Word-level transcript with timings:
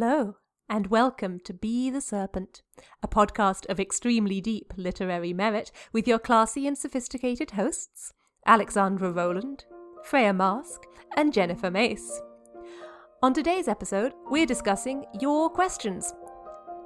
Hello, 0.00 0.36
and 0.68 0.86
welcome 0.86 1.40
to 1.40 1.52
Be 1.52 1.90
the 1.90 2.00
Serpent, 2.00 2.62
a 3.02 3.08
podcast 3.08 3.66
of 3.66 3.80
extremely 3.80 4.40
deep 4.40 4.72
literary 4.76 5.32
merit 5.32 5.72
with 5.92 6.06
your 6.06 6.20
classy 6.20 6.68
and 6.68 6.78
sophisticated 6.78 7.50
hosts, 7.50 8.12
Alexandra 8.46 9.10
Rowland, 9.10 9.64
Freya 10.04 10.32
Marske, 10.32 10.84
and 11.16 11.32
Jennifer 11.32 11.68
Mace. 11.68 12.22
On 13.24 13.34
today's 13.34 13.66
episode, 13.66 14.12
we're 14.30 14.46
discussing 14.46 15.04
your 15.20 15.50
questions. 15.50 16.14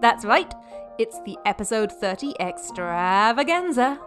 That's 0.01 0.25
right, 0.25 0.55
it's 0.99 1.21
the 1.27 1.37
episode 1.45 1.93
30 1.93 2.33
extravaganza. 2.41 4.01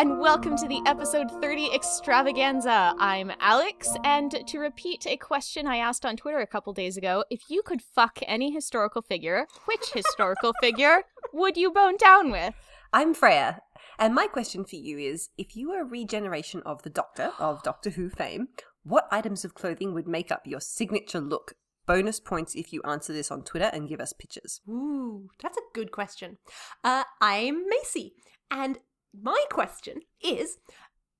And 0.00 0.18
welcome 0.18 0.56
to 0.56 0.66
the 0.66 0.80
episode 0.86 1.30
30 1.42 1.74
extravaganza. 1.74 2.94
I'm 2.98 3.30
Alex, 3.38 3.94
and 4.02 4.34
to 4.46 4.58
repeat 4.58 5.06
a 5.06 5.18
question 5.18 5.66
I 5.66 5.76
asked 5.76 6.06
on 6.06 6.16
Twitter 6.16 6.38
a 6.38 6.46
couple 6.46 6.72
days 6.72 6.96
ago, 6.96 7.22
if 7.28 7.50
you 7.50 7.60
could 7.60 7.82
fuck 7.82 8.18
any 8.26 8.50
historical 8.50 9.02
figure, 9.02 9.46
which 9.66 9.92
historical 9.92 10.54
figure 10.62 11.02
would 11.34 11.58
you 11.58 11.70
bone 11.70 11.98
down 11.98 12.30
with? 12.30 12.54
I'm 12.94 13.12
Freya, 13.12 13.60
and 13.98 14.14
my 14.14 14.26
question 14.26 14.64
for 14.64 14.76
you 14.76 14.96
is 14.96 15.28
if 15.36 15.54
you 15.54 15.68
were 15.68 15.82
a 15.82 15.84
regeneration 15.84 16.62
of 16.64 16.82
the 16.82 16.88
Doctor 16.88 17.32
of 17.38 17.62
Doctor 17.62 17.90
Who 17.90 18.08
fame, 18.08 18.48
what 18.84 19.06
items 19.10 19.44
of 19.44 19.54
clothing 19.54 19.92
would 19.92 20.08
make 20.08 20.32
up 20.32 20.46
your 20.46 20.60
signature 20.60 21.20
look? 21.20 21.52
Bonus 21.86 22.20
points 22.20 22.54
if 22.54 22.72
you 22.72 22.80
answer 22.84 23.12
this 23.12 23.30
on 23.30 23.42
Twitter 23.42 23.68
and 23.70 23.86
give 23.86 24.00
us 24.00 24.14
pictures. 24.14 24.62
Ooh, 24.66 25.28
that's 25.42 25.58
a 25.58 25.74
good 25.74 25.92
question. 25.92 26.38
Uh, 26.82 27.04
I'm 27.20 27.68
Macy, 27.68 28.14
and 28.50 28.78
my 29.18 29.44
question 29.50 30.00
is 30.22 30.58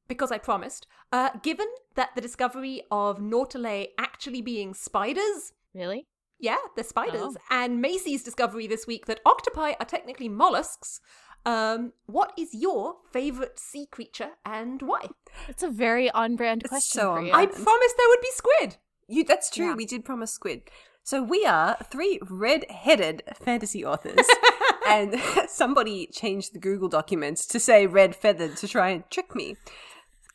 because 0.09 0.33
I 0.33 0.39
promised, 0.39 0.87
uh, 1.13 1.31
given 1.43 1.67
that 1.95 2.11
the 2.15 2.21
discovery 2.21 2.83
of 2.91 3.19
Nautile 3.19 3.89
actually 3.99 4.43
being 4.43 4.75
spiders, 4.75 5.53
Really? 5.75 6.07
yeah, 6.39 6.57
they're 6.75 6.85
spiders, 6.85 7.23
Oh. 7.23 7.37
and 7.51 7.81
Macy's 7.81 8.23
discovery 8.25 8.67
this 8.67 8.87
week 8.87 9.07
that 9.07 9.21
octopi 9.25 9.75
are 9.79 9.87
technically 9.87 10.29
mollusks, 10.29 11.01
um, 11.47 11.93
what 12.07 12.33
is 12.37 12.53
your 12.55 12.97
favorite 13.13 13.59
sea 13.59 13.87
creature 13.87 14.33
and 14.45 14.83
why? 14.83 15.07
It's 15.49 15.63
a 15.63 15.71
very 15.71 16.11
on 16.11 16.37
brand 16.37 16.65
question 16.69 17.01
so 17.01 17.13
for 17.13 17.19
on 17.19 17.27
you. 17.27 17.33
I 17.33 17.47
brand. 17.47 17.65
promised 17.65 17.95
there 17.97 18.09
would 18.09 18.21
be 18.21 18.31
squid. 18.33 18.77
You, 19.09 19.25
that's 19.25 19.49
true. 19.51 19.67
Yeah. 19.69 19.75
We 19.75 19.87
did 19.87 20.05
promise 20.05 20.33
squid. 20.33 20.63
So 21.03 21.23
we 21.23 21.47
are 21.47 21.77
three 21.91 22.19
red-headed 22.29 23.23
fantasy 23.43 23.85
authors, 23.85 24.27
and 24.91 25.21
somebody 25.49 26.09
changed 26.13 26.53
the 26.53 26.59
Google 26.59 26.89
documents 26.89 27.47
to 27.47 27.61
say 27.61 27.87
red-feathered 27.87 28.57
to 28.57 28.69
try 28.69 28.91
and 28.91 29.09
trick 29.11 29.35
me. 29.35 29.57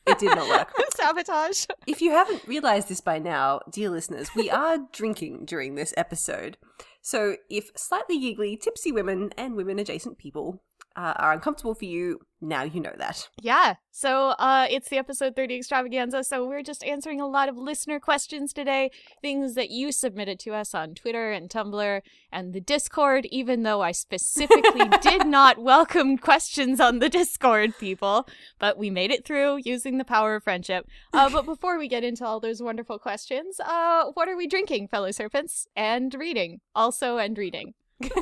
It 0.07 0.19
did 0.19 0.35
not 0.35 0.47
work. 0.47 0.73
Sabotage. 0.95 1.65
If 1.87 2.01
you 2.01 2.11
haven't 2.11 2.47
realized 2.47 2.89
this 2.89 3.01
by 3.01 3.17
now, 3.17 3.61
dear 3.71 3.89
listeners, 3.89 4.29
we 4.35 4.49
are 4.49 4.77
drinking 4.91 5.45
during 5.45 5.75
this 5.75 5.93
episode. 5.97 6.57
So 7.01 7.37
if 7.49 7.71
slightly 7.75 8.19
giggly, 8.19 8.55
tipsy 8.55 8.91
women 8.91 9.31
and 9.37 9.55
women 9.55 9.79
adjacent 9.79 10.17
people 10.17 10.61
uh, 10.95 11.13
are 11.17 11.33
uncomfortable 11.33 11.75
for 11.75 11.85
you, 11.85 12.19
now 12.41 12.63
you 12.63 12.79
know 12.79 12.93
that. 12.97 13.27
Yeah. 13.41 13.75
So 13.91 14.29
uh 14.37 14.67
it's 14.69 14.89
the 14.89 14.97
episode 14.97 15.35
30 15.35 15.55
extravaganza. 15.55 16.23
So 16.23 16.45
we're 16.47 16.63
just 16.63 16.83
answering 16.83 17.19
a 17.19 17.27
lot 17.27 17.49
of 17.49 17.57
listener 17.57 17.99
questions 17.99 18.53
today, 18.53 18.91
things 19.21 19.55
that 19.55 19.69
you 19.69 19.91
submitted 19.91 20.39
to 20.41 20.53
us 20.53 20.75
on 20.75 20.93
Twitter 20.93 21.31
and 21.31 21.49
Tumblr 21.49 22.01
and 22.31 22.53
the 22.53 22.61
Discord, 22.61 23.25
even 23.27 23.63
though 23.63 23.81
I 23.81 23.91
specifically 23.91 24.87
did 25.01 25.25
not 25.27 25.57
welcome 25.57 26.17
questions 26.17 26.79
on 26.79 26.99
the 26.99 27.09
Discord, 27.09 27.73
people. 27.79 28.27
But 28.59 28.77
we 28.77 28.89
made 28.89 29.11
it 29.11 29.25
through 29.25 29.61
using 29.63 29.97
the 29.97 30.05
power 30.05 30.35
of 30.35 30.43
friendship. 30.43 30.87
Uh, 31.13 31.29
but 31.29 31.45
before 31.45 31.77
we 31.79 31.87
get 31.87 32.03
into 32.03 32.25
all 32.25 32.39
those 32.39 32.61
wonderful 32.61 32.99
questions, 32.99 33.59
uh 33.59 34.11
what 34.13 34.29
are 34.29 34.37
we 34.37 34.47
drinking, 34.47 34.87
fellow 34.89 35.11
serpents? 35.11 35.67
And 35.75 36.13
reading. 36.13 36.59
Also 36.75 37.17
and 37.17 37.37
reading. 37.37 37.73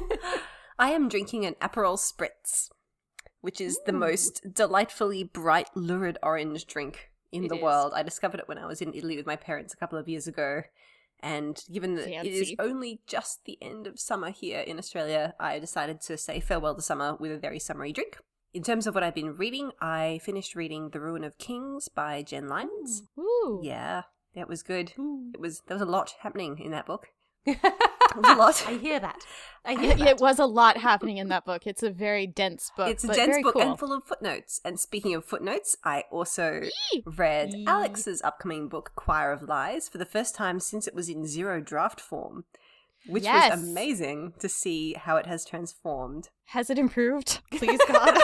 I 0.78 0.92
am 0.92 1.10
drinking 1.10 1.46
an 1.46 1.56
Aperol 1.62 1.98
Spritz, 1.98 2.70
which 3.42 3.62
is 3.62 3.80
the 3.86 3.94
most 3.94 4.54
delightfully 4.54 5.24
bright, 5.24 5.70
lurid 5.76 6.18
orange 6.24 6.66
drink 6.66 7.12
in 7.32 7.46
It 7.46 7.50
the 7.50 7.56
is. 7.56 7.62
world. 7.62 7.94
I 7.96 8.04
discovered 8.04 8.40
it 8.40 8.48
when 8.48 8.58
I 8.58 8.66
was 8.66 8.82
in 8.82 8.94
Italy 8.94 9.18
with 9.18 9.26
my 9.26 9.36
parents 9.36 9.74
a 9.74 9.78
couple 9.78 9.98
of 9.98 10.08
years 10.08 10.28
ago. 10.28 10.64
And 11.20 11.64
given 11.72 11.96
that 11.96 12.10
it 12.10 12.28
is 12.28 12.54
only 12.60 13.02
just 13.08 13.46
the 13.46 13.58
end 13.62 13.88
of 13.88 14.00
summer 14.00 14.30
here 14.30 14.60
in 14.60 14.78
Australia, 14.78 15.36
I 15.40 15.58
decided 15.60 16.02
to 16.02 16.18
say 16.18 16.40
farewell 16.42 16.76
to 16.76 16.82
summer 16.82 17.16
with 17.16 17.32
a 17.32 17.38
very 17.38 17.60
summery 17.60 17.94
drink. 17.94 18.18
In 18.54 18.62
terms 18.62 18.86
of 18.86 18.94
what 18.94 19.04
I've 19.04 19.16
been 19.16 19.36
reading, 19.36 19.72
I 19.82 20.20
finished 20.24 20.54
reading 20.54 20.90
The 20.90 21.00
Ruin 21.00 21.24
of 21.24 21.38
Kings 21.38 21.88
by 21.88 22.24
Jenn 22.24 22.48
Lyons. 22.50 23.04
Ooh. 23.18 23.62
Yeah, 23.64 24.04
that 24.36 24.50
was 24.50 24.64
good. 24.64 24.94
Ooh. 25.00 25.32
It 25.34 25.40
was 25.40 25.62
there 25.68 25.76
was 25.76 25.82
a 25.82 25.90
lot 25.90 26.14
happening 26.20 26.60
in 26.60 26.72
that 26.72 26.86
book. 26.86 27.08
It 28.12 28.26
a 28.26 28.36
lot. 28.36 28.66
I 28.68 28.74
hear 28.74 29.00
that. 29.00 29.26
I 29.66 29.74
hear 29.76 29.92
Yeah, 29.92 29.96
that. 29.96 30.08
it 30.10 30.18
was 30.20 30.40
a 30.40 30.46
lot 30.46 30.78
happening 30.78 31.18
in 31.18 31.30
that 31.30 31.46
book. 31.46 31.66
It's 31.66 31.84
a 31.84 31.90
very 31.90 32.28
dense 32.28 32.72
book. 32.76 32.90
it's 32.90 33.04
a 33.04 33.14
dense 33.14 33.42
book 33.44 33.54
cool. 33.54 33.62
and 33.62 33.80
full 33.80 33.94
of 33.94 34.04
footnotes. 34.04 34.60
And 34.66 34.80
speaking 34.80 35.16
of 35.16 35.24
footnotes, 35.26 35.78
I 35.84 36.04
also 36.12 36.62
Yee! 36.94 37.04
read 37.06 37.54
Yee. 37.54 37.66
Alex's 37.68 38.22
upcoming 38.24 38.68
book, 38.68 38.92
Choir 38.96 39.32
of 39.32 39.44
Lies, 39.44 39.88
for 39.90 39.98
the 39.98 40.06
first 40.06 40.36
time 40.36 40.60
since 40.60 40.88
it 40.88 40.94
was 40.94 41.08
in 41.10 41.26
zero 41.26 41.62
draft 41.62 42.02
form, 42.02 42.44
which 43.08 43.24
Yes. 43.24 43.52
was 43.56 43.64
amazing 43.70 44.34
to 44.40 44.50
see 44.50 44.94
how 44.94 45.16
it 45.18 45.26
has 45.28 45.46
transformed. 45.46 46.30
Has 46.48 46.70
it 46.70 46.78
improved? 46.78 47.40
Please 47.52 47.80
God. 47.88 48.18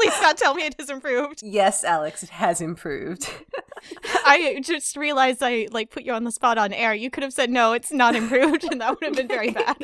Please 0.10 0.20
God 0.20 0.36
tell 0.36 0.54
me 0.54 0.64
it 0.64 0.74
has 0.78 0.88
improved. 0.90 1.40
Yes, 1.42 1.84
Alex, 1.84 2.22
it 2.22 2.30
has 2.30 2.60
improved. 2.60 3.30
I 4.24 4.60
just 4.62 4.96
realized 4.96 5.42
I 5.42 5.68
like 5.70 5.90
put 5.90 6.04
you 6.04 6.12
on 6.12 6.24
the 6.24 6.32
spot 6.32 6.58
on 6.58 6.72
air. 6.72 6.94
You 6.94 7.10
could 7.10 7.22
have 7.22 7.32
said 7.32 7.50
no, 7.50 7.72
it's 7.72 7.92
not 7.92 8.14
improved, 8.14 8.64
and 8.70 8.80
that 8.80 8.90
would 8.98 9.04
have 9.04 9.14
been 9.16 9.28
very 9.28 9.50
bad. 9.52 9.76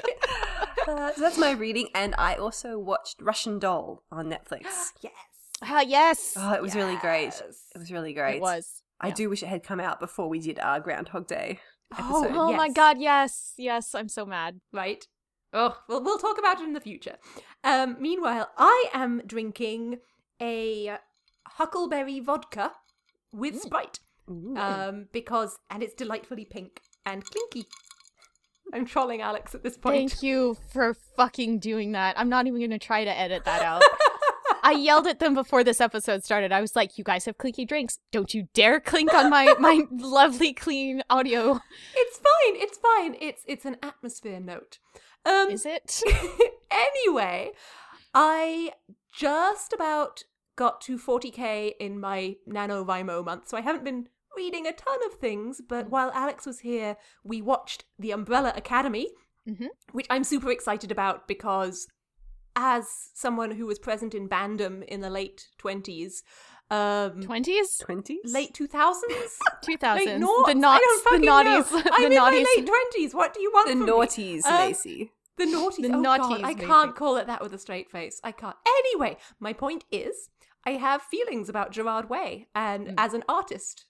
Uh, 0.87 1.12
so 1.12 1.21
that's 1.21 1.38
my 1.38 1.50
reading, 1.53 1.88
and 1.94 2.15
I 2.16 2.34
also 2.34 2.78
watched 2.78 3.16
Russian 3.21 3.59
Doll 3.59 4.03
on 4.10 4.26
Netflix. 4.26 4.65
yes. 5.03 5.12
Ah, 5.62 5.81
yes. 5.81 6.34
Oh, 6.37 6.53
it 6.53 6.60
was 6.60 6.75
really 6.75 6.97
great. 6.97 7.32
It 7.75 7.78
was 7.78 7.91
really 7.91 8.12
great. 8.12 8.37
It 8.37 8.43
was. 8.43 8.82
I 9.00 9.09
yeah. 9.09 9.15
do 9.15 9.31
wish 9.31 9.43
it 9.43 9.47
had 9.49 9.62
come 9.62 9.81
out 9.81 10.00
before 10.00 10.28
we 10.28 10.38
did 10.38 10.59
our 10.59 10.81
Groundhog 10.81 11.26
Day 11.26 11.60
Oh, 11.99 12.25
episode. 12.25 12.37
Oh 12.38 12.53
my 12.53 12.66
Yes. 12.66 12.75
God, 12.75 12.99
yes. 13.00 13.53
Yes, 13.56 13.94
I'm 13.94 14.10
so 14.10 14.26
mad. 14.26 14.60
right? 14.75 15.06
Oh, 15.53 15.77
well, 15.89 16.03
we'll 16.03 16.19
talk 16.19 16.39
about 16.39 16.61
it 16.61 16.65
in 16.65 16.73
the 16.73 16.81
future. 16.81 17.17
Um, 17.65 17.97
meanwhile, 18.01 18.51
I 18.59 18.87
am 18.93 19.23
drinking 19.27 19.99
a 20.41 20.99
huckleberry 21.47 22.21
vodka 22.21 22.73
with 23.33 23.61
Sprite 23.61 24.01
Ooh. 24.31 24.55
um, 24.56 25.06
because, 25.12 25.59
and 25.71 25.83
it's 25.83 25.95
delightfully 25.95 26.45
pink 26.45 26.81
and 27.05 27.25
clinky. 27.25 27.67
I'm 28.75 28.85
trolling 28.85 29.23
Alex 29.23 29.55
at 29.55 29.62
this 29.62 29.77
point. 29.77 30.11
Thank 30.11 30.23
you 30.23 30.56
for 30.73 30.95
fucking 31.17 31.61
doing 31.61 31.93
that. 31.93 32.19
I'm 32.19 32.29
not 32.29 32.47
even 32.47 32.59
going 32.59 32.71
to 32.71 32.79
try 32.79 33.05
to 33.05 33.19
edit 33.19 33.45
that 33.45 33.62
out. 33.62 33.83
I 34.67 34.73
yelled 34.73 35.06
at 35.06 35.21
them 35.21 35.35
before 35.35 35.62
this 35.62 35.81
episode 35.81 36.25
started. 36.25 36.51
I 36.51 36.61
was 36.61 36.75
like, 36.75 36.99
"You 36.99 37.05
guys 37.05 37.25
have 37.27 37.39
clinky 37.39 37.65
drinks. 37.65 38.01
Don't 38.11 38.35
you 38.35 38.49
dare 38.53 38.81
clink 38.81 39.15
on 39.15 39.31
my 39.31 39.55
my 39.61 39.83
lovely 39.93 40.53
clean 40.53 41.05
audio." 41.09 41.61
It's 41.95 42.19
fine. 42.19 42.56
It's 42.56 42.79
fine. 42.79 43.17
It's 43.21 43.43
it's 43.47 43.65
an 43.65 43.77
atmosphere 43.81 44.41
note. 44.41 44.81
Um, 45.26 45.50
Is 45.50 45.66
it? 45.66 46.03
anyway, 46.70 47.50
I 48.14 48.72
just 49.12 49.72
about 49.72 50.22
got 50.56 50.81
to 50.82 50.98
40k 50.98 51.72
in 51.81 51.98
my 52.00 52.37
NaNoWriMo 52.48 53.25
month, 53.25 53.48
so 53.48 53.56
I 53.56 53.60
haven't 53.60 53.84
been 53.84 54.09
reading 54.37 54.66
a 54.66 54.72
ton 54.72 54.98
of 55.06 55.19
things, 55.19 55.60
but 55.66 55.91
while 55.91 56.10
Alex 56.14 56.47
was 56.47 56.60
here, 56.60 56.97
we 57.25 57.41
watched 57.42 57.84
The 57.98 58.10
Umbrella 58.12 58.53
Academy, 58.54 59.09
Mhm. 59.48 59.69
which 59.92 60.06
I'm 60.10 60.25
super 60.25 60.50
excited 60.50 60.91
about 60.91 61.26
because 61.26 61.88
as 62.54 62.88
someone 63.14 63.53
who 63.53 63.66
was 63.66 63.78
present 63.78 64.14
in 64.14 64.28
Bandom 64.28 64.82
in 64.84 65.00
the 65.00 65.11
late 65.11 65.49
20s, 65.58 66.22
um, 66.71 67.21
Twenties, 67.23 67.81
20s 67.87 68.17
late 68.25 68.53
2000s? 68.53 69.01
two 69.63 69.73
Late 69.73 69.81
thousands. 69.81 70.21
noughts? 70.21 70.53
The 70.53 70.67
I 70.67 70.79
the 70.79 71.03
fucking 71.05 71.25
know. 71.25 71.33
naughties, 71.45 71.83
I'm 71.93 72.03
the 72.03 72.17
in 72.17 72.21
my 72.21 72.31
late 72.31 72.71
20s. 73.05 73.15
What 73.15 73.35
do 73.35 73.41
you 73.41 73.51
want 73.53 73.69
the 73.69 73.73
from 73.73 73.81
me? 73.87 73.93
naughties, 73.93 74.45
Um, 74.45 75.09
The 75.39 75.45
naughties. 75.45 75.83
The 75.83 75.93
oh 75.95 76.03
naughties, 76.03 76.41
God, 76.41 76.45
I 76.45 76.55
can't 76.55 76.97
call 76.97 77.17
it 77.17 77.27
that 77.29 77.41
with 77.43 77.53
a 77.55 77.59
straight 77.59 77.91
face. 77.91 78.21
I 78.25 78.33
can't. 78.33 78.57
Anyway, 78.67 79.17
my 79.39 79.53
point 79.53 79.85
is, 79.93 80.29
I 80.65 80.73
have 80.73 81.03
feelings 81.03 81.49
about 81.49 81.71
Gerard 81.73 82.09
Way, 82.11 82.49
and 82.55 82.89
Mm. 82.89 82.95
as 82.99 83.15
an 83.15 83.23
artist, 83.29 83.87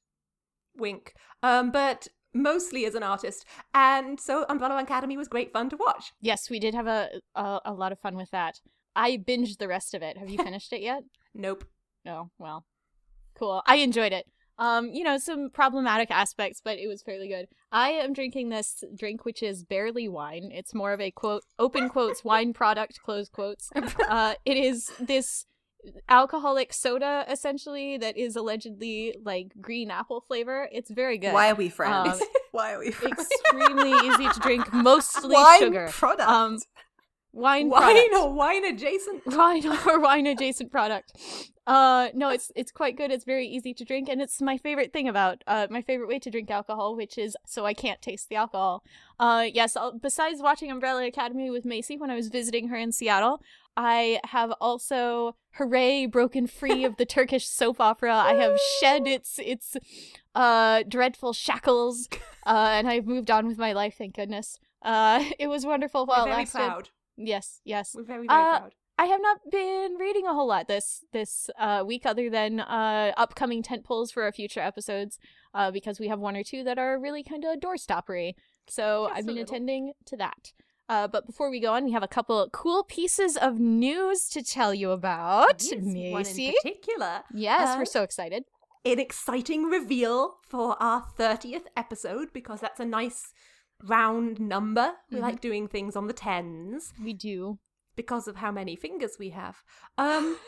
wink. 0.77 1.15
Um, 1.43 1.71
but 1.71 2.09
mostly 2.35 2.85
as 2.85 2.95
an 2.95 3.03
artist, 3.03 3.47
and 3.73 4.21
so 4.21 4.45
Umbrella 4.51 4.77
Academy 4.83 5.17
was 5.17 5.29
great 5.29 5.51
fun 5.53 5.71
to 5.71 5.77
watch. 5.77 6.13
Yes, 6.21 6.51
we 6.51 6.59
did 6.59 6.75
have 6.75 6.87
a, 6.87 7.09
a 7.35 7.61
a 7.67 7.73
lot 7.73 7.93
of 7.93 7.99
fun 7.99 8.17
with 8.17 8.31
that. 8.33 8.61
I 8.95 9.17
binged 9.17 9.59
the 9.59 9.69
rest 9.69 9.95
of 9.95 10.03
it. 10.03 10.19
Have 10.19 10.29
you 10.29 10.37
finished 10.45 10.73
it 10.73 10.83
yet? 10.83 11.05
Nope. 11.35 11.65
No. 12.07 12.31
Well, 12.39 12.65
cool. 13.39 13.63
I 13.67 13.77
enjoyed 13.77 14.13
it. 14.13 14.27
Um, 14.59 14.89
you 14.89 15.05
know, 15.05 15.19
some 15.19 15.51
problematic 15.53 16.11
aspects, 16.11 16.63
but 16.65 16.79
it 16.79 16.87
was 16.87 17.03
fairly 17.03 17.29
good. 17.29 17.47
I 17.71 17.91
am 17.91 18.15
drinking 18.15 18.49
this 18.49 18.83
drink, 18.99 19.27
which 19.27 19.43
is 19.43 19.65
barely 19.65 20.09
wine. 20.09 20.49
It's 20.51 20.73
more 20.73 20.95
of 20.95 21.01
a 21.01 21.11
quote, 21.11 21.43
open 21.59 21.91
quotes, 21.91 22.25
wine 22.31 22.55
product, 22.55 23.01
close 23.03 23.29
quotes. 23.29 23.71
Uh, 24.09 24.35
it 24.47 24.57
is 24.57 24.93
this 25.01 25.47
alcoholic 26.09 26.73
soda, 26.73 27.25
essentially, 27.29 27.99
that 27.99 28.17
is 28.17 28.37
allegedly 28.37 29.17
like 29.25 29.49
green 29.61 29.91
apple 29.91 30.21
flavor. 30.21 30.69
It's 30.73 30.91
very 30.91 31.19
good. 31.19 31.33
Why 31.35 31.51
are 31.51 31.55
we 31.55 31.69
friends? 31.69 32.21
Um, 32.21 32.29
Why 32.53 32.73
are 32.73 32.79
we 32.79 32.93
friends? 32.93 33.29
Extremely 33.31 33.91
easy 34.09 34.29
to 34.29 34.41
drink, 34.41 34.73
mostly 34.73 35.35
Wine 35.35 35.59
sugar. 35.61 35.89
product. 35.91 36.29
Um, 36.31 36.59
wine, 37.37 37.69
Wine 37.69 37.81
product. 37.83 38.15
or 38.15 38.33
wine 38.33 38.65
adjacent? 38.65 39.27
wine 39.27 39.67
or 39.87 40.01
wine 40.01 40.27
adjacent 40.27 40.71
product. 40.73 41.13
Uh 41.67 42.09
no, 42.15 42.29
it's 42.31 42.53
it's 42.55 42.71
quite 42.71 42.97
good. 42.97 43.11
It's 43.11 43.25
very 43.25 43.47
easy 43.47 43.75
to 43.75 43.85
drink 43.85 44.09
and 44.09 44.23
it's 44.23 44.41
my 44.41 44.57
favorite 44.57 44.93
thing 44.93 45.09
about 45.09 45.43
uh 45.49 45.67
my 45.69 45.83
favorite 45.83 46.09
way 46.09 46.21
to 46.21 46.31
drink 46.31 46.49
alcohol, 46.51 46.95
which 46.97 47.19
is 47.19 47.37
so 47.45 47.67
I 47.67 47.75
can't 47.75 48.01
taste 48.01 48.29
the 48.29 48.37
alcohol. 48.37 48.85
Uh 49.19 49.47
yes, 49.53 49.77
i 49.77 49.91
besides 50.01 50.41
watching 50.41 50.71
Umbrella 50.71 51.05
Academy 51.07 51.51
with 51.51 51.65
Macy 51.65 51.97
when 51.99 52.09
I 52.11 52.15
was 52.15 52.29
visiting 52.29 52.69
her 52.69 52.77
in 52.77 52.93
Seattle, 52.93 53.43
I 53.77 54.21
have 54.27 54.53
also 54.61 55.35
hooray 55.55 56.07
broken 56.07 56.47
free 56.47 56.85
of 56.85 56.97
the 56.99 57.07
Turkish 57.17 57.49
soap 57.49 57.81
opera. 57.81 58.15
I 58.15 58.35
have 58.35 58.57
shed 58.81 59.09
its 59.09 59.41
its 59.43 59.77
uh 60.37 60.85
dreadful 60.89 61.33
shackles 61.33 62.09
uh 62.47 62.69
and 62.77 62.89
I've 62.89 63.07
moved 63.07 63.31
on 63.31 63.47
with 63.49 63.59
my 63.59 63.73
life, 63.73 63.97
thank 63.99 64.15
goodness. 64.15 64.61
Uh 64.83 65.25
it 65.41 65.49
was 65.49 65.67
wonderful 65.67 66.07
while 66.07 66.27
it 66.27 66.31
lasted. 66.31 66.59
proud. 66.59 66.91
Yes, 67.17 67.61
yes. 67.65 67.95
We're 67.95 68.03
very, 68.05 68.27
very 68.27 68.41
Uh, 68.41 68.59
proud. 68.61 68.75
I 68.99 69.05
have 69.07 69.21
not 69.21 69.39
been 69.51 69.97
reading 69.99 70.27
a 70.27 70.33
whole 70.33 70.47
lot 70.49 70.69
this 70.69 71.05
this 71.13 71.51
uh, 71.59 71.85
week, 71.87 72.07
other 72.07 72.31
than 72.31 72.61
uh, 72.61 73.13
upcoming 73.19 73.63
tent 73.63 73.85
poles 73.85 74.11
for 74.11 74.23
our 74.23 74.33
future 74.33 74.61
episodes, 74.61 75.19
uh, 75.55 75.71
because 75.71 76.01
we 76.01 76.09
have 76.09 76.19
one 76.19 76.35
or 76.37 76.43
two 76.43 76.65
that 76.65 76.79
are 76.79 76.99
really 76.99 77.23
kind 77.23 77.45
of 77.45 77.61
doorstoppery. 77.61 78.35
So 78.69 79.07
Just 79.09 79.19
I've 79.19 79.27
been 79.27 79.39
attending 79.39 79.93
to 80.07 80.17
that. 80.17 80.53
Uh, 80.89 81.09
but 81.09 81.27
before 81.27 81.51
we 81.51 81.61
go 81.61 81.73
on, 81.75 81.85
we 81.85 81.93
have 81.93 82.03
a 82.05 82.09
couple 82.09 82.49
cool 82.53 82.85
pieces 82.85 83.37
of 83.37 83.59
news 83.59 84.29
to 84.29 84.43
tell 84.43 84.73
you 84.73 84.93
about. 84.93 85.63
Yes, 85.63 85.73
one 86.13 86.27
in 86.27 86.55
particular. 86.63 87.23
yes, 87.35 87.69
Uh, 87.69 87.75
we're 87.79 87.85
so 87.85 88.03
excited. 88.03 88.45
an 88.85 88.99
exciting 89.01 89.65
reveal 89.65 90.37
for 90.49 90.81
our 90.81 91.05
30th 91.19 91.67
episode 91.77 92.33
because 92.33 92.61
that's 92.61 92.79
a 92.81 92.85
nice 92.85 93.33
round 93.85 94.41
number. 94.41 94.95
We 95.11 95.19
Mhm. 95.19 95.23
like 95.23 95.41
doing 95.41 95.69
things 95.69 95.97
on 95.97 96.07
the 96.07 96.13
tens 96.13 96.93
We 97.03 97.13
do. 97.13 97.59
because 97.95 98.29
of 98.29 98.37
how 98.37 98.51
many 98.53 98.77
fingers 98.77 99.17
we 99.19 99.31
have. 99.31 99.63
Um, 99.99 100.39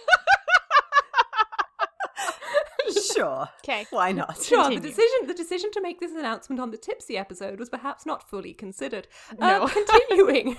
sure. 3.14 3.48
Okay. 3.62 3.86
Why 3.90 4.12
not? 4.12 4.42
sure, 4.42 4.68
the 4.70 4.80
decision 4.80 5.26
the 5.26 5.34
decision 5.34 5.70
to 5.72 5.80
make 5.82 6.00
this 6.00 6.12
announcement 6.12 6.60
on 6.60 6.70
the 6.70 6.76
Tipsy 6.78 7.16
episode 7.16 7.58
was 7.58 7.68
perhaps 7.68 8.06
not 8.06 8.28
fully 8.28 8.54
considered. 8.54 9.08
No. 9.38 9.64
Uh, 9.64 9.68
continuing. 9.98 10.56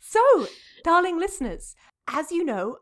so, 0.00 0.46
darling 0.84 1.18
listeners, 1.18 1.74
as 2.08 2.32
you 2.32 2.44
know, 2.44 2.78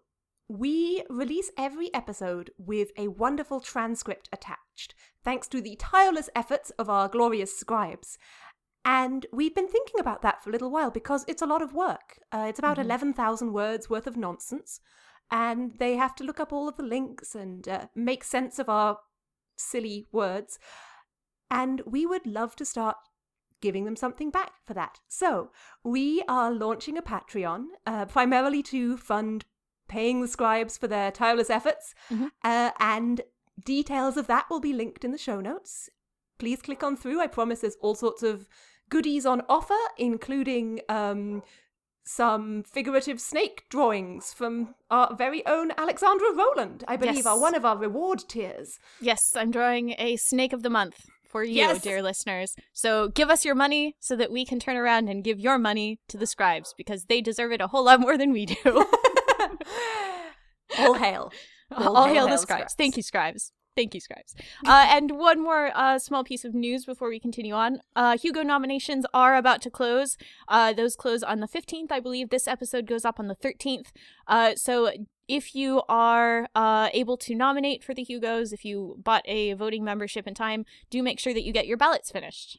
we 0.48 1.02
release 1.08 1.50
every 1.58 1.92
episode 1.94 2.50
with 2.58 2.90
a 2.98 3.08
wonderful 3.08 3.60
transcript 3.60 4.28
attached, 4.32 4.94
thanks 5.24 5.48
to 5.48 5.60
the 5.62 5.74
tireless 5.76 6.28
efforts 6.36 6.70
of 6.78 6.90
our 6.90 7.08
glorious 7.08 7.56
scribes. 7.58 8.18
And 8.84 9.26
we've 9.32 9.54
been 9.54 9.68
thinking 9.68 9.98
about 9.98 10.22
that 10.22 10.42
for 10.42 10.50
a 10.50 10.52
little 10.52 10.70
while 10.70 10.90
because 10.90 11.24
it's 11.26 11.42
a 11.42 11.46
lot 11.46 11.62
of 11.62 11.72
work. 11.72 12.18
Uh, 12.32 12.46
it's 12.48 12.58
about 12.58 12.76
Mhm. 12.76 12.84
11,000 12.84 13.52
words 13.52 13.88
worth 13.88 14.06
of 14.06 14.16
nonsense. 14.16 14.80
And 15.30 15.78
they 15.78 15.96
have 15.96 16.14
to 16.16 16.24
look 16.24 16.38
up 16.38 16.52
all 16.52 16.68
of 16.68 16.76
the 16.76 16.82
links 16.82 17.34
and 17.34 17.66
uh, 17.66 17.86
make 17.94 18.22
sense 18.24 18.58
of 18.58 18.68
our 18.68 18.98
silly 19.56 20.06
words. 20.12 20.58
And 21.50 21.80
we 21.86 22.04
would 22.04 22.26
love 22.26 22.56
to 22.56 22.64
start 22.64 22.96
giving 23.60 23.86
them 23.86 23.96
something 23.96 24.30
back 24.30 24.52
for 24.66 24.74
that. 24.74 25.00
So 25.08 25.50
we 25.82 26.22
are 26.28 26.52
launching 26.52 26.98
a 26.98 27.02
Patreon, 27.02 27.68
uh, 27.86 28.04
primarily 28.04 28.62
to 28.64 28.98
fund 28.98 29.46
paying 29.88 30.20
the 30.20 30.28
scribes 30.28 30.76
for 30.76 30.88
their 30.88 31.10
tireless 31.10 31.48
efforts. 31.48 31.94
Mhm. 32.10 32.30
Uh, 32.42 32.72
and 32.78 33.22
details 33.64 34.18
of 34.18 34.26
that 34.26 34.50
will 34.50 34.60
be 34.60 34.74
linked 34.74 35.04
in 35.04 35.12
the 35.12 35.18
show 35.18 35.40
notes. 35.40 35.88
Please 36.38 36.60
click 36.60 36.82
on 36.82 36.96
through. 36.96 37.20
I 37.20 37.26
promise 37.28 37.60
there's 37.60 37.76
all 37.76 37.94
sorts 37.94 38.22
of 38.22 38.48
goodies 38.94 39.26
on 39.26 39.42
offer, 39.48 39.82
including 39.98 40.80
um, 40.88 41.42
some 42.04 42.62
figurative 42.62 43.20
snake 43.20 43.64
drawings 43.68 44.32
from 44.32 44.74
our 44.88 45.14
very 45.16 45.44
own 45.46 45.72
Alexandra 45.76 46.28
Rowland, 46.32 46.84
I 46.86 46.96
believe, 46.96 47.16
Yes. 47.16 47.26
are 47.26 47.40
one 47.40 47.56
of 47.56 47.64
our 47.64 47.76
reward 47.76 48.20
tiers. 48.28 48.78
Yes, 49.00 49.32
I'm 49.36 49.50
drawing 49.50 49.94
a 49.98 50.14
snake 50.16 50.52
of 50.52 50.62
the 50.62 50.70
month 50.70 51.06
for 51.28 51.42
you, 51.42 51.54
Yes. 51.56 51.82
dear 51.82 52.02
listeners. 52.02 52.54
So 52.72 53.08
give 53.08 53.30
us 53.30 53.44
your 53.44 53.56
money 53.56 53.96
so 53.98 54.14
that 54.14 54.30
we 54.30 54.44
can 54.44 54.60
turn 54.60 54.76
around 54.76 55.08
and 55.08 55.24
give 55.24 55.40
your 55.40 55.58
money 55.58 55.98
to 56.08 56.16
the 56.16 56.26
scribes 56.26 56.72
because 56.76 57.06
they 57.06 57.20
deserve 57.20 57.50
it 57.50 57.60
a 57.60 57.66
whole 57.66 57.84
lot 57.86 57.98
more 58.00 58.16
than 58.16 58.30
we 58.32 58.46
do. 58.46 58.56
All 60.78 60.94
hail. 60.94 61.32
All, 61.72 61.96
All 61.96 62.04
hail, 62.06 62.14
hail 62.14 62.28
the 62.28 62.36
scribes. 62.38 62.60
scribes. 62.60 62.74
Thank 62.74 62.96
you, 62.96 63.02
scribes. 63.02 63.50
Thank 63.76 63.94
you, 63.94 64.00
scribes. 64.00 64.34
Uh, 64.64 64.86
and 64.88 65.18
one 65.18 65.42
more 65.42 65.72
uh, 65.74 65.98
small 65.98 66.22
piece 66.22 66.44
of 66.44 66.54
news 66.54 66.84
before 66.84 67.08
we 67.08 67.18
continue 67.18 67.54
on. 67.54 67.80
Uh, 67.96 68.16
Hugo 68.16 68.42
nominations 68.42 69.04
are 69.12 69.36
about 69.36 69.60
to 69.62 69.70
close. 69.70 70.16
Uh, 70.46 70.72
those 70.72 70.94
close 70.94 71.22
on 71.22 71.40
the 71.40 71.48
15th, 71.48 71.90
I 71.90 72.00
believe. 72.00 72.30
This 72.30 72.46
episode 72.46 72.86
goes 72.86 73.04
up 73.04 73.18
on 73.18 73.26
the 73.26 73.34
13th. 73.34 73.88
Uh, 74.28 74.54
so 74.54 74.92
if 75.26 75.54
you 75.54 75.82
are 75.88 76.48
uh, 76.54 76.88
able 76.92 77.16
to 77.16 77.34
nominate 77.34 77.82
for 77.82 77.94
the 77.94 78.04
Hugos, 78.04 78.52
if 78.52 78.64
you 78.64 78.96
bought 79.02 79.22
a 79.26 79.54
voting 79.54 79.84
membership 79.84 80.26
in 80.28 80.34
time, 80.34 80.64
do 80.90 81.02
make 81.02 81.18
sure 81.18 81.34
that 81.34 81.42
you 81.42 81.52
get 81.52 81.66
your 81.66 81.76
ballots 81.76 82.10
finished. 82.10 82.58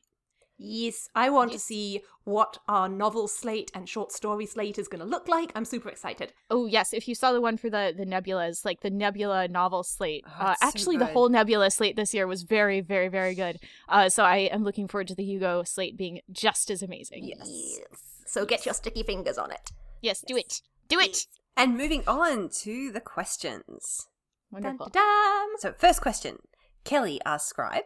Yes, 0.57 1.09
I 1.13 1.29
want 1.29 1.51
to 1.51 1.59
see 1.59 2.01
what 2.23 2.59
our 2.67 2.87
novel 2.87 3.27
slate 3.27 3.71
and 3.75 3.89
short 3.89 4.11
story 4.11 4.45
slate 4.45 4.79
is 4.79 4.87
going 4.87 4.99
to 4.99 5.05
look 5.05 5.27
like. 5.27 5.51
I'm 5.53 5.65
super 5.65 5.89
excited. 5.89 6.31
Oh 6.49 6.65
yes, 6.65 6.93
if 6.93 7.07
you 7.07 7.15
saw 7.15 7.33
the 7.33 7.41
one 7.41 7.57
for 7.57 7.69
the 7.69 7.93
the 7.95 8.05
nebulas, 8.05 8.63
like 8.63 8.79
the 8.81 8.89
Nebula 8.89 9.47
novel 9.49 9.83
slate, 9.83 10.23
Oh, 10.27 10.45
uh, 10.45 10.51
it's 10.51 10.61
so 10.61 10.67
actually 10.67 10.97
the 10.97 11.07
whole 11.07 11.27
Nebula 11.29 11.69
slate 11.71 11.95
this 11.97 12.13
year 12.13 12.25
was 12.25 12.43
very, 12.43 12.79
very, 12.79 13.09
very 13.09 13.35
good. 13.35 13.57
Uh, 13.89 14.07
so 14.07 14.23
I 14.23 14.37
am 14.37 14.63
looking 14.63 14.87
forward 14.87 15.07
to 15.09 15.15
the 15.15 15.23
Hugo 15.25 15.63
slate 15.63 15.97
being 15.97 16.21
just 16.31 16.71
as 16.71 16.81
amazing. 16.81 17.25
Yes. 17.25 17.79
So 18.25 18.45
get 18.45 18.65
your 18.65 18.73
sticky 18.73 19.03
fingers 19.03 19.37
on 19.37 19.51
it. 19.51 19.71
Yes, 20.01 20.23
do 20.25 20.37
it, 20.37 20.61
do 20.87 20.99
it. 20.99 21.25
And 21.57 21.77
moving 21.77 22.03
on 22.07 22.49
to 22.63 22.91
the 22.91 23.01
questions. 23.01 24.07
Dun, 24.53 24.63
Wonderful. 24.63 24.89
dun, 24.89 25.03
dun. 25.03 25.59
So, 25.59 25.73
first 25.77 26.01
question 26.01 26.37
Kelly, 26.85 27.19
our 27.25 27.39
scribe, 27.39 27.83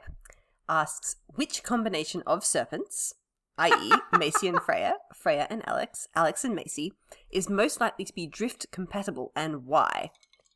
asks 0.69 1.18
which 1.36 1.63
combination 1.63 2.24
of 2.25 2.45
serpents, 2.45 3.13
i.e., 3.57 3.92
Macy 4.18 4.48
and 4.48 4.62
Freya, 4.62 4.94
Freya 5.13 5.48
and 5.50 5.68
Alex, 5.68 6.07
Alex 6.16 6.45
and 6.45 6.56
Macy, 6.56 6.94
is 7.31 7.50
most 7.50 7.81
likely 7.81 8.06
to 8.06 8.13
be 8.13 8.27
drift 8.27 8.71
compatible 8.71 9.31
and 9.36 9.66
why? 9.66 10.12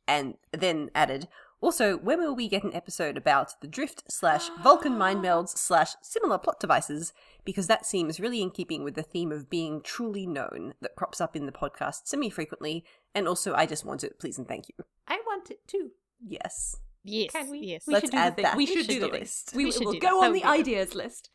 And 0.06 0.34
then 0.52 0.90
added, 0.94 1.28
also, 1.64 1.96
when 1.96 2.20
will 2.20 2.36
we 2.36 2.46
get 2.46 2.62
an 2.62 2.74
episode 2.74 3.16
about 3.16 3.58
the 3.62 3.66
drift 3.66 4.04
slash 4.12 4.50
Vulcan 4.62 4.98
mind 4.98 5.20
melds 5.24 5.56
slash 5.56 5.94
similar 6.02 6.36
plot 6.36 6.60
devices? 6.60 7.14
Because 7.42 7.68
that 7.68 7.86
seems 7.86 8.20
really 8.20 8.42
in 8.42 8.50
keeping 8.50 8.84
with 8.84 8.96
the 8.96 9.02
theme 9.02 9.32
of 9.32 9.48
being 9.48 9.80
truly 9.80 10.26
known 10.26 10.74
that 10.82 10.94
crops 10.94 11.22
up 11.22 11.34
in 11.34 11.46
the 11.46 11.52
podcast 11.52 12.02
semi 12.04 12.28
frequently. 12.28 12.84
And 13.14 13.26
also, 13.26 13.54
I 13.54 13.64
just 13.64 13.82
want 13.82 14.04
it, 14.04 14.18
please 14.18 14.36
and 14.36 14.46
thank 14.46 14.68
you. 14.68 14.84
I 15.08 15.22
want 15.26 15.50
it 15.50 15.66
too. 15.66 15.92
Yes. 16.22 16.76
Yes, 17.04 17.30
Can 17.32 17.50
we? 17.50 17.58
yes. 17.60 17.84
We 17.86 17.92
Let's 17.94 18.04
should 18.06 18.12
do 18.12 18.16
add 18.16 18.32
the 18.32 18.36
thing. 18.36 18.42
that 18.44 18.56
We 18.56 18.66
to 18.66 18.72
should 18.72 18.86
do 18.88 18.94
the 18.94 19.00
the 19.00 19.10
thing. 19.12 19.20
list. 19.20 19.52
We, 19.54 19.64
We 19.66 19.72
should 19.72 19.84
will 19.84 19.92
do 19.92 20.00
go 20.00 20.08
that. 20.08 20.14
on 20.14 20.20
That 20.20 20.26
the 20.26 20.30
would 20.32 20.34
be 20.34 20.40
good. 20.40 20.60
ideas 20.78 20.94
list. 20.94 21.30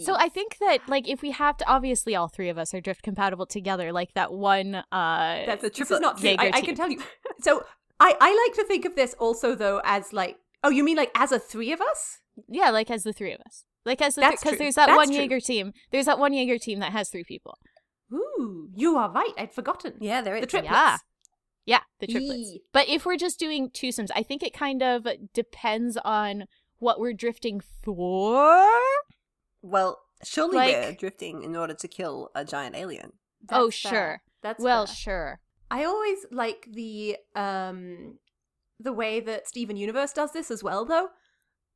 So 0.00 0.14
I 0.14 0.28
think 0.28 0.58
that 0.60 0.88
like 0.88 1.08
if 1.08 1.22
we 1.22 1.32
have 1.32 1.56
to, 1.56 1.66
obviously 1.68 2.14
all 2.14 2.28
three 2.28 2.48
of 2.50 2.56
us 2.58 2.72
are 2.72 2.80
drift 2.80 3.02
compatible 3.02 3.46
together. 3.46 3.92
Like 3.92 4.12
that 4.14 4.32
one. 4.32 4.76
uh 4.76 4.84
That's 4.92 5.62
the 5.62 5.70
this 5.70 5.90
is 5.90 5.98
not 6.00 6.18
true. 6.18 6.36
I, 6.38 6.50
I 6.54 6.60
can 6.60 6.76
tell 6.76 6.88
you. 6.90 7.02
So 7.42 7.64
I, 7.98 8.14
I 8.20 8.46
like 8.46 8.54
to 8.56 8.64
think 8.64 8.84
of 8.84 8.94
this 8.94 9.14
also 9.18 9.56
though 9.56 9.80
as 9.84 10.12
like 10.12 10.36
oh 10.62 10.70
you 10.70 10.84
mean 10.84 10.96
like 10.96 11.10
as 11.16 11.32
a 11.32 11.38
three 11.40 11.72
of 11.72 11.80
us? 11.80 12.18
Yeah, 12.46 12.70
like 12.70 12.90
as 12.92 13.02
the 13.02 13.12
three 13.12 13.32
of 13.32 13.40
us. 13.44 13.64
Like 13.84 14.00
as 14.00 14.14
the 14.14 14.20
That's 14.20 14.40
because 14.40 14.56
true. 14.56 14.58
there's 14.58 14.74
that 14.76 14.86
That's 14.86 14.96
one 14.96 15.08
true. 15.08 15.16
Jaeger 15.16 15.40
team. 15.40 15.72
There's 15.90 16.06
that 16.06 16.18
one 16.20 16.32
Jaeger 16.32 16.58
team 16.58 16.78
that 16.80 16.92
has 16.92 17.08
three 17.08 17.24
people. 17.24 17.58
Ooh, 18.12 18.68
you 18.76 18.96
are 18.96 19.10
right. 19.10 19.32
I'd 19.36 19.52
forgotten. 19.52 19.94
Yeah, 20.00 20.20
there 20.20 20.34
the 20.36 20.42
it 20.42 20.48
triplets. 20.50 20.72
Yeah. 20.72 20.96
Yeah, 21.68 21.80
the 22.00 22.06
triplets. 22.06 22.38
Yee. 22.38 22.62
But 22.72 22.88
if 22.88 23.04
we're 23.04 23.18
just 23.18 23.38
doing 23.38 23.68
twosomes, 23.68 24.08
I 24.16 24.22
think 24.22 24.42
it 24.42 24.54
kind 24.54 24.82
of 24.82 25.06
depends 25.34 25.98
on 25.98 26.46
what 26.78 26.98
we're 26.98 27.12
drifting 27.12 27.60
for. 27.82 28.66
Well, 29.60 30.00
surely 30.24 30.56
Like- 30.56 30.74
we're 30.76 30.92
drifting 30.92 31.42
in 31.42 31.54
order 31.54 31.74
to 31.74 31.86
kill 31.88 32.30
a 32.34 32.42
giant 32.44 32.74
alien. 32.74 33.12
Oh, 33.50 33.66
That's 33.66 33.80
fair. 33.82 33.90
sure. 33.92 34.22
That's 34.42 34.62
well, 34.64 34.86
fair. 34.86 34.94
sure. 34.94 35.40
I 35.70 35.84
always 35.84 36.24
like 36.30 36.66
the 36.72 37.18
um 37.36 38.18
the 38.80 38.92
way 38.94 39.20
that 39.20 39.46
Steven 39.46 39.76
Universe 39.76 40.12
does 40.14 40.32
this 40.32 40.50
as 40.50 40.62
well 40.64 40.86
though, 40.86 41.08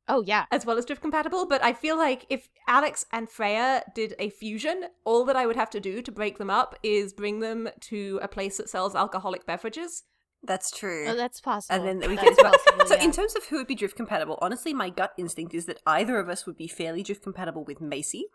Oh 0.07 0.23
yeah. 0.25 0.45
as 0.51 0.65
well 0.65 0.77
as 0.77 0.85
drift 0.85 1.01
compatible, 1.01 1.45
but 1.45 1.63
I 1.63 1.73
feel 1.73 1.97
like 1.97 2.25
if 2.29 2.49
Alex 2.67 3.05
and 3.11 3.29
Freya 3.29 3.83
did 3.95 4.15
a 4.19 4.29
fusion, 4.29 4.85
all 5.05 5.23
that 5.25 5.35
I 5.35 5.45
would 5.45 5.55
have 5.55 5.69
to 5.71 5.79
do 5.79 6.01
to 6.01 6.11
break 6.11 6.37
them 6.37 6.49
up 6.49 6.75
is 6.83 7.13
bring 7.13 7.39
them 7.39 7.69
to 7.81 8.19
a 8.21 8.27
place 8.27 8.57
that 8.57 8.69
sells 8.69 8.95
alcoholic 8.95 9.45
beverages 9.45 10.03
That's 10.43 10.71
true. 10.71 11.05
Oh, 11.07 11.15
that's 11.15 11.39
possible. 11.39 11.87
and 11.87 12.01
then 12.01 12.09
we 12.09 12.15
get 12.21 12.37
to 12.37 12.43
possible, 12.43 12.85
so 12.85 12.95
yeah. 12.95 13.03
in 13.03 13.11
terms 13.11 13.35
of 13.35 13.45
who 13.45 13.57
would 13.57 13.67
be 13.67 13.75
drift 13.75 13.95
compatible 13.95 14.37
honestly 14.41 14.73
my 14.73 14.89
gut 14.89 15.13
instinct 15.17 15.53
is 15.53 15.65
that 15.67 15.79
either 15.85 16.19
of 16.19 16.27
us 16.27 16.45
would 16.45 16.57
be 16.57 16.67
fairly 16.67 17.01
drift 17.01 17.23
compatible 17.23 17.63
with 17.63 17.79
macy 17.79 18.25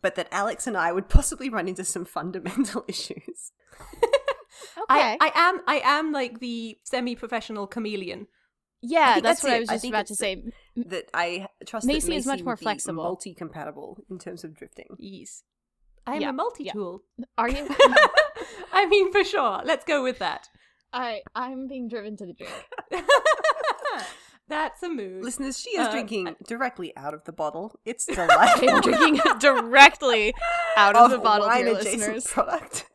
but 0.00 0.16
that 0.16 0.28
alex 0.32 0.66
and 0.66 0.76
i 0.76 0.90
would 0.90 1.08
possibly 1.18 1.48
run 1.48 1.68
into 1.68 1.84
some 1.84 2.04
fundamental 2.04 2.84
issues 2.88 3.52
okay. 4.76 5.16
I, 5.18 5.18
I 5.20 5.32
am 5.34 5.60
I 5.66 5.80
am 5.84 6.12
like 6.12 6.40
the 6.40 6.78
semi-professional 6.84 7.66
chameleon. 7.66 8.26
Yeah, 8.82 9.20
that's, 9.20 9.40
that's 9.40 9.42
what 9.44 9.52
it. 9.52 9.56
I 9.56 9.60
was 9.60 9.68
just 9.70 9.82
think 9.82 9.92
about 9.94 10.06
to 10.06 10.14
say. 10.16 10.44
that 10.76 11.04
i 11.14 11.46
trust 11.66 11.86
Macy 11.86 12.08
that 12.10 12.16
is 12.16 12.26
much 12.26 12.34
Macy 12.38 12.44
more 12.44 12.52
would 12.54 12.58
be 12.60 12.64
flexible. 12.64 13.02
multi-compatible 13.04 14.04
in 14.10 14.18
terms 14.18 14.42
of 14.44 14.54
drifting 14.54 14.88
Yes. 14.98 15.42
I 16.06 16.16
am 16.16 16.20
Yeah, 16.22 16.28
a 16.30 16.32
multi-tool. 16.32 17.02
Are 17.38 17.48
you? 17.48 17.68
I 18.72 18.86
mean, 18.86 19.12
for 19.12 19.22
sure. 19.22 19.60
Let's 19.64 19.84
go 19.84 20.02
with 20.02 20.18
that. 20.18 20.48
I 20.92 21.22
I'm 21.34 21.68
being 21.68 21.88
driven 21.88 22.16
to 22.16 22.26
the 22.26 22.32
drink. 22.32 22.52
That's 24.48 24.82
a 24.82 24.88
mood. 24.88 25.22
listeners 25.24 25.58
she 25.58 25.70
is 25.70 25.86
Uh, 25.86 25.90
drinking 25.92 26.34
directly 26.46 26.94
out 26.96 27.14
of 27.14 27.24
the 27.24 27.32
bottle 27.32 27.78
it's 27.84 28.04
delightful 28.20 28.68
I'm 28.70 28.80
drinking 28.82 29.20
directly 29.38 30.34
out 30.76 30.96
of, 30.96 31.10
the 31.10 31.18
bottle, 31.18 31.46
wine 31.46 31.64
dear 31.66 31.76
adjacent 31.78 32.14
listeners. 32.14 32.26
product 32.26 32.86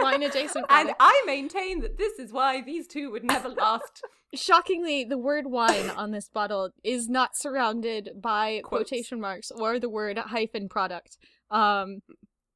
Wine 0.00 0.22
adjacent. 0.22 0.64
and. 0.70 0.92
I 0.98 1.22
maintain 1.26 1.80
that 1.80 1.98
this 1.98 2.18
is 2.18 2.32
why 2.32 2.62
these 2.62 2.86
two 2.86 3.10
would 3.10 3.24
never 3.24 3.48
last. 3.50 4.02
Shockingly, 4.34 5.04
the 5.04 5.18
word 5.18 5.46
wine 5.46 5.90
on 5.96 6.10
this 6.10 6.28
bottle 6.28 6.70
is 6.84 7.08
not 7.08 7.36
surrounded 7.36 8.10
by 8.20 8.60
Quotes. 8.64 8.88
quotation 8.90 9.20
marks 9.20 9.50
or 9.50 9.78
the 9.78 9.88
word 9.88 10.18
hyphen 10.18 10.68
product. 10.68 11.16
Um, 11.50 12.02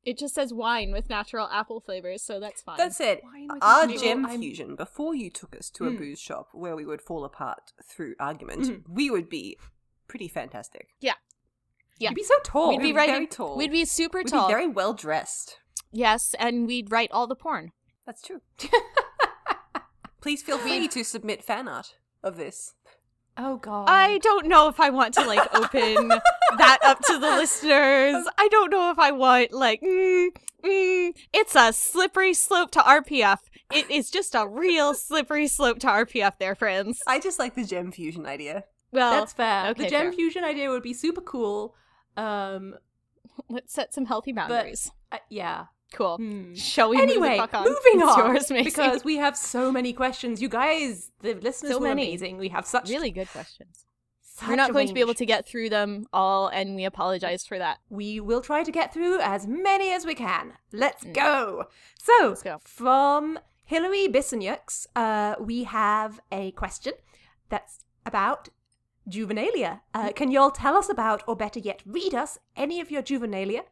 it 0.05 0.19
just 0.19 0.35
says 0.35 0.53
wine 0.53 0.91
with 0.93 1.09
natural 1.09 1.49
apple 1.53 1.81
flavors, 1.81 2.23
so 2.23 2.41
that's 2.41 2.61
fine. 2.61 2.77
That's 2.77 3.01
it. 3.01 3.23
Wine 3.23 3.49
with 3.53 3.63
our 3.63 3.87
gem 3.87 4.27
I'm- 4.27 4.41
fusion, 4.41 4.75
before 4.77 5.15
you 5.15 5.31
took 5.31 5.55
us 5.57 5.71
to 5.71 5.87
a 5.87 5.91
Mm. 5.91 5.99
booze 5.99 6.21
shop 6.21 6.49
where 6.53 6.75
we 6.77 6.85
would 6.85 7.01
fall 7.01 7.25
apart 7.25 7.73
through 7.85 8.17
argument, 8.19 8.63
Mhm. 8.63 8.83
we 8.89 9.11
would 9.11 9.29
be 9.29 9.57
pretty 10.09 10.29
fantastic. 10.29 10.89
Yeah. 11.01 11.15
You'd 11.99 12.15
be 12.17 12.25
so 12.25 12.35
tall. 12.45 12.71
We'd 12.71 12.79
be 12.79 12.87
We'd 12.87 12.93
be 12.93 12.97
writing. 12.97 13.15
very 13.15 13.27
tall. 13.29 13.57
We'd 13.57 13.71
be 13.71 13.85
super 13.85 14.19
We'd 14.19 14.27
tall. 14.27 14.49
be 14.49 14.53
very 14.55 14.67
well 14.67 14.93
dressed. 14.93 15.61
Yes, 15.93 16.35
and 16.39 16.67
we'd 16.67 16.91
write 16.91 17.13
all 17.13 17.29
the 17.29 17.37
porn. 17.37 17.71
That's 18.05 18.23
true. 18.23 18.41
Please 20.23 20.43
feel 20.43 20.57
free 20.59 20.89
to 20.89 21.05
submit 21.05 21.43
fan 21.43 21.69
art 21.69 21.97
of 22.23 22.37
this. 22.37 22.75
Oh 23.37 23.57
god. 23.57 23.89
I 23.89 24.19
don't 24.19 24.47
know 24.47 24.69
if 24.69 24.79
I 24.79 24.91
want 24.91 25.15
to 25.15 25.27
like 25.27 25.55
open 25.55 26.09
that 26.59 26.79
up 26.85 27.01
to 27.07 27.19
the 27.19 27.31
listeners. 27.31 28.27
I 28.39 28.49
don't 28.51 28.71
know 28.71 28.91
if 28.91 28.99
I 28.99 29.11
want 29.11 29.53
like 29.53 29.81
mm, 29.81 30.29
mm, 30.65 31.13
it's 31.33 31.57
a 31.57 31.73
slippery 31.73 32.35
slope 32.35 32.71
to 32.73 32.81
RPF. 32.81 33.39
It 33.75 33.91
is 33.91 34.11
just 34.11 34.35
a 34.35 34.47
real 34.47 34.95
slippery 35.09 35.49
slope 35.49 35.79
to 35.81 35.87
RPF 35.87 36.39
there, 36.39 36.55
friends. 36.55 37.01
I 37.07 37.19
just 37.19 37.39
like 37.39 37.55
the 37.55 37.65
gem 37.65 37.91
fusion 37.91 38.27
idea. 38.27 38.65
Well, 38.93 39.21
That's 39.21 39.33
fair. 39.33 39.69
okay, 39.71 39.85
the 39.85 39.91
gem 39.91 40.03
fair. 40.03 40.13
fusion 40.13 40.45
idea 40.45 40.69
would 40.69 40.83
be 40.83 40.95
super 40.95 41.23
cool. 41.23 41.75
Um, 42.17 42.75
let's 43.49 43.73
set 43.73 43.95
some 43.95 44.05
healthy 44.05 44.33
boundaries. 44.33 44.93
uh, 45.11 45.19
yeah. 45.31 45.67
Cool. 45.93 46.17
Hmm. 46.17 46.55
Shall 46.55 46.89
we 46.91 46.97
move 46.97 47.03
Anyway, 47.11 47.37
fuck 47.39 47.55
on? 47.55 47.65
moving 47.65 48.03
on 48.03 48.19
yours, 48.35 48.47
because 48.49 49.05
we 49.05 49.17
have 49.17 49.37
so 49.37 49.71
many 49.73 49.93
questions. 49.93 50.41
You 50.43 50.49
guys, 50.49 51.11
the 51.21 51.35
listeners 51.35 51.73
So 51.73 51.79
were 51.79 51.89
many. 51.89 52.09
amazing. 52.09 52.39
We 52.39 52.49
have 52.51 52.67
such 52.67 52.89
really 52.91 53.11
good 53.11 53.29
questions. 53.29 53.85
such 54.23 54.49
We're 54.49 54.57
not 54.57 54.73
going 54.73 54.89
to 54.89 54.95
be 54.95 55.01
able 55.01 55.15
to 55.15 55.27
get 55.27 55.47
through 55.47 55.69
them 55.69 56.07
all, 56.13 56.49
and 56.49 56.75
we 56.75 56.85
apologize 56.85 57.47
for 57.47 57.59
that. 57.59 57.79
We 57.91 58.19
will 58.21 58.41
try 58.41 58.63
to 58.65 58.73
get 58.73 58.93
through 58.93 59.21
as 59.21 59.47
many 59.47 59.91
as 59.93 60.05
we 60.07 60.15
can. 60.15 60.55
Let's 60.73 61.05
Mm. 61.05 61.15
go. 61.15 61.65
So, 62.03 62.29
Let's 62.29 62.43
go. 62.43 62.59
from 62.65 63.39
Hilary 63.65 64.09
Bissonyux, 64.09 64.87
uh, 64.97 65.37
we 65.41 65.65
have 65.65 66.21
a 66.33 66.51
question 66.53 66.95
that's 67.51 67.85
about 68.07 68.49
juvenilia. 69.09 69.81
Uh, 69.95 70.09
Mm. 70.09 70.17
can 70.17 70.31
y'all 70.31 70.51
tell 70.51 70.77
us 70.77 70.89
about, 70.89 71.23
or 71.27 71.37
better 71.37 71.59
yet, 71.61 71.83
read 71.85 72.15
us 72.15 72.39
any 72.57 72.81
of 72.81 72.91
your 72.91 73.03
juvenilia? 73.03 73.65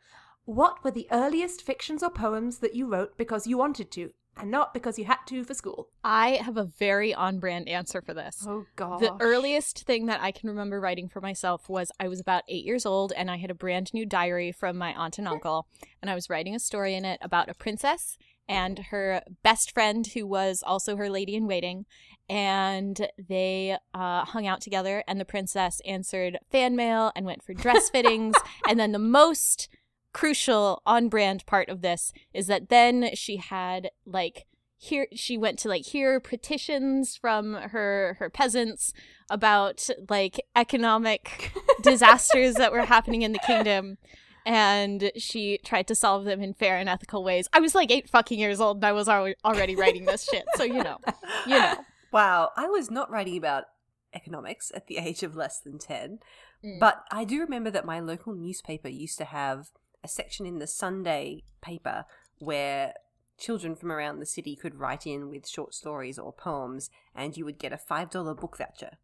What 0.51 0.83
were 0.83 0.91
the 0.91 1.07
earliest 1.13 1.63
fictions 1.63 2.03
or 2.03 2.11
poems 2.11 2.59
that 2.59 2.75
you 2.75 2.89
wrote 2.89 3.17
because 3.17 3.47
you 3.47 3.57
wanted 3.57 3.93
to, 3.93 4.11
and 4.37 4.51
not 4.51 4.75
because 4.75 4.99
you 4.99 5.05
had 5.05 5.19
to 5.27 5.45
for 5.45 5.55
school? 5.55 5.91
I 6.03 6.41
have 6.43 6.57
a 6.57 6.65
very 6.65 7.15
on 7.15 7.39
brand 7.39 7.69
answer 7.69 8.03
for 8.03 8.15
this. 8.15 8.45
Oh, 8.49 8.65
God. 8.75 8.99
The 8.99 9.17
earliest 9.21 9.85
thing 9.85 10.07
that 10.07 10.21
I 10.21 10.33
can 10.33 10.49
remember 10.49 10.81
writing 10.81 11.09
for 11.09 11.21
myself 11.21 11.69
was 11.69 11.93
I 12.01 12.09
was 12.09 12.19
about 12.19 12.43
eight 12.49 12.65
years 12.65 12.85
old 12.85 13.13
and 13.13 13.31
I 13.31 13.37
had 13.37 13.53
a 13.53 13.55
brand 13.55 13.95
new 13.95 14.05
diary 14.05 14.51
from 14.51 14.77
my 14.77 14.93
aunt 14.95 15.19
and 15.19 15.29
uncle. 15.29 15.69
And 16.03 16.11
I 16.11 16.17
was 16.17 16.29
writing 16.29 16.57
a 16.57 16.59
story 16.59 16.97
in 16.97 17.05
it 17.05 17.21
about 17.23 17.49
a 17.49 17.55
princess 17.55 18.19
and 18.49 18.81
her 18.91 19.23
best 19.45 19.71
friend, 19.71 20.05
who 20.05 20.27
was 20.27 20.65
also 20.67 20.97
her 20.97 21.09
lady 21.09 21.37
in 21.37 21.47
waiting. 21.47 21.87
And 22.29 23.09
they 23.29 23.77
uh, 23.95 24.25
hung 24.25 24.49
out 24.49 24.61
together, 24.61 25.05
and 25.07 25.21
the 25.21 25.25
princess 25.25 25.81
answered 25.87 26.39
fan 26.51 26.75
mail 26.75 27.13
and 27.15 27.25
went 27.25 27.45
for 27.45 27.55
dress 27.55 27.89
fittings. 27.93 28.35
and 28.69 28.81
then 28.81 28.91
the 28.91 28.99
most 28.99 29.69
crucial 30.13 30.83
on 30.87 31.09
brand 31.09 31.45
part 31.47 31.69
of 31.69 31.83
this 31.83 32.13
is 32.35 32.47
that 32.49 32.69
then 32.69 33.11
she 33.15 33.37
had 33.37 33.91
like 34.05 34.47
here 34.77 35.07
she 35.15 35.37
went 35.37 35.59
to 35.59 35.69
like 35.69 35.85
hear 35.87 36.19
petitions 36.21 37.17
from 37.17 37.55
her 37.55 38.17
her 38.19 38.31
peasants 38.31 38.93
about 39.29 39.89
like 40.09 40.41
economic 40.57 41.53
disasters 41.83 42.55
that 42.55 42.73
were 42.73 42.87
happening 42.87 43.23
in 43.23 43.33
the 43.33 43.39
kingdom 43.41 43.99
and 44.47 45.13
she 45.17 45.59
tried 45.65 45.87
to 45.87 45.95
solve 45.95 46.25
them 46.25 46.41
in 46.41 46.55
fair 46.55 46.79
and 46.79 46.89
ethical 46.89 47.23
ways. 47.23 47.47
I 47.53 47.61
was 47.61 47.75
like 47.75 47.91
8 47.91 48.09
fucking 48.09 48.39
years 48.39 48.59
old 48.59 48.79
and 48.79 48.85
I 48.87 48.93
was 48.93 49.07
al- 49.07 49.35
already 49.45 49.77
writing 49.77 50.07
this 50.07 50.25
shit. 50.25 50.45
So 50.55 50.65
you 50.65 50.83
know. 50.83 50.99
You 51.47 51.59
know. 51.59 51.75
Wow, 52.13 52.51
I 52.57 52.67
was 52.67 52.91
not 52.91 53.09
writing 53.09 53.37
about 53.37 53.67
economics 54.13 54.73
at 54.75 54.89
the 54.89 54.97
age 54.97 55.23
of 55.23 55.37
less 55.37 55.61
than 55.61 55.79
10, 55.79 56.19
Mm. 56.65 56.79
but 56.81 57.05
I 57.13 57.25
do 57.25 57.39
remember 57.41 57.71
that 57.71 57.85
my 57.87 58.01
local 58.01 58.35
newspaper 58.35 58.89
used 58.89 59.17
to 59.19 59.25
have 59.25 59.69
a 60.03 60.09
section 60.09 60.47
in 60.47 60.59
the 60.59 60.67
Sunday 60.67 61.45
paper 61.61 62.05
where 62.39 62.95
children 63.39 63.75
from 63.75 63.91
around 63.91 64.19
the 64.19 64.27
city 64.27 64.55
could 64.55 64.75
write 64.79 65.07
in 65.07 65.29
with 65.31 65.49
short 65.49 65.75
stories 65.75 66.19
or 66.19 66.33
poems 66.33 66.91
and 67.15 67.37
you 67.37 67.45
would 67.45 67.59
get 67.59 67.73
a 67.73 67.77
$5 67.79 68.39
book 68.41 68.57
voucher 68.59 68.99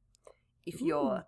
if 0.64 0.80
you're 0.82 1.24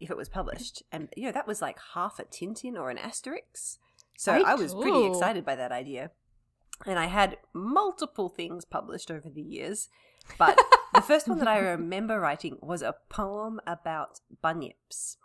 if 0.00 0.10
it 0.10 0.16
was 0.16 0.28
published. 0.28 0.82
And 0.92 1.08
you 1.16 1.26
know 1.26 1.32
that 1.32 1.46
was 1.46 1.60
like 1.60 1.78
half 1.94 2.18
a 2.18 2.24
tintin 2.24 2.76
or 2.76 2.88
an 2.90 2.96
asterix 2.98 3.78
so 4.16 4.32
Right. 4.32 4.44
i 4.44 4.54
was 4.54 4.72
pretty 4.74 5.04
excited 5.06 5.44
by 5.44 5.56
that 5.56 5.72
idea. 5.72 6.10
And 6.86 6.98
i 6.98 7.06
had 7.06 7.38
multiple 7.52 8.28
things 8.28 8.64
published 8.64 9.10
over 9.10 9.28
the 9.28 9.42
years 9.42 9.88
but 10.38 10.58
the 10.94 11.00
first 11.02 11.26
one 11.28 11.38
that 11.38 11.48
i 11.48 11.58
remember 11.74 12.20
writing 12.20 12.56
was 12.60 12.82
a 12.82 12.94
poem 13.08 13.60
about 13.66 14.20
bunyips 14.44 15.16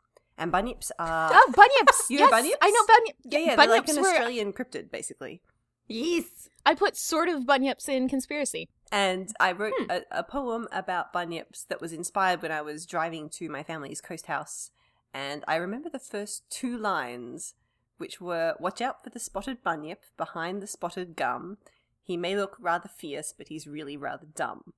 and 0.44 0.52
bunyips 0.52 0.92
are 1.00 1.32
Oh, 1.34 1.52
bunyips. 1.58 2.02
You 2.10 2.20
know 2.20 2.30
yes, 2.30 2.34
bunyips? 2.46 2.58
I 2.62 2.70
know 2.70 2.82
bunyips. 2.84 3.14
yeah 3.34 3.40
yeah 3.40 3.56
they're 3.56 3.68
like 3.68 3.86
bunyips 3.88 3.96
an 3.98 4.02
were 4.04 4.10
australian 4.10 4.54
cryptid 4.54 4.92
basically 4.92 5.42
Yes. 5.88 6.26
I 6.66 6.76
put 6.76 6.96
sort 6.96 7.28
of 7.28 7.44
bunyips 7.44 7.90
in 7.90 8.08
conspiracy. 8.08 8.70
And 8.92 9.34
I 9.40 9.52
wrote 9.52 9.74
Hmm. 9.78 9.92
a, 9.92 10.02
a 10.12 10.24
poem 10.24 10.68
about 10.72 11.12
bunyips 11.12 11.68
that 11.68 11.82
was 11.82 11.92
inspired 11.92 12.42
when 12.42 12.54
I 12.54 12.62
was 12.62 12.86
driving 12.86 13.28
to 13.32 13.50
my 13.50 13.64
family's 13.64 14.00
coast 14.00 14.28
house. 14.28 14.72
And 15.14 15.44
I 15.46 15.58
remember 15.58 15.90
the 15.90 16.00
first 16.00 16.50
two 16.50 16.78
lines, 16.78 17.54
which 17.98 18.22
were 18.22 18.56
Watch 18.62 18.80
out 18.82 19.04
for 19.04 19.10
the 19.10 19.20
spotted 19.20 19.62
bunyip 19.62 20.04
behind 20.16 20.62
the 20.62 20.68
spotted 20.68 21.18
gum. 21.18 21.58
He 22.02 22.16
may 22.16 22.38
look 22.38 22.56
rather 22.62 22.88
fierce, 22.88 23.34
but 23.38 23.50
he's 23.50 23.68
really 23.68 23.98
rather 23.98 24.26
dumb. 24.34 24.74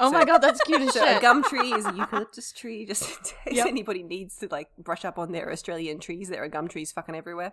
Oh 0.00 0.10
So- 0.10 0.18
my 0.18 0.24
god, 0.24 0.38
that's 0.38 0.60
cute 0.62 0.82
as 0.82 0.92
So 0.94 1.04
a 1.16 1.20
gum 1.20 1.42
tree 1.42 1.72
is 1.72 1.84
a 1.86 1.92
eucalyptus 1.94 2.52
tree, 2.52 2.86
just 2.86 3.02
in 3.46 3.52
case 3.52 3.56
Yep. 3.58 3.66
anybody 3.66 4.02
needs 4.02 4.36
to 4.38 4.48
like 4.50 4.68
brush 4.78 5.04
up 5.04 5.18
on 5.18 5.32
their 5.32 5.50
Australian 5.50 5.98
trees. 6.00 6.28
There 6.28 6.42
are 6.42 6.48
gum 6.48 6.68
trees 6.68 6.92
fucking 6.92 7.14
everywhere. 7.14 7.52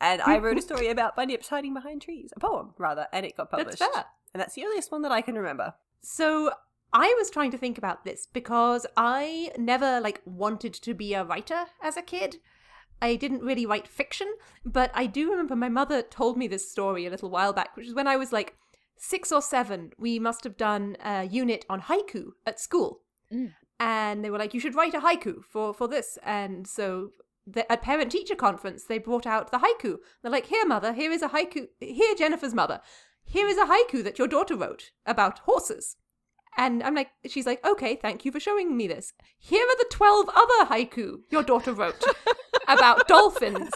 And 0.00 0.22
I 0.22 0.38
wrote 0.38 0.56
a 0.58 0.62
story 0.62 0.88
about 0.96 1.16
bunyips 1.16 1.48
hiding 1.48 1.74
behind 1.74 2.02
trees, 2.02 2.32
a 2.36 2.40
poem 2.40 2.74
rather, 2.78 3.06
and 3.12 3.26
it 3.26 3.36
got 3.36 3.50
published. 3.50 3.78
That's 3.80 3.94
fair. 3.94 4.04
And 4.32 4.40
that's 4.40 4.54
the 4.54 4.64
earliest 4.64 4.90
one 4.92 5.02
that 5.02 5.12
I 5.12 5.20
can 5.22 5.34
remember. 5.34 5.74
So 6.02 6.52
I 6.92 7.14
was 7.18 7.30
trying 7.30 7.50
to 7.52 7.58
think 7.58 7.76
about 7.78 8.04
this 8.04 8.26
because 8.32 8.86
I 8.96 9.52
never 9.58 10.00
like 10.00 10.22
wanted 10.24 10.72
to 10.74 10.94
be 10.94 11.14
a 11.14 11.24
writer 11.24 11.66
as 11.82 11.96
a 11.96 12.02
kid. 12.02 12.36
I 13.02 13.16
didn't 13.16 13.42
really 13.42 13.64
write 13.64 13.88
fiction, 13.88 14.28
but 14.64 14.90
I 14.94 15.06
do 15.06 15.30
remember 15.30 15.56
my 15.56 15.68
mother 15.70 16.02
told 16.02 16.36
me 16.36 16.48
this 16.48 16.70
story 16.70 17.06
a 17.06 17.10
little 17.10 17.30
while 17.30 17.52
back, 17.52 17.76
which 17.76 17.86
is 17.86 17.94
when 17.94 18.06
I 18.06 18.16
was 18.16 18.32
like 18.32 18.56
six 19.00 19.32
or 19.32 19.42
seven. 19.42 19.92
We 19.98 20.18
must 20.20 20.44
have 20.44 20.56
done 20.56 20.96
a 21.04 21.24
unit 21.24 21.64
on 21.68 21.80
haiku 21.82 22.32
at 22.46 22.60
school, 22.60 23.00
Mm. 23.32 23.54
and 23.80 24.22
they 24.24 24.30
were 24.30 24.38
like, 24.38 24.54
"You 24.54 24.60
should 24.60 24.74
write 24.76 24.94
a 24.94 25.00
haiku 25.00 25.42
for 25.44 25.72
for 25.74 25.88
this." 25.88 26.18
And 26.22 26.66
so 26.68 27.12
the, 27.46 27.70
at 27.72 27.82
parent 27.82 28.12
teacher 28.12 28.36
conference, 28.36 28.84
they 28.84 28.98
brought 28.98 29.26
out 29.26 29.50
the 29.50 29.58
haiku. 29.58 29.98
They're 30.20 30.30
like, 30.30 30.46
"Here, 30.46 30.66
mother, 30.66 30.92
here 30.92 31.10
is 31.10 31.22
a 31.22 31.28
haiku. 31.30 31.68
Here, 31.80 32.14
Jennifer's 32.14 32.54
mother. 32.54 32.80
Here 33.24 33.48
is 33.48 33.56
a 33.58 33.66
haiku 33.66 34.04
that 34.04 34.18
your 34.18 34.28
daughter 34.28 34.54
wrote 34.56 34.90
about 35.06 35.40
horses." 35.40 35.96
And 36.58 36.82
I'm 36.82 36.96
like, 36.96 37.10
she's 37.28 37.46
like, 37.46 37.64
okay, 37.64 37.94
thank 37.94 38.24
you 38.24 38.32
for 38.32 38.40
showing 38.40 38.76
me 38.76 38.88
this. 38.88 39.12
Here 39.38 39.64
are 39.64 39.76
the 39.78 39.86
12 39.88 40.28
other 40.34 40.64
haiku 40.66 41.20
your 41.30 41.44
daughter 41.44 41.72
wrote 41.72 42.02
about 42.68 43.06
dolphins. 43.06 43.70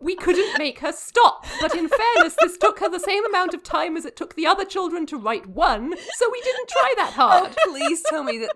We 0.00 0.14
couldn't 0.14 0.58
make 0.58 0.80
her 0.80 0.92
stop. 0.92 1.44
But 1.60 1.74
in 1.74 1.88
fairness, 1.88 2.36
this 2.40 2.56
took 2.58 2.80
her 2.80 2.88
the 2.88 3.00
same 3.00 3.24
amount 3.26 3.54
of 3.54 3.62
time 3.62 3.96
as 3.96 4.04
it 4.04 4.16
took 4.16 4.34
the 4.34 4.46
other 4.46 4.64
children 4.64 5.06
to 5.06 5.16
write 5.16 5.46
one, 5.46 5.94
so 6.16 6.30
we 6.30 6.40
didn't 6.42 6.68
try 6.68 6.94
that 6.96 7.14
Oh, 7.18 7.28
hard. 7.28 7.56
please 7.64 8.02
tell 8.02 8.22
me 8.24 8.38
that 8.38 8.50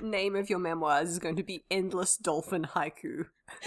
the 0.00 0.06
name 0.06 0.34
of 0.36 0.48
your 0.48 0.58
memoirs 0.58 1.10
is 1.10 1.18
going 1.18 1.36
to 1.36 1.42
be 1.42 1.64
Endless 1.70 2.16
Dolphin 2.16 2.66
Haiku. 2.74 3.26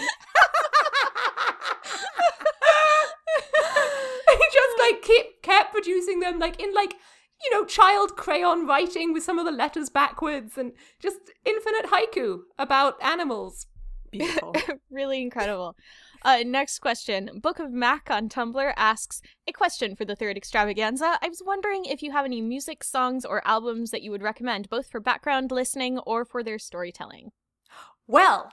he 4.30 4.46
just 4.52 4.78
like 4.78 5.02
kept 5.02 5.42
kept 5.42 5.72
producing 5.72 6.20
them 6.20 6.38
like 6.38 6.60
in 6.60 6.72
like 6.74 6.94
you 7.44 7.50
know 7.52 7.64
child 7.64 8.16
crayon 8.16 8.66
writing 8.66 9.12
with 9.12 9.22
some 9.22 9.38
of 9.38 9.44
the 9.46 9.50
letters 9.52 9.88
backwards 9.88 10.58
and 10.58 10.72
just 11.00 11.18
infinite 11.44 11.86
haiku 11.86 12.40
about 12.58 13.02
animals. 13.02 13.66
Beautiful. 14.10 14.54
really 14.90 15.22
incredible. 15.22 15.76
Uh, 16.22 16.42
next 16.44 16.80
question. 16.80 17.40
Book 17.42 17.58
of 17.58 17.72
Mac 17.72 18.10
on 18.10 18.28
Tumblr 18.28 18.72
asks 18.76 19.22
a 19.46 19.52
question 19.52 19.96
for 19.96 20.04
the 20.04 20.16
third 20.16 20.36
extravaganza. 20.36 21.18
I 21.22 21.28
was 21.28 21.42
wondering 21.44 21.84
if 21.86 22.02
you 22.02 22.12
have 22.12 22.24
any 22.24 22.40
music, 22.40 22.84
songs, 22.84 23.24
or 23.24 23.46
albums 23.46 23.90
that 23.90 24.02
you 24.02 24.10
would 24.10 24.22
recommend, 24.22 24.68
both 24.68 24.88
for 24.90 25.00
background 25.00 25.50
listening 25.50 25.98
or 26.00 26.24
for 26.24 26.42
their 26.42 26.58
storytelling. 26.58 27.32
Well, 28.06 28.52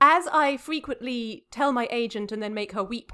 as 0.00 0.26
I 0.26 0.56
frequently 0.56 1.46
tell 1.50 1.72
my 1.72 1.88
agent 1.90 2.32
and 2.32 2.42
then 2.42 2.52
make 2.52 2.72
her 2.72 2.84
weep, 2.84 3.12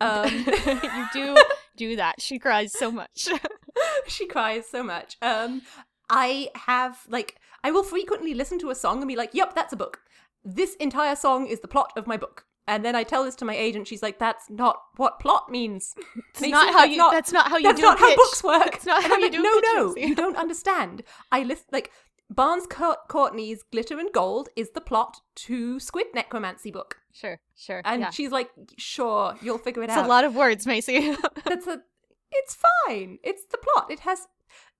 um, 0.00 0.30
you 0.66 1.06
do 1.12 1.36
do 1.76 1.96
that. 1.96 2.20
She 2.20 2.38
cries 2.38 2.72
so 2.72 2.90
much. 2.90 3.28
she 4.06 4.26
cries 4.26 4.66
so 4.66 4.82
much. 4.82 5.16
Um, 5.20 5.62
I 6.08 6.48
have 6.54 7.00
like 7.08 7.36
I 7.64 7.70
will 7.70 7.82
frequently 7.82 8.34
listen 8.34 8.58
to 8.60 8.70
a 8.70 8.74
song 8.74 8.98
and 8.98 9.08
be 9.08 9.16
like, 9.16 9.30
"Yep, 9.34 9.54
that's 9.54 9.72
a 9.72 9.76
book. 9.76 10.00
This 10.44 10.74
entire 10.76 11.16
song 11.16 11.46
is 11.46 11.60
the 11.60 11.68
plot 11.68 11.92
of 11.96 12.06
my 12.06 12.16
book." 12.16 12.46
And 12.66 12.84
then 12.84 12.94
I 12.94 13.02
tell 13.02 13.24
this 13.24 13.34
to 13.36 13.44
my 13.44 13.56
agent. 13.56 13.88
She's 13.88 14.02
like, 14.02 14.18
"That's 14.18 14.48
not 14.48 14.76
what 14.96 15.18
plot 15.18 15.50
means. 15.50 15.94
It's 16.34 16.50
not 16.50 16.72
how 16.72 16.84
you. 16.84 16.96
that's 17.10 17.32
not 17.32 17.48
how 17.48 17.56
you 17.56 17.64
that's 17.64 17.80
do 17.80 17.82
not 17.82 17.98
how 17.98 18.14
books 18.16 18.42
work. 18.42 18.72
That's 18.72 18.86
not 18.86 19.04
how 19.04 19.16
you 19.16 19.22
like, 19.22 19.32
do 19.32 19.42
No, 19.42 19.60
no, 19.60 19.96
you 19.96 20.14
don't 20.14 20.36
understand. 20.36 21.02
I 21.30 21.42
list 21.42 21.66
like 21.70 21.90
Barns 22.30 22.66
Courtney's 22.66 23.62
Glitter 23.62 23.98
and 23.98 24.12
Gold 24.12 24.48
is 24.56 24.70
the 24.70 24.80
plot 24.80 25.18
to 25.36 25.78
Squid 25.78 26.06
Necromancy 26.14 26.70
book, 26.70 26.96
Sure, 27.12 27.38
sure. 27.54 27.82
and 27.84 28.02
yeah. 28.02 28.10
she's 28.10 28.30
like, 28.30 28.50
"Sure, 28.78 29.36
you'll 29.42 29.58
figure 29.58 29.82
it 29.82 29.86
it's 29.86 29.94
out." 29.94 30.00
It's 30.00 30.06
a 30.06 30.08
lot 30.08 30.24
of 30.24 30.34
words, 30.34 30.66
Macy. 30.66 31.14
That's 31.44 31.66
a. 31.66 31.82
It's 32.30 32.56
fine. 32.86 33.18
It's 33.22 33.44
the 33.46 33.58
plot. 33.58 33.90
It 33.90 34.00
has. 34.00 34.26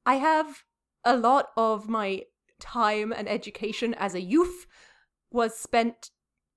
I 0.07 0.15
have 0.15 0.65
a 1.05 1.17
lot 1.17 1.49
of 1.57 1.89
my 1.89 2.23
time 2.59 3.12
and 3.12 3.29
education 3.29 3.95
as 3.95 4.15
a 4.15 4.21
youth 4.21 4.67
was 5.31 5.57
spent 5.59 6.11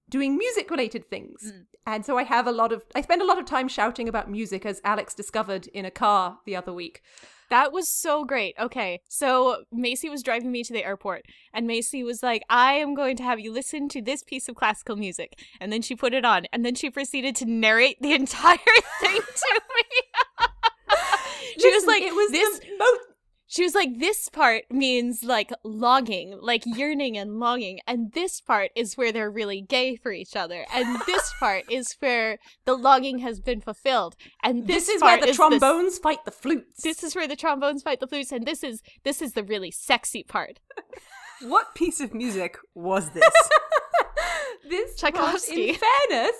doing 0.09 0.37
music 0.37 0.69
related 0.69 1.09
things. 1.09 1.51
Mm. 1.53 1.65
And 1.87 2.05
so 2.05 2.17
I 2.17 2.23
have 2.23 2.47
a 2.47 2.51
lot 2.51 2.71
of 2.71 2.83
I 2.95 3.01
spend 3.01 3.21
a 3.21 3.25
lot 3.25 3.39
of 3.39 3.45
time 3.45 3.67
shouting 3.67 4.09
about 4.09 4.29
music 4.29 4.65
as 4.65 4.81
Alex 4.83 5.13
discovered 5.13 5.67
in 5.67 5.85
a 5.85 5.91
car 5.91 6.39
the 6.45 6.55
other 6.55 6.73
week. 6.73 7.01
That 7.49 7.71
was 7.71 7.87
so 7.87 8.25
great. 8.25 8.55
Okay, 8.59 9.01
so 9.07 9.65
Macy 9.71 10.09
was 10.09 10.23
driving 10.23 10.51
me 10.51 10.63
to 10.63 10.73
the 10.73 10.83
airport, 10.83 11.25
and 11.53 11.67
Macy 11.67 12.03
was 12.03 12.23
like, 12.23 12.41
I 12.49 12.73
am 12.73 12.95
going 12.95 13.15
to 13.17 13.23
have 13.23 13.39
you 13.39 13.51
listen 13.51 13.87
to 13.89 14.01
this 14.01 14.23
piece 14.23 14.49
of 14.49 14.55
classical 14.55 14.95
music. 14.95 15.39
And 15.59 15.71
then 15.71 15.83
she 15.83 15.95
put 15.95 16.13
it 16.13 16.25
on, 16.25 16.47
and 16.51 16.65
then 16.65 16.73
she 16.73 16.89
proceeded 16.89 17.35
to 17.37 17.45
narrate 17.45 18.01
the 18.01 18.13
entire 18.21 18.57
thing 18.99 19.21
to 19.21 19.61
me. 19.75 20.47
she 21.59 21.69
was 21.71 21.85
like, 21.85 22.01
it 22.01 22.15
was 22.15 22.31
this. 22.31 22.59
the 22.59 22.65
mo- 22.79 23.14
She 23.55 23.63
was 23.63 23.73
like, 23.73 23.99
this 23.99 24.27
part 24.27 24.65
means 24.69 25.23
like 25.23 25.49
longing, 25.63 26.37
like 26.41 26.63
yearning 26.65 27.17
and 27.17 27.39
longing. 27.39 27.79
And 27.87 28.11
this 28.11 28.41
part 28.41 28.71
is 28.75 28.97
where 28.97 29.13
they're 29.13 29.31
really 29.31 29.61
gay 29.61 29.95
for 29.95 30.11
each 30.11 30.35
other. 30.35 30.65
And 30.73 30.99
this 31.05 31.33
part 31.39 31.63
is 31.71 31.95
where 31.99 32.37
the 32.65 32.73
longing 32.73 33.19
has 33.19 33.39
been 33.39 33.61
fulfilled. 33.61 34.17
And 34.43 34.67
this, 34.67 34.87
this, 34.87 34.95
is 34.97 35.01
where 35.01 35.21
the 35.21 35.29
is 35.29 35.37
trombones 35.37 35.99
fight 35.99 36.25
the 36.25 36.31
flutes. 36.31 36.83
this 36.83 37.01
is 37.01 37.15
where 37.15 37.29
the 37.29 37.37
trombones 37.37 37.81
fight 37.81 38.01
the 38.01 38.07
flutes, 38.07 38.33
and 38.33 38.45
this 38.45 38.61
is 38.61 38.81
this 39.05 39.21
is 39.21 39.31
the 39.31 39.43
really 39.43 39.71
sexy 39.71 40.21
part. 40.21 40.59
what 41.41 41.73
piece 41.75 42.01
of 42.01 42.13
music 42.13 42.57
was 42.73 43.11
this? 43.11 43.23
this 44.69 44.91
was, 44.91 44.99
Tchaikovsky. 44.99 45.69
in 45.69 45.75
fairness, 45.75 46.35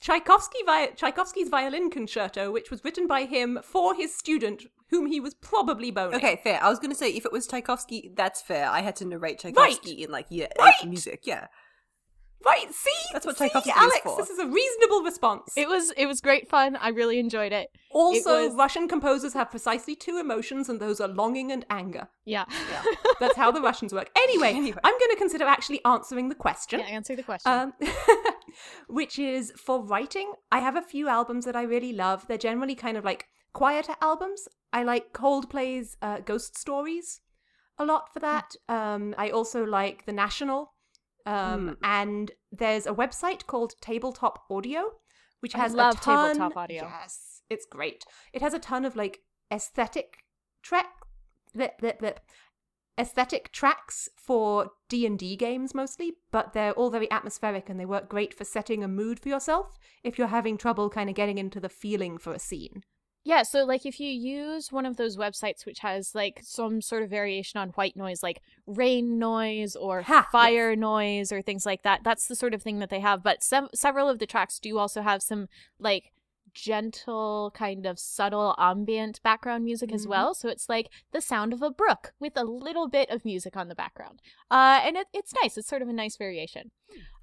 Tchaikovsky 0.00 0.58
vi- 0.66 0.92
Tchaikovsky's 0.96 1.48
violin 1.48 1.90
concerto, 1.90 2.50
which 2.50 2.70
was 2.70 2.84
written 2.84 3.06
by 3.06 3.24
him 3.24 3.60
for 3.62 3.94
his 3.94 4.14
student, 4.14 4.64
whom 4.94 5.06
he 5.06 5.20
was 5.20 5.34
probably 5.34 5.90
boning. 5.90 6.14
okay, 6.16 6.40
fair. 6.44 6.62
I 6.62 6.68
was 6.68 6.78
going 6.78 6.90
to 6.90 6.96
say 6.96 7.10
if 7.10 7.24
it 7.24 7.32
was 7.32 7.46
Tchaikovsky, 7.46 8.12
that's 8.16 8.40
fair. 8.40 8.68
I 8.68 8.80
had 8.82 8.96
to 8.96 9.04
narrate 9.04 9.38
Tchaikovsky 9.40 10.02
in 10.04 10.10
like 10.10 10.26
yeah, 10.30 10.46
Right. 10.58 10.74
music. 10.86 11.20
Yeah. 11.24 11.46
right. 12.44 12.72
See, 12.72 12.90
That's 13.12 13.26
what 13.26 13.36
see, 13.38 13.44
Tchaikovsky 13.46 13.70
is 13.70 13.76
Alex. 13.76 14.00
for. 14.04 14.16
This 14.18 14.30
is 14.30 14.38
a 14.38 14.46
reasonable 14.46 15.02
response. 15.02 15.52
It 15.56 15.68
was 15.68 15.90
it 15.96 16.06
was 16.06 16.20
great 16.20 16.48
fun. 16.48 16.76
I 16.76 16.88
really 17.00 17.18
enjoyed 17.18 17.52
it. 17.52 17.68
also, 17.90 18.46
was- 18.48 18.54
Russian 18.64 18.86
composers 18.88 19.32
have 19.34 19.50
precisely 19.50 19.94
two 19.96 20.18
emotions, 20.18 20.68
and 20.68 20.78
those 20.80 21.00
are 21.00 21.08
longing 21.08 21.50
and 21.52 21.64
anger. 21.70 22.08
Yeah. 22.24 22.44
That's 23.20 23.36
how 23.36 23.50
the 23.50 23.60
Russians 23.70 23.92
work. 23.94 24.10
Anyway, 24.16 24.50
Anyway. 24.62 24.78
I'm 24.84 24.98
going 24.98 25.10
to 25.10 25.16
consider 25.16 25.44
actually 25.46 25.80
answering 25.84 26.28
the 26.28 26.34
question. 26.46 26.80
yeah. 26.80 26.86
Answer 26.86 27.16
the 27.16 27.22
question. 27.22 27.50
Um, 27.52 27.72
which 28.88 29.18
is 29.18 29.52
for 29.56 29.82
writing. 29.84 30.32
I 30.52 30.60
have 30.60 30.76
a 30.76 30.82
few 30.82 31.08
albums 31.08 31.44
that 31.46 31.56
I 31.56 31.62
really 31.62 31.92
love. 31.92 32.26
They're 32.28 32.38
generally 32.38 32.74
kind 32.74 32.96
of 32.96 33.04
like 33.04 33.26
quieter 33.52 33.94
albums. 34.00 34.48
I 34.74 34.82
like 34.82 35.12
Coldplay's 35.12 35.96
uh, 36.02 36.18
Ghost 36.18 36.58
Stories 36.58 37.20
a 37.78 37.84
lot 37.84 38.12
for 38.12 38.18
that. 38.18 38.54
Um, 38.68 39.14
I 39.16 39.30
also 39.30 39.64
like 39.64 40.04
The 40.04 40.12
National. 40.12 40.74
Um, 41.26 41.78
And 41.82 42.32
there's 42.52 42.86
a 42.86 42.92
website 42.92 43.46
called 43.46 43.74
Tabletop 43.80 44.40
Audio, 44.50 44.90
which 45.40 45.54
I 45.54 45.58
has 45.58 45.74
love 45.74 45.94
a 45.94 45.98
ton, 45.98 46.32
Tabletop 46.32 46.56
Audio. 46.56 46.82
Yes, 46.82 47.42
it's 47.48 47.64
great. 47.64 48.04
It 48.32 48.42
has 48.42 48.52
a 48.52 48.58
ton 48.58 48.84
of 48.84 48.96
like 48.96 49.20
aesthetic 49.52 50.18
track, 50.62 50.90
blip, 51.54 51.78
blip, 51.78 52.00
blip, 52.00 52.20
aesthetic 52.98 53.52
tracks 53.52 54.08
for 54.16 54.70
D&D 54.88 55.36
games 55.36 55.72
mostly, 55.72 56.14
but 56.30 56.52
they're 56.52 56.72
all 56.72 56.90
very 56.90 57.10
atmospheric 57.10 57.68
and 57.68 57.78
they 57.78 57.86
work 57.86 58.08
great 58.08 58.34
for 58.34 58.44
setting 58.44 58.82
a 58.82 58.88
mood 58.88 59.20
for 59.20 59.28
yourself 59.28 59.78
if 60.02 60.18
you're 60.18 60.28
having 60.28 60.56
trouble 60.58 60.90
kind 60.90 61.08
of 61.08 61.16
getting 61.16 61.38
into 61.38 61.60
the 61.60 61.68
feeling 61.68 62.18
for 62.18 62.32
a 62.32 62.38
scene. 62.38 62.82
Yeah. 63.24 63.42
So 63.42 63.64
like 63.64 63.84
if 63.86 63.98
you 63.98 64.08
use 64.10 64.70
one 64.70 64.86
of 64.86 64.96
those 64.96 65.16
websites 65.16 65.64
which 65.66 65.80
has 65.80 66.14
like 66.14 66.40
some 66.42 66.80
sort 66.80 67.02
of 67.02 67.10
variation 67.10 67.58
on 67.58 67.70
white 67.70 67.96
noise, 67.96 68.22
like 68.22 68.40
rain 68.66 69.18
noise 69.18 69.74
or 69.76 70.02
Ha, 70.02 70.28
fire 70.30 70.76
noise 70.76 71.32
or 71.32 71.42
things 71.42 71.64
like 71.66 71.82
that, 71.82 72.00
that's 72.04 72.26
the 72.28 72.36
sort 72.36 72.54
of 72.54 72.62
thing 72.62 72.78
that 72.80 72.90
they 72.90 73.00
have. 73.00 73.22
But 73.22 73.42
sev- 73.42 73.70
several 73.74 74.08
of 74.08 74.18
the 74.18 74.26
tracks 74.26 74.58
do 74.58 74.78
also 74.78 75.02
have 75.02 75.22
some 75.22 75.48
like 75.78 76.12
gentle 76.52 77.50
kind 77.54 77.84
of 77.84 77.98
subtle 77.98 78.54
ambient 78.58 79.20
background 79.24 79.64
music 79.64 79.92
as 79.92 80.06
Mhm. 80.06 80.10
well 80.10 80.34
so 80.34 80.48
it's 80.48 80.68
like 80.68 80.88
the 81.10 81.20
sound 81.20 81.52
of 81.52 81.62
a 81.62 81.70
brook 81.70 82.12
with 82.20 82.36
a 82.36 82.44
little 82.44 82.86
bit 82.88 83.10
of 83.10 83.24
music 83.24 83.56
on 83.56 83.66
the 83.66 83.74
background 83.74 84.22
uh 84.52 84.80
and 84.84 84.96
it, 84.96 85.08
it's 85.12 85.34
nice 85.42 85.58
it's 85.58 85.66
sort 85.66 85.82
of 85.82 85.88
a 85.88 85.92
nice 85.92 86.16
variation 86.16 86.70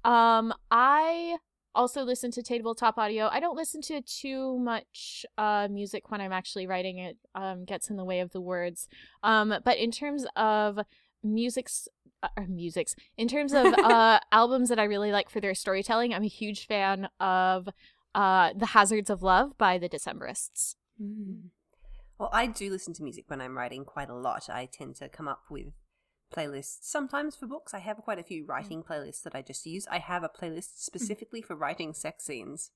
um 0.04 0.52
i 0.70 1.38
also 1.74 2.02
listen 2.02 2.30
to 2.32 2.42
tabletop 2.42 2.98
audio. 2.98 3.28
I 3.30 3.40
don't 3.40 3.56
listen 3.56 3.80
to 3.82 4.00
too 4.02 4.58
much 4.58 5.24
uh 5.38 5.68
music 5.70 6.10
when 6.10 6.20
i'm 6.20 6.32
actually 6.32 6.66
writing 6.66 6.98
it 6.98 7.16
um 7.34 7.64
gets 7.64 7.90
in 7.90 7.96
the 7.96 8.04
way 8.04 8.20
of 8.20 8.32
the 8.32 8.40
words. 8.40 8.88
Um 9.22 9.54
but 9.64 9.78
in 9.78 9.90
terms 9.90 10.26
of 10.36 10.78
music's 11.22 11.88
uh, 12.22 12.28
or 12.36 12.46
music's 12.46 12.94
in 13.16 13.28
terms 13.28 13.52
of 13.52 13.66
uh 13.78 14.20
albums 14.32 14.68
that 14.68 14.78
i 14.78 14.84
really 14.84 15.12
like 15.12 15.30
for 15.30 15.40
their 15.40 15.54
storytelling 15.54 16.12
i'm 16.12 16.24
a 16.24 16.28
huge 16.28 16.66
fan 16.66 17.08
of 17.20 17.68
uh 18.14 18.52
the 18.56 18.66
hazards 18.66 19.10
of 19.10 19.22
love 19.22 19.56
by 19.56 19.78
the 19.78 19.88
decemberists. 19.88 20.74
Well, 22.18 22.30
I 22.32 22.46
do 22.46 22.70
listen 22.70 22.94
to 22.94 23.02
music 23.02 23.24
when 23.26 23.40
I'm 23.40 23.56
writing 23.58 23.84
quite 23.84 24.08
a 24.08 24.14
lot. 24.14 24.48
I 24.48 24.68
tend 24.72 24.94
to 24.96 25.08
come 25.08 25.26
up 25.26 25.40
with 25.50 25.72
playlists 26.32 26.78
sometimes 26.82 27.36
for 27.36 27.46
books. 27.46 27.74
I 27.74 27.78
have 27.80 27.98
quite 27.98 28.18
a 28.18 28.22
few 28.24 28.44
writing 28.46 28.82
playlists 28.82 29.22
that 29.22 29.34
I 29.34 29.42
just 29.42 29.66
use. 29.66 29.86
I 29.90 29.98
have 29.98 30.22
a 30.24 30.28
playlist 30.28 30.78
specifically 30.78 31.42
for 31.42 31.54
writing 31.54 31.92
sex 31.94 32.24
scenes. 32.24 32.70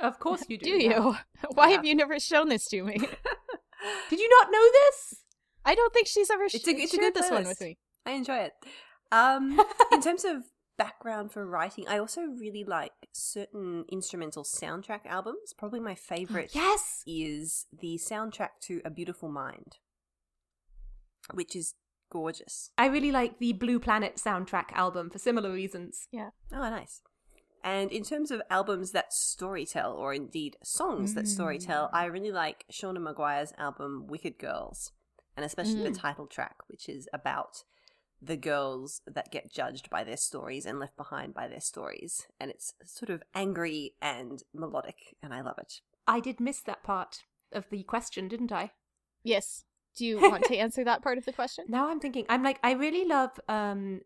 Of 0.00 0.18
course 0.18 0.44
you 0.48 0.56
do. 0.58 0.64
do 0.78 0.82
you 0.84 1.16
why 1.54 1.68
Yeah. 1.68 1.76
have 1.76 1.84
you 1.84 1.94
never 1.94 2.18
shown 2.18 2.48
this 2.48 2.66
to 2.68 2.82
me 2.82 2.96
Did 4.10 4.18
you 4.20 4.28
not 4.40 4.50
know 4.50 4.64
this? 4.72 5.16
i 5.64 5.74
don't 5.74 5.92
think 5.92 6.06
she's 6.08 6.30
ever 6.30 6.44
It's 6.44 6.58
sh- 6.60 6.66
a- 6.66 6.70
it's 6.70 6.92
a 6.94 6.96
shared 6.96 7.14
good 7.14 7.22
this 7.22 7.30
one 7.30 7.44
with 7.44 7.60
me 7.60 7.78
I 8.06 8.12
enjoy 8.12 8.38
it. 8.38 8.52
Um, 9.12 9.60
in 9.92 10.00
terms 10.02 10.24
of 10.24 10.42
background 10.78 11.30
for 11.30 11.46
writing, 11.46 11.86
I 11.86 11.98
also 11.98 12.22
really 12.22 12.64
like 12.64 12.92
certain 13.12 13.84
instrumental 13.92 14.42
soundtrack 14.42 15.04
albums. 15.06 15.52
Probably 15.56 15.78
my 15.78 15.94
favorite 16.12 16.50
Yes. 16.54 17.04
is 17.06 17.66
the 17.72 17.98
soundtrack 18.02 18.58
to 18.62 18.80
A 18.84 18.90
Beautiful 18.90 19.28
Mind, 19.28 19.76
which 21.34 21.54
is 21.54 21.74
gorgeous. 22.12 22.70
I 22.76 22.86
really 22.86 23.10
like 23.10 23.38
the 23.38 23.54
Blue 23.54 23.80
Planet 23.80 24.16
soundtrack 24.16 24.70
album 24.72 25.08
for 25.08 25.18
similar 25.18 25.50
reasons. 25.50 26.08
Yeah. 26.12 26.30
Oh, 26.52 26.58
nice. 26.58 27.00
And 27.64 27.90
in 27.90 28.02
terms 28.02 28.30
of 28.30 28.42
albums 28.50 28.90
that 28.90 29.12
storytell, 29.12 29.94
or 29.94 30.12
indeed 30.12 30.56
songs 30.62 31.14
that 31.14 31.24
storytell, 31.24 31.90
mm. 31.90 31.94
I 31.94 32.04
really 32.06 32.32
like 32.32 32.66
Seanan 32.70 32.98
McGuire's 32.98 33.54
album 33.56 34.06
Wicked 34.08 34.38
Girls, 34.38 34.92
and 35.36 35.46
especially 35.46 35.82
the 35.82 35.90
mm. 35.90 35.98
title 35.98 36.26
track, 36.26 36.56
which 36.66 36.88
is 36.88 37.08
about 37.14 37.64
the 38.20 38.36
girls 38.36 39.00
that 39.06 39.32
get 39.32 39.52
judged 39.52 39.88
by 39.88 40.04
their 40.04 40.16
stories 40.16 40.66
and 40.66 40.78
left 40.78 40.96
behind 40.96 41.34
by 41.34 41.48
their 41.48 41.60
stories. 41.60 42.26
And 42.38 42.50
it's 42.50 42.74
sort 42.84 43.10
of 43.10 43.22
angry 43.34 43.94
and 44.02 44.42
melodic, 44.52 45.16
and 45.22 45.32
I 45.32 45.40
love 45.40 45.58
it. 45.58 45.80
I 46.06 46.20
did 46.20 46.40
miss 46.40 46.60
that 46.62 46.82
part 46.82 47.20
of 47.52 47.70
the 47.70 47.84
question, 47.84 48.28
didn't 48.28 48.52
I? 48.52 48.72
Yes. 49.22 49.64
Do 49.96 50.06
you 50.06 50.20
want 50.20 50.44
to 50.44 50.56
answer 50.64 50.84
that 50.84 51.02
part 51.02 51.18
of 51.18 51.24
the 51.24 51.32
question? 51.32 51.64
Now 51.68 51.88
I'm 51.88 52.00
thinking, 52.00 52.26
I'm 52.28 52.42
like, 52.42 52.58
I 52.62 52.72
really 52.72 53.04
love 53.04 53.38
um, 53.48 54.00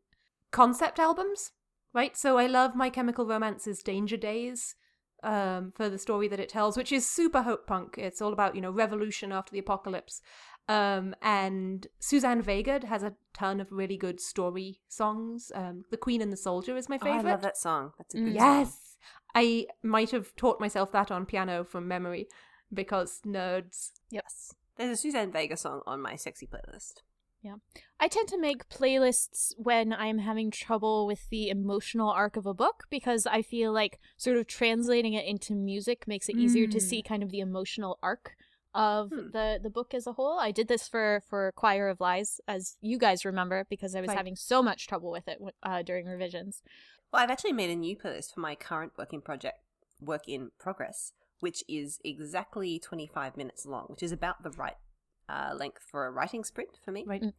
concept 0.51 0.99
albums, 0.99 1.53
right? 1.95 2.17
So 2.17 2.39
I 2.39 2.47
love 2.47 2.75
My 2.75 2.91
Chemical 2.91 3.27
Romance's 3.27 3.83
Danger 3.83 4.17
Days 4.17 4.75
um, 5.23 5.73
for 5.75 5.89
the 5.89 5.99
story 5.99 6.29
that 6.29 6.41
it 6.41 6.49
tells, 6.49 6.77
which 6.77 6.93
is 6.93 7.07
super 7.09 7.43
hope 7.43 7.67
punk. 7.67 7.97
It's 7.99 8.21
all 8.21 8.33
about, 8.33 8.55
you 8.55 8.61
know, 8.61 8.71
revolution 8.71 9.33
after 9.33 9.53
the 9.53 9.59
apocalypse. 9.59 10.21
Um, 10.69 11.15
and 11.23 11.87
Suzanne 12.01 12.43
Vega 12.43 12.81
has 12.87 13.05
a 13.05 13.15
ton 13.33 13.61
of 13.61 13.71
really 13.71 13.97
good 13.97 14.21
story 14.21 14.81
songs. 14.89 15.53
Um, 15.55 15.85
the 15.91 15.97
Queen 15.97 16.21
and 16.21 16.33
the 16.33 16.37
Soldier 16.37 16.77
is 16.77 16.89
my 16.89 16.97
Oh, 16.97 17.05
favorite. 17.05 17.29
I 17.29 17.31
love 17.31 17.43
that 17.43 17.57
song. 17.57 17.93
That's 17.99 18.15
a 18.15 18.19
good 18.19 18.39
song. 18.39 18.61
Yes. 18.61 18.97
I 19.35 19.67
might 19.83 20.11
have 20.11 20.35
taught 20.35 20.61
myself 20.61 20.91
that 20.93 21.11
on 21.13 21.25
piano 21.27 21.63
from 21.63 21.87
memory 21.87 22.27
because 22.73 23.21
nerds. 23.25 23.93
Yes. 24.11 24.55
There's 24.77 24.91
a 24.91 24.97
Suzanne 25.01 25.33
Vega 25.33 25.57
song 25.57 25.83
on 25.87 26.01
my 26.03 26.17
sexy 26.17 26.47
playlist. 26.47 27.03
Yeah. 27.43 27.57
I 28.01 28.09
tend 28.09 28.29
to 28.29 28.39
make 28.41 28.69
playlists 28.69 29.53
when 29.57 29.93
I'm 29.93 30.19
having 30.19 30.51
trouble 30.51 31.07
with 31.07 31.29
the 31.31 31.49
emotional 31.49 32.11
arc 32.11 32.37
of 32.37 32.45
a 32.47 32.55
book 32.55 32.85
because 32.91 33.27
I 33.27 33.43
feel 33.43 33.73
like 33.73 34.01
sort 34.17 34.37
of 34.37 34.47
translating 34.47 35.13
it 35.15 35.25
into 35.27 35.55
music 35.55 36.09
makes 36.09 36.29
it 36.29 36.37
easier 36.37 36.67
to 36.67 36.79
Mm. 36.79 36.83
see 36.83 37.03
kind 37.03 37.23
of 37.23 37.31
the 37.31 37.41
emotional 37.41 37.99
arc 38.03 38.37
of 38.75 39.11
Hmm. 39.11 39.31
the 39.31 39.59
the 39.63 39.71
book 39.71 39.95
as 39.95 40.07
a 40.07 40.13
whole. 40.13 40.39
I 40.39 40.51
did 40.51 40.69
this 40.69 40.89
for 40.89 41.23
for 41.29 41.53
Choir 41.53 41.89
of 41.89 42.01
Lies 42.01 42.41
as 42.49 42.77
you 42.81 42.99
guys 42.99 43.25
remember 43.25 43.65
because 43.71 43.95
I 43.95 44.01
was 44.01 44.09
Right. 44.09 44.17
having 44.19 44.37
so 44.37 44.63
much 44.63 44.87
trouble 44.87 45.11
with 45.11 45.29
it 45.29 45.39
uh, 45.63 45.83
during 45.83 46.07
revisions. 46.07 46.63
Well, 47.13 47.23
I've 47.23 47.31
actually 47.31 47.53
made 47.53 47.71
a 47.71 47.77
new 47.77 47.97
playlist 47.97 48.35
for 48.35 48.41
my 48.41 48.55
current 48.57 48.93
working 48.99 49.23
project, 49.23 49.61
Work 50.01 50.29
in 50.29 50.51
Progress, 50.59 51.13
which 51.41 51.63
is 51.69 51.99
exactly 52.05 52.79
25 52.79 53.37
minutes 53.37 53.67
long, 53.67 53.87
which 53.89 54.03
is 54.03 54.13
about 54.13 54.43
the 54.43 54.51
right 54.51 54.77
uh, 55.29 55.55
length 55.57 55.83
for 55.91 56.07
a 56.07 56.11
writing 56.11 56.45
sprint 56.45 56.79
for 56.85 56.93
me. 56.93 57.05
Right. 57.07 57.23
Mm. 57.23 57.33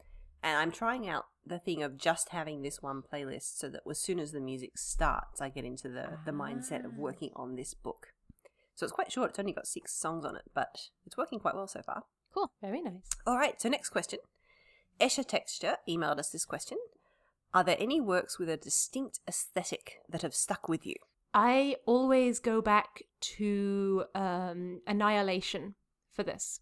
And 0.43 0.57
I'm 0.57 0.71
trying 0.71 1.07
out 1.09 1.25
the 1.45 1.57
thing 1.59 1.81
of 1.81 1.97
just 1.97 2.29
having 2.29 2.61
this 2.61 2.81
one 2.81 3.01
playlist 3.01 3.57
so 3.57 3.69
that 3.69 3.81
as 3.89 3.99
soon 3.99 4.19
as 4.19 4.31
the 4.31 4.39
music 4.39 4.77
starts, 4.77 5.41
I 5.41 5.49
get 5.49 5.65
into 5.65 5.89
the, 5.89 6.19
the 6.25 6.31
mindset 6.31 6.85
of 6.85 6.91
Ah. 6.93 6.99
working 6.99 7.31
on 7.35 7.55
this 7.55 7.73
book. 7.73 8.07
So 8.75 8.83
it's 8.85 8.93
quite 8.93 9.11
short. 9.11 9.31
It's 9.31 9.39
only 9.39 9.53
got 9.53 9.65
six 9.67 9.99
songs 9.99 10.23
on 10.25 10.35
it, 10.35 10.43
but 10.53 10.89
it's 11.05 11.17
working 11.17 11.39
quite 11.39 11.55
well 11.55 11.67
so 11.67 11.81
far. 11.81 12.03
Cool. 12.33 12.51
Very 12.61 12.81
nice. 12.81 13.09
All 13.25 13.37
right, 13.37 13.59
so 13.59 13.67
next 13.69 13.89
question. 13.89 14.19
Escher 14.99 15.25
Texture 15.25 15.77
emailed 15.89 16.19
us 16.19 16.29
this 16.29 16.45
question. 16.45 16.77
Are 17.53 17.63
there 17.63 17.77
any 17.79 17.99
works 17.99 18.37
with 18.37 18.49
a 18.49 18.57
distinct 18.57 19.19
aesthetic 19.27 20.01
that 20.09 20.21
have 20.21 20.35
stuck 20.35 20.69
with 20.69 20.85
you? 20.85 20.95
I 21.33 21.75
always 21.85 22.39
go 22.39 22.61
back 22.61 23.03
to 23.19 24.05
um, 24.15 24.81
Annihilation 24.87 25.75
for 26.13 26.23
this. 26.23 26.61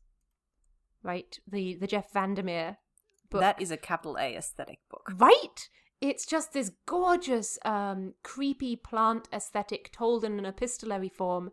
Right? 1.04 1.40
The 1.48 1.76
the 1.76 1.88
Jeff 1.88 2.12
Vandermeer 2.12 2.78
book. 3.30 3.42
That 3.42 3.62
is 3.62 3.72
a 3.72 3.78
capital 3.78 4.18
A 4.20 4.36
aesthetic 4.36 4.80
book. 4.90 5.12
Right? 5.18 5.70
It's 6.02 6.26
just 6.26 6.54
this 6.54 6.72
gorgeous, 6.86 7.58
um, 7.64 8.14
creepy 8.22 8.76
plant 8.76 9.28
aesthetic 9.32 9.92
told 9.92 10.24
in 10.24 10.38
an 10.38 10.46
epistolary 10.46 11.10
form. 11.10 11.52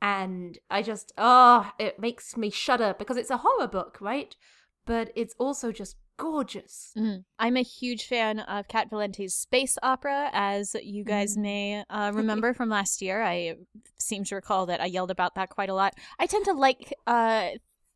And 0.00 0.58
I 0.70 0.82
just, 0.82 1.12
oh, 1.16 1.70
it 1.78 2.00
makes 2.00 2.36
me 2.36 2.50
shudder 2.50 2.94
because 2.98 3.16
it's 3.16 3.30
a 3.30 3.36
horror 3.38 3.68
book, 3.68 3.98
right? 4.00 4.34
But 4.86 5.12
it's 5.14 5.34
also 5.38 5.70
just 5.70 5.96
gorgeous. 6.22 6.92
Mhm. 6.96 7.24
I'm 7.38 7.56
a 7.56 7.62
huge 7.62 8.06
fan 8.06 8.38
of 8.40 8.68
Cat 8.68 8.88
Valente's 8.90 9.34
space 9.34 9.76
opera, 9.82 10.30
as 10.32 10.76
you 10.82 11.02
guys 11.04 11.36
Mm. 11.36 11.40
may 11.42 11.84
uh, 11.90 12.12
remember 12.14 12.54
from 12.54 12.68
last 12.68 13.02
year. 13.02 13.22
I 13.22 13.56
seem 13.98 14.22
to 14.24 14.36
recall 14.36 14.66
that 14.66 14.80
I 14.80 14.86
yelled 14.86 15.10
about 15.10 15.34
that 15.34 15.50
quite 15.50 15.68
a 15.68 15.74
lot. 15.74 15.94
I 16.20 16.26
tend 16.26 16.44
to 16.44 16.52
like 16.52 16.94
uh, 17.08 17.50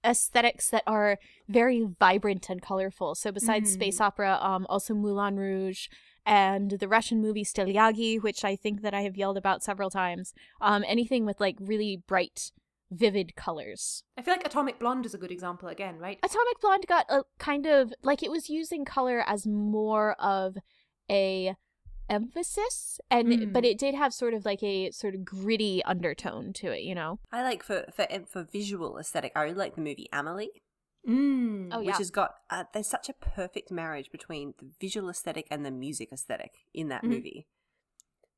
aesthetics 0.04 0.70
that 0.70 0.82
are 0.86 1.18
very 1.48 1.86
vibrant 2.00 2.48
and 2.50 2.60
colorful. 2.60 3.14
So 3.14 3.30
besides 3.32 3.70
Mm. 3.70 3.74
space 3.74 4.00
opera, 4.00 4.38
um, 4.42 4.66
also 4.68 4.92
Moulin 4.94 5.36
Rouge 5.36 5.86
and 6.24 6.72
the 6.72 6.88
Russian 6.88 7.20
movie 7.20 7.44
Stilyagi, 7.44 8.20
which 8.20 8.44
I 8.44 8.56
think 8.56 8.82
that 8.82 8.92
I 8.94 9.02
have 9.02 9.16
yelled 9.16 9.36
about 9.38 9.62
several 9.62 9.90
times. 9.90 10.34
Um, 10.60 10.84
anything 10.86 11.24
with 11.24 11.38
like 11.40 11.56
really 11.60 12.02
bright, 12.08 12.50
vivid 12.90 13.34
colors. 13.36 14.02
I 14.16 14.22
feel 14.22 14.34
like 14.34 14.46
Atomic 14.46 14.78
Blonde 14.78 15.06
is 15.06 15.14
a 15.14 15.18
good 15.18 15.30
example 15.32 15.68
again, 15.68 15.98
right? 15.98 16.18
Atomic 16.22 16.60
Blonde 16.60 16.86
got 16.86 17.06
a 17.08 17.24
kind 17.38 17.66
of 17.66 17.92
like 18.02 18.22
it 18.22 18.30
was 18.30 18.48
using 18.48 18.84
color 18.84 19.24
as 19.26 19.46
more 19.46 20.12
of 20.20 20.56
a 21.10 21.54
emphasis 22.08 23.00
and 23.10 23.28
Mm. 23.28 23.52
but 23.52 23.64
it 23.64 23.78
did 23.78 23.94
have 23.94 24.14
sort 24.14 24.32
of 24.32 24.44
like 24.44 24.62
a 24.62 24.90
sort 24.92 25.14
of 25.16 25.24
gritty 25.24 25.82
undertone 25.84 26.52
to 26.54 26.70
it, 26.70 26.82
you 26.82 26.94
know. 26.94 27.18
I 27.32 27.42
like 27.42 27.62
for 27.64 27.86
for 27.92 28.06
for 28.26 28.44
visual 28.44 28.98
aesthetic. 28.98 29.32
I 29.34 29.42
really 29.42 29.54
like 29.56 29.74
the 29.74 29.80
movie 29.80 30.08
Amelie, 30.12 30.62
Mm. 31.06 31.68
Oh, 31.72 31.78
which 31.78 31.88
yeah. 31.88 31.98
has 31.98 32.10
got 32.10 32.34
uh, 32.50 32.64
there's 32.72 32.86
such 32.88 33.08
a 33.08 33.12
perfect 33.12 33.70
marriage 33.70 34.10
between 34.10 34.54
the 34.58 34.70
visual 34.80 35.08
aesthetic 35.08 35.46
and 35.50 35.64
the 35.66 35.70
music 35.70 36.10
aesthetic 36.12 36.52
in 36.72 36.88
that 36.88 37.02
Mhm. 37.02 37.08
movie, 37.08 37.46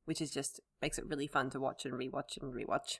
which 0.06 0.20
is 0.22 0.30
just 0.30 0.60
makes 0.80 0.98
it 0.98 1.06
really 1.06 1.26
fun 1.26 1.50
to 1.50 1.60
watch 1.60 1.84
and 1.84 1.94
rewatch 1.94 2.36
and 2.40 2.52
rewatch. 2.54 2.98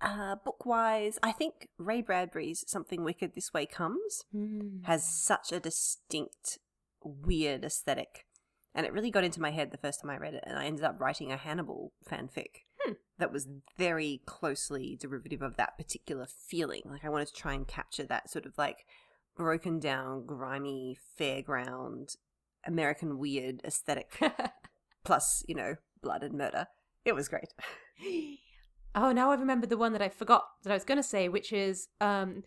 Uh, 0.00 0.36
book 0.44 0.66
wise, 0.66 1.18
I 1.22 1.32
think 1.32 1.68
Ray 1.78 2.02
Bradbury's 2.02 2.64
Something 2.68 3.02
Wicked 3.02 3.34
This 3.34 3.52
Way 3.54 3.66
Comes 3.66 4.24
Mm. 4.34 4.84
has 4.84 5.04
such 5.04 5.52
a 5.52 5.60
distinct, 5.60 6.58
weird 7.02 7.64
aesthetic. 7.64 8.26
And 8.74 8.84
it 8.84 8.92
really 8.92 9.10
got 9.10 9.24
into 9.24 9.40
my 9.40 9.52
head 9.52 9.70
the 9.70 9.78
first 9.78 10.02
time 10.02 10.10
I 10.10 10.18
read 10.18 10.34
it, 10.34 10.44
and 10.46 10.58
I 10.58 10.66
ended 10.66 10.84
up 10.84 11.00
writing 11.00 11.32
a 11.32 11.38
Hannibal 11.38 11.92
fanfic 12.06 12.64
Hmm. 12.84 12.92
that 13.18 13.32
was 13.32 13.48
very 13.78 14.20
closely 14.26 14.96
derivative 15.00 15.40
of 15.40 15.56
that 15.56 15.78
particular 15.78 16.26
feeling. 16.26 16.82
Like, 16.84 17.04
I 17.04 17.08
wanted 17.08 17.28
to 17.28 17.34
try 17.34 17.54
and 17.54 17.66
capture 17.66 18.04
that 18.04 18.28
sort 18.28 18.44
of 18.44 18.58
like 18.58 18.84
broken 19.34 19.80
down, 19.80 20.26
grimy, 20.26 20.98
fairground, 21.18 22.16
American 22.64 23.18
weird 23.18 23.62
aesthetic, 23.64 24.20
plus, 25.04 25.42
you 25.48 25.54
know, 25.54 25.76
blood 26.02 26.22
and 26.22 26.34
murder. 26.34 26.66
It 27.04 27.14
was 27.14 27.28
great. 27.28 27.54
oh, 28.96 29.12
now 29.12 29.30
I 29.30 29.34
remember 29.34 29.66
the 29.66 29.76
one 29.76 29.92
that 29.92 30.02
I 30.02 30.08
forgot 30.08 30.44
that 30.62 30.70
I 30.70 30.74
was 30.74 30.84
going 30.84 30.98
to 30.98 31.02
say, 31.02 31.28
which 31.28 31.52
is 31.52 31.88
um, 32.00 32.42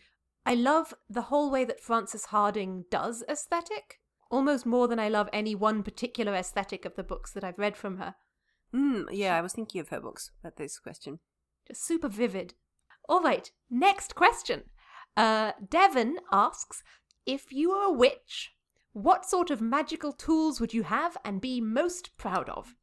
I 0.46 0.56
love 0.56 0.94
the 1.10 1.24
whole 1.24 1.52
way 1.52 1.64
that 1.64 1.80
Frances 1.80 2.26
Hardinge 2.26 2.86
does 2.90 3.24
aesthetic, 3.30 4.00
almost 4.32 4.66
more 4.66 4.88
than 4.88 5.00
I 5.00 5.08
love 5.08 5.30
any 5.32 5.54
one 5.54 5.84
particular 5.84 6.34
aesthetic 6.34 6.86
of 6.86 6.96
the 6.96 7.04
books 7.04 7.32
that 7.34 7.44
I've 7.44 7.60
read 7.60 7.78
from 7.78 7.98
her. 7.98 8.16
Mm, 8.76 9.06
yeah, 9.12 9.36
I 9.36 9.42
was 9.42 9.54
thinking 9.54 9.80
of 9.80 9.90
her 9.90 10.02
books 10.02 10.32
at 10.44 10.58
this 10.58 10.80
question. 10.80 11.20
Just 11.68 11.86
super 11.86 12.10
vivid. 12.10 12.56
All 13.08 13.22
right, 13.22 13.50
next 13.70 14.16
question. 14.16 14.64
Uh, 15.16 15.54
Devon 15.68 16.18
asks 16.32 16.84
If 17.26 17.52
you 17.52 17.70
were 17.70 17.84
a 17.84 17.92
witch, 17.92 18.52
what 18.94 19.26
sort 19.26 19.52
of 19.52 19.62
magical 19.62 20.12
tools 20.12 20.60
would 20.60 20.74
you 20.74 20.84
have 20.84 21.16
and 21.24 21.40
be 21.40 21.62
most 21.62 22.18
proud 22.18 22.50
of? 22.50 22.76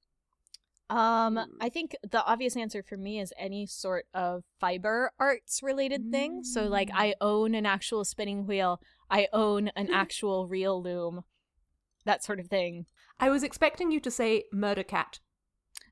Um 0.88 1.36
Hmm. 1.36 1.42
I 1.60 1.68
think 1.68 1.96
the 2.08 2.24
obvious 2.24 2.56
answer 2.56 2.82
for 2.82 2.96
me 2.96 3.18
is 3.20 3.32
any 3.38 3.66
sort 3.66 4.06
of 4.14 4.44
fiber 4.60 5.10
arts 5.18 5.62
related 5.62 6.10
thing. 6.10 6.44
So 6.44 6.64
like 6.64 6.90
I 6.94 7.14
own 7.20 7.54
an 7.54 7.66
actual 7.66 8.04
spinning 8.04 8.46
wheel, 8.46 8.80
I 9.10 9.28
own 9.32 9.68
an 9.76 9.90
actual 9.92 10.46
real 10.46 10.80
loom. 10.82 11.24
That 12.04 12.22
sort 12.22 12.38
of 12.38 12.46
thing. 12.46 12.86
I 13.18 13.30
was 13.30 13.42
expecting 13.42 13.90
you 13.90 13.98
to 14.00 14.10
say 14.10 14.44
murder 14.52 14.84
cat. 14.84 15.18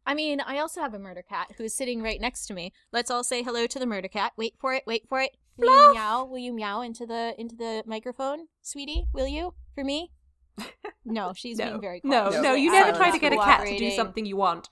I 0.06 0.14
mean, 0.14 0.40
I 0.40 0.58
also 0.58 0.80
have 0.80 0.94
a 0.94 0.98
murder 0.98 1.22
cat 1.22 1.48
who's 1.56 1.74
sitting 1.74 2.02
right 2.02 2.20
next 2.20 2.46
to 2.46 2.54
me. 2.54 2.72
Let's 2.92 3.10
all 3.10 3.24
say 3.24 3.42
hello 3.42 3.66
to 3.66 3.78
the 3.78 3.86
murder 3.86 4.08
cat. 4.08 4.32
Wait 4.36 4.54
for 4.60 4.74
it. 4.74 4.84
Wait 4.86 5.08
for 5.08 5.20
it. 5.20 5.32
Will 5.56 5.88
you 5.88 5.94
meow? 5.94 6.24
Will 6.24 6.38
you 6.38 6.52
meow 6.52 6.82
into 6.82 7.06
the 7.06 7.34
into 7.38 7.56
the 7.56 7.82
microphone, 7.86 8.46
sweetie? 8.62 9.06
Will 9.12 9.26
you 9.28 9.54
for 9.74 9.82
me? 9.84 10.12
No, 11.06 11.34
she's 11.34 11.58
no, 11.58 11.66
being 11.66 11.80
very 11.82 12.00
no, 12.02 12.28
quiet. 12.28 12.42
no, 12.42 12.54
She's 12.54 12.64
you 12.64 12.72
never 12.72 12.96
try 12.96 13.10
to 13.10 13.18
get 13.18 13.32
a 13.32 13.36
cat 13.36 13.66
to 13.66 13.76
do 13.76 13.90
something 13.90 14.24
you 14.24 14.36
want. 14.38 14.70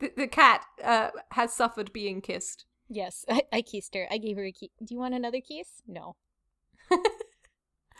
The, 0.00 0.12
the 0.16 0.26
cat 0.26 0.64
uh, 0.82 1.10
has 1.32 1.52
suffered 1.52 1.92
being 1.92 2.20
kissed. 2.20 2.64
Yes, 2.88 3.24
I, 3.30 3.42
I 3.52 3.62
kissed 3.62 3.94
her. 3.94 4.06
I 4.10 4.18
gave 4.18 4.36
her 4.36 4.44
a 4.44 4.52
kiss. 4.52 4.70
Do 4.80 4.94
you 4.94 4.98
want 4.98 5.14
another 5.14 5.40
kiss? 5.40 5.82
No. 5.86 6.16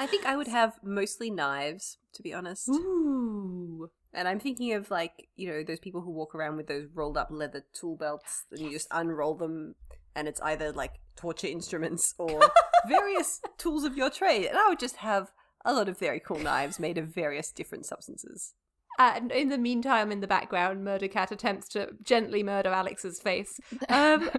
I 0.00 0.06
think 0.06 0.24
I 0.24 0.36
would 0.36 0.48
have 0.48 0.80
mostly 0.82 1.30
knives, 1.30 1.98
to 2.14 2.22
be 2.22 2.32
honest. 2.32 2.68
Ooh. 2.70 3.90
And 4.12 4.26
I'm 4.26 4.40
thinking 4.40 4.72
of 4.72 4.90
like, 4.90 5.28
you 5.36 5.48
know, 5.48 5.62
those 5.62 5.78
people 5.78 6.00
who 6.00 6.10
walk 6.10 6.34
around 6.34 6.56
with 6.56 6.66
those 6.66 6.88
rolled 6.92 7.16
up 7.16 7.28
leather 7.30 7.64
tool 7.72 7.96
belts 7.96 8.44
and 8.50 8.60
you 8.60 8.72
just 8.72 8.88
unroll 8.90 9.34
them 9.34 9.76
and 10.16 10.26
it's 10.26 10.40
either 10.40 10.72
like 10.72 10.94
torture 11.16 11.46
instruments 11.46 12.14
or 12.18 12.40
various 12.88 13.40
tools 13.58 13.84
of 13.84 13.96
your 13.96 14.10
trade. 14.10 14.46
And 14.46 14.58
I 14.58 14.68
would 14.68 14.80
just 14.80 14.96
have 14.96 15.30
a 15.64 15.74
lot 15.74 15.88
of 15.88 15.98
very 15.98 16.18
cool 16.18 16.38
knives 16.38 16.80
made 16.80 16.98
of 16.98 17.06
various 17.06 17.52
different 17.52 17.86
substances. 17.86 18.54
And 18.98 19.32
in 19.32 19.48
the 19.48 19.58
meantime, 19.58 20.12
in 20.12 20.20
the 20.20 20.26
background, 20.26 20.84
Murder 20.84 21.08
Cat 21.08 21.32
attempts 21.32 21.68
to 21.70 21.90
gently 22.02 22.42
murder 22.42 22.70
Alex's 22.70 23.20
face. 23.20 23.58
Um, 23.88 24.30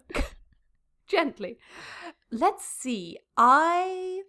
gently. 1.08 1.58
Let's 2.32 2.66
see. 2.66 3.18
I 3.38 4.22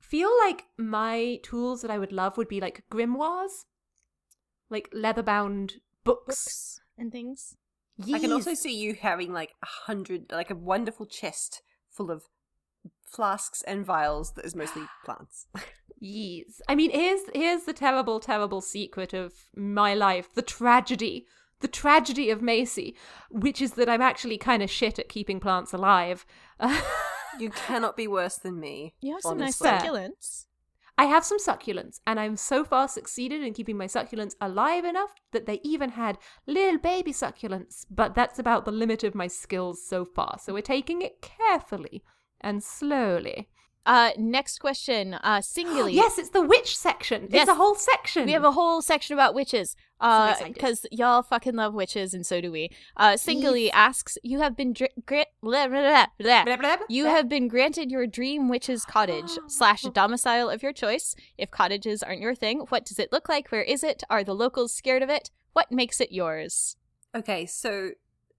feel 0.00 0.30
like 0.44 0.66
my 0.78 1.40
tools 1.42 1.82
that 1.82 1.90
I 1.90 1.98
would 1.98 2.12
love 2.12 2.36
would 2.36 2.48
be 2.48 2.60
like 2.60 2.84
grimoires. 2.90 3.64
like 4.70 4.88
leather 4.92 5.22
bound 5.22 5.74
books. 6.04 6.26
Books 6.26 6.80
and 6.96 7.10
things. 7.10 7.56
I 8.12 8.18
can 8.18 8.32
also 8.32 8.54
see 8.54 8.76
you 8.76 8.94
having 8.94 9.32
like 9.32 9.54
a 9.62 9.66
hundred, 9.86 10.26
like 10.32 10.50
a 10.50 10.56
wonderful 10.56 11.06
chest 11.06 11.62
full 11.90 12.10
of 12.10 12.24
flasks 13.06 13.62
and 13.62 13.84
vials 13.86 14.32
that 14.32 14.44
is 14.44 14.54
mostly 14.56 14.82
plants. 15.04 15.46
Yes. 16.06 16.60
I 16.68 16.74
mean, 16.74 16.90
here's 16.90 17.22
here's 17.34 17.64
the 17.64 17.72
terrible, 17.72 18.20
terrible 18.20 18.60
secret 18.60 19.14
of 19.14 19.32
my 19.56 19.94
life, 19.94 20.34
the 20.34 20.42
tragedy, 20.42 21.26
the 21.60 21.68
tragedy 21.68 22.28
of 22.28 22.42
Macy, 22.42 22.94
which 23.30 23.62
is 23.62 23.72
that 23.72 23.88
I'm 23.88 24.02
actually 24.02 24.36
kind 24.36 24.62
of 24.62 24.70
shit 24.70 24.98
at 24.98 25.08
keeping 25.08 25.40
plants 25.40 25.72
alive. 25.72 26.26
you 27.40 27.48
cannot 27.48 27.96
be 27.96 28.06
worse 28.06 28.36
than 28.36 28.60
me. 28.60 28.92
You 29.00 29.14
have 29.14 29.22
some 29.22 29.40
honestly. 29.40 29.66
nice 29.66 29.82
succulents. 29.82 30.44
I 30.98 31.06
have 31.06 31.24
some 31.24 31.38
succulents, 31.38 32.00
and 32.06 32.20
I'm 32.20 32.36
so 32.36 32.64
far 32.64 32.86
succeeded 32.86 33.42
in 33.42 33.54
keeping 33.54 33.78
my 33.78 33.86
succulents 33.86 34.34
alive 34.42 34.84
enough 34.84 35.14
that 35.32 35.46
they 35.46 35.58
even 35.64 35.88
had 35.88 36.18
little 36.46 36.78
baby 36.78 37.14
succulents. 37.14 37.86
But 37.90 38.14
that's 38.14 38.38
about 38.38 38.66
the 38.66 38.72
limit 38.72 39.04
of 39.04 39.14
my 39.14 39.26
skills 39.26 39.88
so 39.88 40.04
far. 40.04 40.36
So 40.38 40.52
we're 40.52 40.60
taking 40.60 41.00
it 41.00 41.22
carefully 41.22 42.04
and 42.42 42.62
slowly. 42.62 43.48
Uh, 43.86 44.10
next 44.16 44.58
question. 44.60 45.14
Uh, 45.14 45.40
singly. 45.40 45.92
Yes, 46.04 46.18
it's 46.18 46.30
the 46.30 46.40
witch 46.42 46.76
section. 46.76 47.28
Yes. 47.30 47.42
It's 47.42 47.50
a 47.50 47.54
whole 47.54 47.74
section. 47.74 48.26
We 48.26 48.32
have 48.32 48.44
a 48.44 48.52
whole 48.52 48.80
section 48.82 49.14
about 49.14 49.34
witches. 49.34 49.76
Uh, 50.00 50.34
because 50.48 50.84
y'all 50.90 51.22
fucking 51.22 51.54
love 51.54 51.72
witches, 51.72 52.12
and 52.14 52.26
so 52.26 52.40
do 52.40 52.50
we. 52.50 52.68
Uh, 52.96 53.16
Singly 53.16 53.66
Yes. 53.66 53.72
asks, 53.74 54.18
"You 54.22 54.40
have 54.40 54.54
been 54.56 54.72
dr- 54.72 54.90
gra-. 55.06 55.26
Blah, 55.40 55.68
blah, 55.68 56.06
blah, 56.18 56.76
You 56.88 57.06
have 57.06 57.28
been 57.28 57.48
granted 57.48 57.90
your 57.90 58.06
dream 58.06 58.48
witch's 58.48 58.84
cottage 58.96 59.30
slash 59.48 59.82
domicile 59.94 60.50
of 60.50 60.62
your 60.62 60.72
choice. 60.72 61.14
If 61.38 61.50
cottages 61.50 62.02
aren't 62.02 62.20
your 62.20 62.34
thing, 62.34 62.60
what 62.68 62.84
does 62.84 62.98
it 62.98 63.12
look 63.12 63.28
like? 63.28 63.48
Where 63.50 63.62
is 63.62 63.82
it? 63.84 64.02
Are 64.10 64.24
the 64.24 64.34
locals 64.34 64.74
scared 64.74 65.02
of 65.02 65.08
it? 65.10 65.30
What 65.52 65.70
makes 65.70 66.00
it 66.00 66.12
yours? 66.12 66.76
Okay, 67.16 67.46
so 67.46 67.92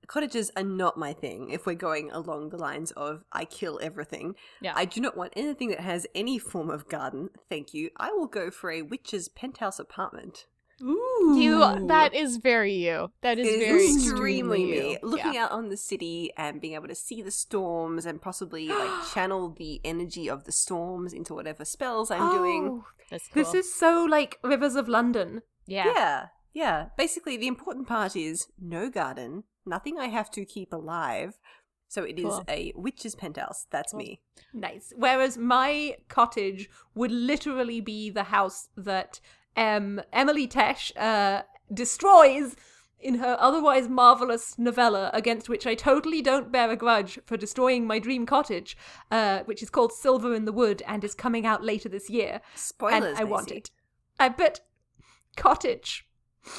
cottages 0.07 0.51
are 0.55 0.63
not 0.63 0.97
my 0.97 1.13
thing 1.13 1.49
if 1.49 1.65
we're 1.65 1.75
going 1.75 2.11
along 2.11 2.49
the 2.49 2.57
lines 2.57 2.91
of 2.91 3.23
I 3.31 3.45
kill 3.45 3.79
everything. 3.81 4.35
Yeah. 4.61 4.73
I 4.75 4.85
do 4.85 5.01
not 5.01 5.15
want 5.17 5.33
anything 5.35 5.69
that 5.69 5.79
has 5.81 6.07
any 6.15 6.37
form 6.39 6.69
of 6.69 6.87
garden. 6.89 7.29
Thank 7.49 7.73
you. 7.73 7.89
I 7.97 8.11
will 8.11 8.27
go 8.27 8.49
for 8.51 8.71
a 8.71 8.81
witch's 8.81 9.29
penthouse 9.29 9.79
apartment. 9.79 10.45
Ooh. 10.83 11.37
You 11.39 11.87
that 11.87 12.13
is 12.13 12.35
very 12.35 12.73
you. 12.73 13.09
That 13.21 13.39
is 13.39 13.47
very 13.47 13.85
extremely 13.93 14.65
me. 14.65 14.97
Looking 15.01 15.33
Yeah. 15.33 15.45
out 15.45 15.51
on 15.51 15.69
the 15.69 15.77
city 15.77 16.31
and 16.35 16.59
being 16.59 16.73
able 16.73 16.89
to 16.89 16.95
see 16.95 17.21
the 17.21 17.31
storms 17.31 18.05
and 18.05 18.21
possibly 18.21 18.67
like 18.67 19.07
channel 19.13 19.55
the 19.57 19.79
energy 19.85 20.29
of 20.29 20.43
the 20.43 20.51
storms 20.51 21.13
into 21.13 21.33
whatever 21.33 21.63
spells 21.63 22.11
I'm 22.11 22.29
doing. 22.31 22.67
Oh, 22.67 22.85
That's 23.09 23.27
cool. 23.29 23.43
This 23.43 23.53
is 23.53 23.73
so 23.73 24.03
like 24.03 24.37
Rivers 24.43 24.75
of 24.75 24.89
London. 24.89 25.43
yeah. 25.65 25.85
Yeah, 25.95 26.25
yeah. 26.53 26.85
Basically, 26.97 27.37
the 27.37 27.47
important 27.47 27.87
part 27.87 28.15
is 28.17 28.47
no 28.59 28.89
garden, 28.89 29.43
nothing 29.67 29.97
I 29.99 30.07
have 30.07 30.29
to 30.31 30.45
keep 30.45 30.73
alive. 30.73 31.39
So 31.87 32.03
it 32.03 32.17
is 32.17 32.25
Cool. 32.25 32.43
a 32.49 32.73
witch's 32.75 33.15
penthouse. 33.15 33.67
That's 33.69 33.91
Cool. 33.91 33.99
me. 33.99 34.21
Nice. 34.53 34.91
Whereas 34.95 35.37
my 35.37 35.97
cottage 36.09 36.69
would 36.95 37.11
literally 37.11 37.79
be 37.79 38.09
the 38.09 38.23
house 38.23 38.69
that 38.75 39.19
um, 39.55 40.01
Emily 40.11 40.47
Tesh 40.47 40.91
uh, 40.97 41.43
destroys 41.73 42.55
in 42.99 43.15
her 43.19 43.37
otherwise 43.39 43.87
marvelous 43.87 44.57
novella, 44.57 45.11
against 45.13 45.47
which 45.47 45.67
I 45.67 45.75
totally 45.75 46.21
don't 46.23 46.51
bear 46.51 46.71
a 46.71 46.75
grudge 46.75 47.19
for 47.25 47.37
destroying 47.37 47.85
my 47.85 47.99
dream 47.99 48.25
cottage, 48.25 48.75
uh, 49.11 49.41
which 49.45 49.61
is 49.61 49.69
called 49.69 49.93
Silver 49.93 50.33
in 50.33 50.45
the 50.45 50.51
Wood 50.51 50.81
and 50.87 51.03
is 51.03 51.13
coming 51.13 51.45
out 51.45 51.63
later 51.63 51.87
this 51.87 52.09
year. 52.09 52.41
Spoilers. 52.55 53.03
and 53.09 53.17
I 53.17 53.23
want 53.25 53.47
Macy. 53.49 53.57
it. 53.59 53.71
I 54.19 54.29
but 54.29 54.61
cottage. 55.37 56.07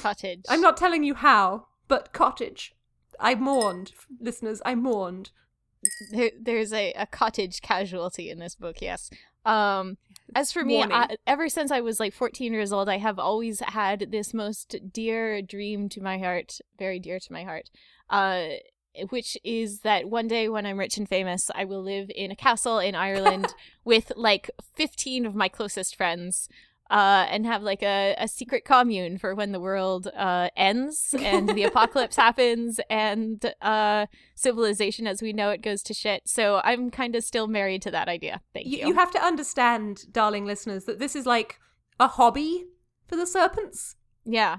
Cottage. 0.01 0.45
I'm 0.49 0.61
not 0.61 0.77
telling 0.77 1.03
you 1.03 1.15
how, 1.15 1.67
but 1.89 2.13
cottage. 2.13 2.75
I 3.21 3.35
mourned, 3.35 3.93
listeners. 4.21 4.61
I 4.65 4.75
mourned. 4.75 5.31
there, 6.11 6.31
there's 6.41 6.73
a, 6.73 6.93
a 6.93 7.07
cottage 7.07 7.61
casualty 7.63 8.31
in 8.31 8.39
this 8.39 8.55
book 8.55 8.77
yes 8.81 9.11
um 9.45 9.97
as 10.35 10.51
for 10.53 10.65
me 10.65 10.83
I, 10.83 11.17
ever 11.27 11.49
since 11.49 11.71
i 11.71 11.81
was 11.81 12.01
like 12.01 12.13
14 12.13 12.53
years 12.53 12.73
old 12.73 12.89
i 12.89 12.99
have 12.99 13.19
always 13.19 13.61
had 13.61 14.09
this 14.11 14.35
most 14.35 14.75
dear 14.93 15.41
dream 15.41 15.89
to 15.91 16.01
my 16.01 16.19
heart 16.19 16.59
very 16.79 16.99
dear 16.99 17.21
to 17.21 17.33
my 17.33 17.45
heart 17.45 17.71
uh 18.11 18.47
which 19.11 19.39
is 19.45 19.81
that 19.81 20.09
one 20.09 20.27
day 20.27 20.49
when 20.49 20.67
i'm 20.67 20.79
rich 20.79 20.97
and 20.97 21.09
famous 21.09 21.51
i 21.55 21.65
will 21.65 21.83
live 21.83 22.11
in 22.15 22.33
a 22.33 22.37
castle 22.37 22.81
in 22.81 22.95
ireland 22.97 23.55
with 23.85 24.13
like 24.17 24.51
15 24.75 25.27
of 25.27 25.35
my 25.37 25.49
closest 25.49 25.95
friends 25.95 26.49
uh, 26.91 27.27
and 27.29 27.47
have 27.47 27.63
like 27.63 27.83
a, 27.83 28.15
a 28.19 28.29
secret 28.29 28.65
commune 28.65 29.19
for 29.19 29.35
when 29.35 29.53
the 29.53 29.61
world 29.61 30.09
uh, 30.17 30.49
ends 30.57 31.15
and 31.19 31.49
the 31.49 31.65
apocalypse 31.65 32.17
happens 32.27 32.81
and 32.89 33.55
uh, 33.61 34.07
civilization 34.35 35.07
as 35.07 35.21
we 35.21 35.33
know 35.33 35.51
it 35.51 35.63
goes 35.63 35.83
to 35.83 35.95
shit. 35.95 36.23
So 36.27 36.61
I'm 36.65 36.91
kind 36.91 37.17
of 37.17 37.25
still 37.25 37.49
married 37.49 37.83
to 37.83 37.91
that 37.91 38.09
idea. 38.09 38.41
Thank 38.55 38.67
you. 38.67 38.79
You, 38.79 38.89
you 38.89 38.95
have 38.95 39.11
to 39.13 39.23
understand, 39.23 40.13
darling 40.13 40.47
listeners, 40.47 40.85
that 40.85 40.99
this 40.99 41.17
is 41.17 41.27
like 41.27 41.59
a 41.99 42.09
hobby 42.09 42.67
for 43.09 43.17
the 43.17 43.27
serpents. 43.27 43.97
yeah. 44.25 44.59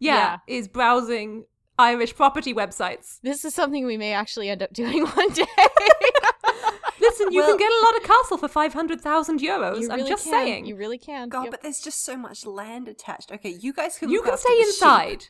Yeah, 0.00 0.36
is 0.46 0.68
browsing 0.68 1.46
Irish 1.78 2.14
property 2.14 2.54
websites. 2.54 3.18
This 3.22 3.44
is 3.44 3.54
something 3.54 3.84
we 3.86 3.96
may 3.96 4.12
actually 4.12 4.48
end 4.48 4.62
up 4.62 4.72
doing 4.72 5.04
one 5.06 5.30
day. 5.30 5.44
Listen, 7.00 7.32
you 7.32 7.40
Well- 7.40 7.50
can 7.50 7.58
get 7.58 7.70
a 7.70 7.84
lot 7.84 7.96
of 7.96 8.02
castle 8.02 8.38
for 8.38 8.48
five 8.48 8.72
hundred 8.74 9.00
thousand 9.00 9.40
euros. 9.40 9.80
you 9.82 9.90
I'm 9.90 10.06
just 10.06 10.24
can. 10.24 10.32
saying. 10.32 10.66
You 10.66 10.76
really 10.76 10.98
can. 10.98 11.28
God, 11.28 11.44
Yep. 11.44 11.50
but 11.52 11.62
there's 11.62 11.80
just 11.80 12.04
so 12.04 12.16
much 12.16 12.44
land 12.46 12.88
attached. 12.88 13.30
Okay, 13.32 13.50
you 13.50 13.72
guys 13.72 13.98
can. 13.98 14.08
You 14.10 14.16
look 14.18 14.24
can 14.26 14.34
after 14.34 14.48
stay 14.48 14.58
the 14.58 14.64
sheep. 14.64 14.68
inside. 14.68 15.24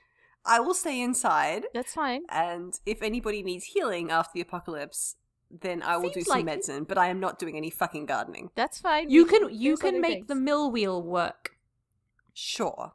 I 0.44 0.60
will 0.60 0.74
stay 0.74 1.00
inside, 1.00 1.66
That's 1.74 1.92
fine. 1.94 2.22
and 2.30 2.78
if 2.86 3.02
anybody 3.02 3.42
needs 3.42 3.64
healing 3.66 4.10
after 4.10 4.30
the 4.34 4.40
apocalypse, 4.40 5.16
then 5.50 5.82
I 5.82 5.96
will 5.98 6.10
do 6.10 6.22
some 6.22 6.36
like- 6.38 6.44
medicine. 6.46 6.84
But 6.84 6.96
I 6.96 7.08
am 7.08 7.20
not 7.20 7.38
doing 7.38 7.56
any 7.56 7.68
fucking 7.70 8.06
gardening. 8.06 8.50
That's 8.54 8.80
fine. 8.80 9.10
You 9.10 9.24
We 9.24 9.30
can 9.30 9.48
you 9.54 9.76
can 9.76 9.88
other 9.96 10.00
make 10.00 10.26
the 10.26 10.34
mill 10.34 10.70
wheel 10.70 11.02
work. 11.02 11.52
Sure, 12.32 12.92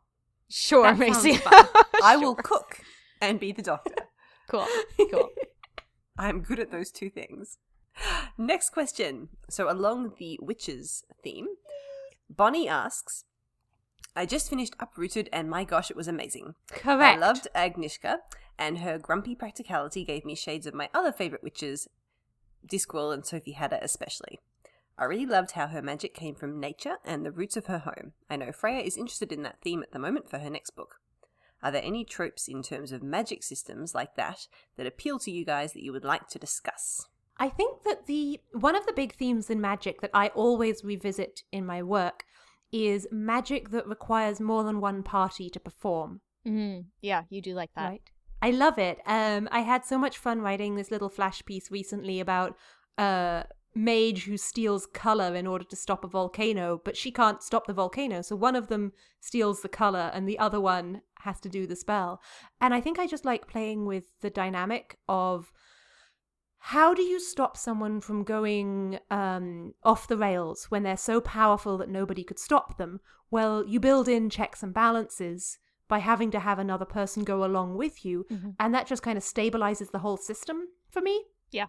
Sure, 0.49 0.83
That 0.83 0.97
Macy. 0.97 1.33
sounds. 1.35 1.67
I 2.03 2.15
will 2.15 2.35
cook 2.35 2.79
and 3.21 3.39
be 3.39 3.51
the 3.51 3.61
doctor. 3.61 4.07
cool. 4.49 4.67
Cool. 5.11 5.29
I'm 6.17 6.41
good 6.41 6.59
at 6.59 6.71
those 6.71 6.91
two 6.91 7.09
things. 7.09 7.57
Next 8.37 8.71
question. 8.71 9.29
So, 9.49 9.71
along 9.71 10.13
the 10.17 10.39
witches 10.41 11.03
theme, 11.23 11.47
Bonnie 12.29 12.67
asks 12.67 13.25
I 14.15 14.25
just 14.25 14.49
finished 14.49 14.75
Uprooted, 14.79 15.27
and 15.33 15.49
my 15.49 15.63
gosh, 15.63 15.89
it 15.89 15.97
was 15.97 16.07
amazing. 16.07 16.53
Correct. 16.69 17.17
I 17.17 17.19
loved 17.19 17.47
Agnieszka, 17.55 18.17
and 18.59 18.79
her 18.79 18.99
grumpy 18.99 19.33
practicality 19.33 20.05
gave 20.05 20.23
me 20.23 20.35
shades 20.35 20.67
of 20.67 20.75
my 20.75 20.89
other 20.93 21.11
favourite 21.11 21.43
witches, 21.43 21.87
Discworld 22.67 23.13
and 23.13 23.25
Sophie 23.25 23.53
Hatter 23.53 23.79
especially. 23.81 24.39
I 24.97 25.05
really 25.05 25.25
loved 25.25 25.51
how 25.51 25.67
her 25.67 25.81
magic 25.81 26.13
came 26.13 26.35
from 26.35 26.59
nature 26.59 26.97
and 27.03 27.25
the 27.25 27.31
roots 27.31 27.57
of 27.57 27.65
her 27.65 27.79
home. 27.79 28.13
I 28.29 28.35
know 28.35 28.51
Freya 28.51 28.81
is 28.81 28.97
interested 28.97 29.31
in 29.31 29.41
that 29.41 29.59
theme 29.61 29.81
at 29.81 29.91
the 29.91 29.99
moment 29.99 30.29
for 30.29 30.37
her 30.37 30.49
next 30.49 30.75
book. 30.75 30.99
Are 31.63 31.71
there 31.71 31.81
any 31.83 32.05
tropes 32.05 32.47
in 32.47 32.61
terms 32.61 32.91
of 32.91 33.01
magic 33.01 33.41
systems 33.41 33.95
like 33.95 34.15
that 34.15 34.47
that 34.77 34.85
appeal 34.85 35.17
to 35.19 35.31
you 35.31 35.45
guys 35.45 35.73
that 35.73 35.81
you 35.81 35.91
would 35.91 36.03
like 36.03 36.27
to 36.27 36.37
discuss? 36.37 37.07
I 37.43 37.49
think 37.49 37.83
that 37.83 38.05
the 38.05 38.39
one 38.53 38.73
of 38.73 38.85
the 38.85 38.93
big 38.93 39.15
themes 39.15 39.49
in 39.49 39.59
magic 39.59 39.99
that 39.99 40.11
I 40.13 40.29
always 40.29 40.81
revisit 40.81 41.43
in 41.51 41.65
my 41.65 41.83
work 41.83 42.23
is 42.71 43.05
magic 43.11 43.71
that 43.71 43.85
requires 43.85 44.39
more 44.39 44.63
than 44.63 44.79
one 44.79 45.03
party 45.03 45.49
to 45.49 45.59
perform. 45.59 46.21
Mm, 46.47 46.85
yeah, 47.01 47.23
you 47.29 47.41
do 47.41 47.53
like 47.53 47.71
that. 47.75 47.89
Right. 47.89 48.01
I 48.41 48.51
love 48.51 48.79
it. 48.79 48.99
Um, 49.05 49.49
I 49.51 49.59
had 49.59 49.83
so 49.83 49.97
much 49.97 50.17
fun 50.17 50.39
writing 50.39 50.75
this 50.75 50.89
little 50.89 51.09
flash 51.09 51.43
piece 51.43 51.69
recently 51.69 52.21
about 52.21 52.55
a 52.97 53.43
mage 53.75 54.23
who 54.23 54.37
steals 54.37 54.85
color 54.85 55.35
in 55.35 55.45
order 55.45 55.65
to 55.65 55.75
stop 55.75 56.05
a 56.05 56.07
volcano, 56.07 56.79
but 56.85 56.95
she 56.95 57.11
can't 57.11 57.43
stop 57.43 57.67
the 57.67 57.73
volcano. 57.73 58.21
So 58.21 58.37
one 58.37 58.55
of 58.55 58.67
them 58.69 58.93
steals 59.19 59.61
the 59.61 59.67
color, 59.67 60.11
and 60.13 60.29
the 60.29 60.39
other 60.39 60.61
one 60.61 61.01
has 61.19 61.41
to 61.41 61.49
do 61.49 61.67
the 61.67 61.75
spell. 61.75 62.21
And 62.61 62.73
I 62.73 62.79
think 62.79 62.99
I 62.99 63.05
just 63.05 63.25
like 63.25 63.49
playing 63.49 63.85
with 63.85 64.05
the 64.21 64.29
dynamic 64.29 64.97
of 65.09 65.51
how 66.67 66.93
do 66.93 67.01
you 67.01 67.19
stop 67.19 67.57
someone 67.57 67.99
from 67.99 68.23
going 68.23 68.97
um, 69.11 69.73
off 69.83 70.07
the 70.07 70.15
rails 70.15 70.67
when 70.69 70.83
they're 70.83 70.95
so 70.95 71.19
powerful 71.19 71.77
that 71.77 71.89
nobody 71.89 72.23
could 72.23 72.39
stop 72.39 72.77
them? 72.77 73.01
Well, 73.29 73.65
you 73.67 73.81
build 73.81 74.07
in 74.07 74.29
checks 74.29 74.63
and 74.63 74.73
balances 74.73 75.59
by 75.89 75.99
having 75.99 76.31
to 76.31 76.39
have 76.39 76.59
another 76.59 76.85
person 76.85 77.25
go 77.25 77.43
along 77.43 77.75
with 77.75 78.05
you, 78.05 78.25
Mhm. 78.31 78.55
and 78.59 78.73
that 78.73 78.87
just 78.87 79.03
kind 79.03 79.17
of 79.17 79.25
stabilizes 79.25 79.91
the 79.91 79.99
whole 79.99 80.15
system 80.15 80.67
for 80.89 81.01
me. 81.01 81.25
Yeah. 81.51 81.65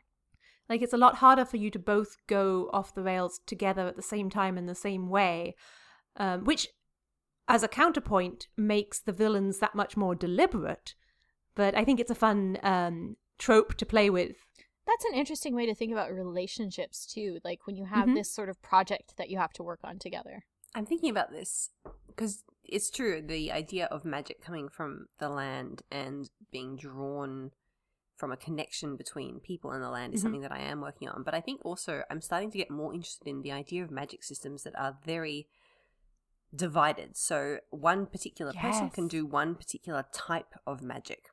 Like 0.69 0.81
it's 0.81 0.93
a 0.93 0.97
lot 0.97 1.17
harder 1.17 1.45
for 1.45 1.57
you 1.57 1.71
to 1.73 1.79
both 1.81 2.17
go 2.29 2.71
off 2.73 2.95
the 2.95 3.03
rails 3.03 3.41
together 3.47 3.89
at 3.89 3.97
the 3.97 4.03
same 4.03 4.31
time 4.31 4.57
in 4.57 4.67
the 4.67 4.77
same 4.77 5.09
way, 5.09 5.57
um, 6.17 6.45
which, 6.45 6.69
as 7.49 7.65
a 7.65 7.69
counterpoint, 7.69 8.47
makes 8.57 9.01
the 9.01 9.13
villains 9.13 9.59
that 9.59 9.75
much 9.75 9.97
more 9.97 10.15
deliberate. 10.15 10.95
But 11.57 11.75
I 11.75 11.85
think 11.85 11.99
it's 11.99 12.13
a 12.13 12.15
fun 12.15 12.59
um, 12.63 13.17
trope 13.39 13.75
to 13.79 13.85
play 13.85 14.09
with. 14.09 14.37
That's 14.87 15.05
an 15.07 15.15
interesting 15.15 15.55
way 15.55 15.67
to 15.67 15.75
think 15.75 15.93
about 15.93 16.13
relationships 16.13 17.07
too. 17.07 17.41
Like 17.45 17.67
when 17.67 17.77
you 17.77 17.87
have 17.87 18.09
Mhm. 18.09 18.15
this 18.15 18.31
sort 18.31 18.49
of 18.49 18.61
project 18.63 19.17
that 19.17 19.31
you 19.31 19.39
have 19.39 19.53
to 19.55 19.63
work 19.63 19.81
on 19.83 19.99
together. 19.99 20.45
I'm 20.75 20.87
thinking 20.87 21.11
about 21.11 21.31
this 21.31 21.71
because 22.07 22.45
it's 22.65 22.91
true. 22.91 23.23
The 23.23 23.53
idea 23.53 23.87
of 23.87 24.05
magic 24.05 24.41
coming 24.41 24.69
from 24.69 25.09
the 25.19 25.29
land 25.29 25.83
and 25.91 26.31
being 26.51 26.77
drawn 26.77 27.53
from 28.17 28.31
a 28.31 28.37
connection 28.37 28.97
between 28.97 29.41
people 29.41 29.73
and 29.73 29.83
the 29.83 29.91
land 29.91 30.15
is 30.15 30.21
Mhm. 30.21 30.23
something 30.23 30.41
that 30.43 30.53
I 30.53 30.61
am 30.61 30.81
working 30.81 31.09
on. 31.09 31.23
But 31.23 31.35
I 31.35 31.41
think 31.41 31.65
also 31.65 32.05
I'm 32.11 32.21
starting 32.21 32.51
to 32.53 32.59
get 32.59 32.71
more 32.71 32.93
interested 32.95 33.27
in 33.27 33.43
the 33.43 33.53
idea 33.53 33.83
of 33.83 33.91
magic 33.91 34.23
systems 34.23 34.63
that 34.65 34.79
are 34.79 34.99
very 35.05 35.49
divided. 36.55 37.17
So 37.17 37.61
one 37.71 38.07
particular 38.07 38.53
person 38.53 38.91
can 38.91 39.09
do 39.09 39.27
one 39.27 39.57
particular 39.57 40.05
type 40.13 40.55
of 40.67 40.83
magic. 40.83 41.31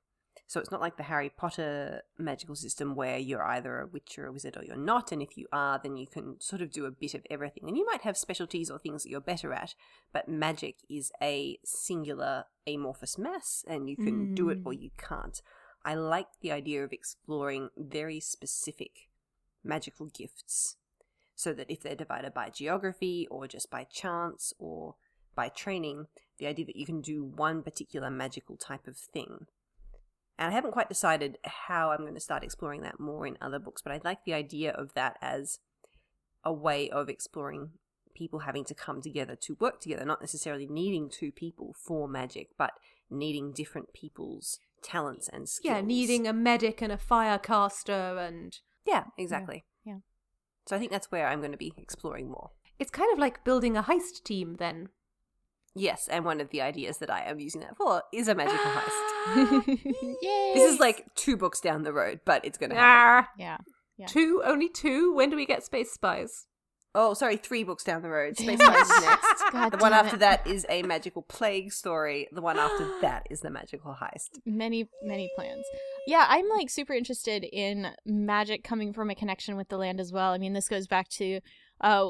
So 0.52 0.60
it's 0.60 0.70
not 0.70 0.82
like 0.82 0.98
the 0.98 1.04
Harry 1.04 1.30
Potter 1.30 2.02
magical 2.18 2.56
system 2.56 2.94
where 2.94 3.18
you're 3.18 3.42
either 3.42 3.80
a 3.80 3.88
witch 3.88 4.20
or 4.20 4.26
a 4.26 4.34
wizard 4.34 4.58
or 4.58 4.66
you're 4.66 4.76
not. 4.76 5.14
And 5.14 5.22
if 5.22 5.38
you 5.38 5.48
are, 5.54 5.80
then 5.82 5.96
you 5.96 6.06
can 6.06 6.42
sort 6.42 6.62
of 6.62 6.74
do 6.74 6.84
a 6.86 6.92
bit 6.92 7.14
of 7.14 7.26
everything. 7.30 7.70
And 7.70 7.78
you 7.78 7.86
might 7.86 8.02
have 8.02 8.18
specialties 8.18 8.70
or 8.70 8.78
things 8.78 9.04
that 9.04 9.10
you're 9.10 9.22
better 9.22 9.54
at, 9.54 9.76
but 10.12 10.28
magic 10.28 10.76
is 10.90 11.10
a 11.22 11.58
singular 11.64 12.48
amorphous 12.68 13.18
mass 13.18 13.64
and 13.66 13.90
you 13.90 13.96
can 13.96 14.36
do 14.36 14.50
it 14.50 14.60
or 14.66 14.74
hmm. 14.74 14.82
you 14.82 14.90
can't. 14.98 15.42
I 15.86 15.96
like 15.96 16.28
the 16.42 16.52
idea 16.52 16.84
of 16.84 16.92
exploring 16.92 17.70
very 17.78 18.20
specific 18.20 19.08
magical 19.64 20.08
gifts 20.08 20.76
so 21.34 21.54
that 21.54 21.72
if 21.72 21.82
they're 21.82 21.96
divided 21.96 22.34
by 22.34 22.50
geography 22.50 23.26
or 23.32 23.48
just 23.48 23.72
by 23.72 23.86
chance 23.86 24.54
or 24.60 24.96
by 25.34 25.48
training, 25.48 26.08
the 26.40 26.48
idea 26.48 26.66
that 26.66 26.76
you 26.76 26.86
can 26.86 27.00
do 27.00 27.24
one 27.24 27.64
particular 27.64 28.10
magical 28.10 28.58
type 28.58 28.86
of 28.86 28.98
thing. 28.98 29.46
And 30.41 30.49
I 30.49 30.56
haven't 30.56 30.71
quite 30.71 30.89
decided 30.89 31.38
how 31.43 31.91
I'm 31.91 31.99
going 31.99 32.15
to 32.15 32.19
start 32.19 32.43
exploring 32.43 32.82
that 32.82 32.99
more 32.99 33.27
in 33.27 33.38
other 33.39 33.60
books, 33.60 33.84
but 33.84 33.91
I 33.93 34.01
like 34.04 34.25
the 34.25 34.34
idea 34.34 34.71
of 34.71 34.95
that 34.95 35.17
as 35.21 35.60
a 36.43 36.51
way 36.51 36.89
of 36.89 37.10
exploring 37.10 37.73
people 38.15 38.39
having 38.39 38.65
to 38.65 38.73
come 38.73 39.04
together 39.04 39.36
to 39.36 39.56
work 39.60 39.80
together, 39.82 40.04
not 40.04 40.19
necessarily 40.19 40.65
needing 40.65 41.12
two 41.12 41.32
people 41.32 41.75
for 41.77 42.08
magic, 42.08 42.49
but 42.58 42.71
needing 43.08 43.54
different 43.54 43.93
people's 43.93 44.58
talents 44.82 45.30
and 45.32 45.47
skills. 45.47 45.75
Yeah, 45.75 45.82
needing 45.82 46.25
a 46.25 46.34
medic 46.34 46.82
and 46.82 46.91
a 46.91 46.97
firecaster, 46.97 48.17
and 48.27 48.58
Yeah, 48.84 49.04
exactly. 49.19 49.65
Yeah. 49.86 49.97
So 50.67 50.75
I 50.75 50.80
think 50.80 50.89
that's 50.89 51.12
where 51.12 51.27
I'm 51.27 51.41
going 51.41 51.51
to 51.51 51.58
be 51.58 51.75
exploring 51.77 52.32
more. 52.32 52.49
it's 52.80 52.89
kind 52.89 53.13
of 53.13 53.19
like 53.19 53.43
building 53.43 53.77
a 53.77 53.84
heist 53.84 54.23
team. 54.23 54.56
Then 54.58 54.89
Yes, 55.75 56.07
and 56.10 56.25
one 56.25 56.41
of 56.41 56.49
the 56.49 56.62
ideas 56.62 56.97
that 56.97 57.10
I 57.10 57.21
am 57.23 57.39
using 57.39 57.62
that 57.62 57.77
for 57.77 58.03
is 58.13 58.27
a 58.27 58.36
magical 58.36 58.60
heist. 58.71 59.67
Yay! 60.21 60.51
This 60.53 60.73
is 60.73 60.79
like 60.79 61.05
two 61.15 61.38
books 61.38 61.62
down 61.62 61.84
the 61.84 61.93
road, 61.93 62.19
but 62.25 62.43
it's 62.43 62.57
going 62.57 62.71
to 62.71 62.75
happen. 62.75 63.27
ah, 63.27 63.31
yeah. 63.38 63.57
Yeah. 63.97 64.07
two, 64.07 64.41
only 64.45 64.67
two. 64.67 65.13
When 65.13 65.29
do 65.29 65.36
we 65.36 65.45
get 65.45 65.63
Space 65.63 65.91
Spies? 65.91 66.47
Oh, 66.93 67.13
sorry, 67.13 67.38
three 67.38 67.63
books 67.63 67.86
down 67.86 68.01
the 68.01 68.10
road. 68.10 68.36
Space 68.38 68.60
Damn 68.60 68.73
Spice 68.86 68.97
is 68.97 69.05
next. 69.05 69.43
God 69.53 69.69
the 69.71 69.77
one 69.77 69.93
after 69.93 70.17
it. 70.17 70.19
that 70.19 70.45
is 70.45 70.65
a 70.67 70.84
magical 70.84 71.21
plague 71.21 71.71
story. 71.71 72.27
The 72.34 72.41
one 72.41 72.57
after 72.60 72.86
that 73.01 73.27
is 73.29 73.39
the 73.39 73.49
magical 73.49 73.95
heist. 74.01 74.29
many 74.45 74.89
many 75.03 75.29
plans 75.36 75.65
yeah 76.07 76.25
i'm 76.29 76.47
like 76.49 76.69
super 76.69 76.93
interested 76.93 77.43
in 77.43 77.88
magic 78.05 78.63
coming 78.63 78.91
from 78.93 79.10
a 79.10 79.15
connection 79.15 79.55
with 79.55 79.69
the 79.69 79.77
land 79.77 79.99
as 79.99 80.12
well 80.12 80.31
i 80.31 80.38
mean 80.38 80.53
this 80.53 80.67
goes 80.67 80.88
back 80.88 81.07
to 81.10 81.39
uh 81.81 82.10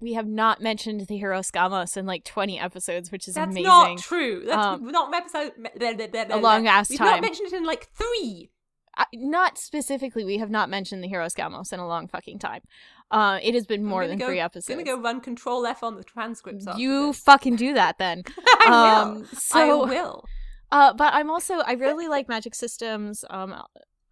we 0.00 0.14
have 0.14 0.26
not 0.26 0.60
mentioned 0.62 1.02
the 1.02 1.20
hieros 1.20 1.50
gamos 1.50 1.96
in 1.96 2.06
like 2.06 2.24
20 2.24 2.58
episodes 2.58 3.10
which 3.12 3.28
is 3.28 3.34
That's 3.34 3.50
amazing 3.50 3.64
not 3.64 3.98
true. 3.98 4.42
That's 4.46 4.66
Um, 4.66 4.86
not 4.86 5.14
episode. 5.14 5.52
a 6.30 6.36
long 6.38 6.66
ass 6.66 6.88
time. 6.88 6.94
We've 6.98 7.00
not 7.00 7.20
mentioned 7.22 7.48
it 7.52 7.56
in 7.56 7.64
like 7.64 7.88
three. 7.94 8.50
Uh, 8.98 9.04
not 9.14 9.56
specifically 9.56 10.24
we 10.24 10.38
have 10.38 10.50
not 10.50 10.68
mentioned 10.68 11.02
the 11.02 11.08
hieros 11.08 11.34
gamos 11.36 11.72
in 11.72 11.78
a 11.80 11.86
long 11.86 12.08
fucking 12.08 12.38
time 12.38 12.60
uh 13.12 13.38
it 13.42 13.54
has 13.54 13.64
been 13.64 13.84
more 13.84 14.06
than 14.08 14.18
go- 14.18 14.26
three 14.26 14.40
I'm 14.40 14.46
episodes 14.46 14.68
gonna 14.68 14.84
go 14.84 15.00
run 15.00 15.20
Control 15.20 15.64
F 15.64 15.82
on 15.84 15.96
the 15.96 16.02
transcripts. 16.04 16.66
you 16.76 17.12
fucking 17.12 17.54
do 17.56 17.72
that 17.74 17.98
then 17.98 18.22
I 18.46 18.66
will. 18.68 19.10
um 19.20 19.28
so 19.32 19.58
I 19.58 19.66
will. 19.90 20.24
Uh, 20.72 20.92
but 20.92 21.12
I'm 21.14 21.30
also 21.32 21.54
I 21.66 21.72
really 21.72 22.06
like 22.06 22.28
magic 22.28 22.54
systems 22.54 23.24
um 23.30 23.54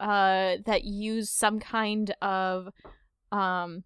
uh 0.01 0.57
that 0.67 0.83
use 0.85 1.31
some 1.31 1.61
kind 1.61 2.13
of 2.23 2.69
um 3.33 3.85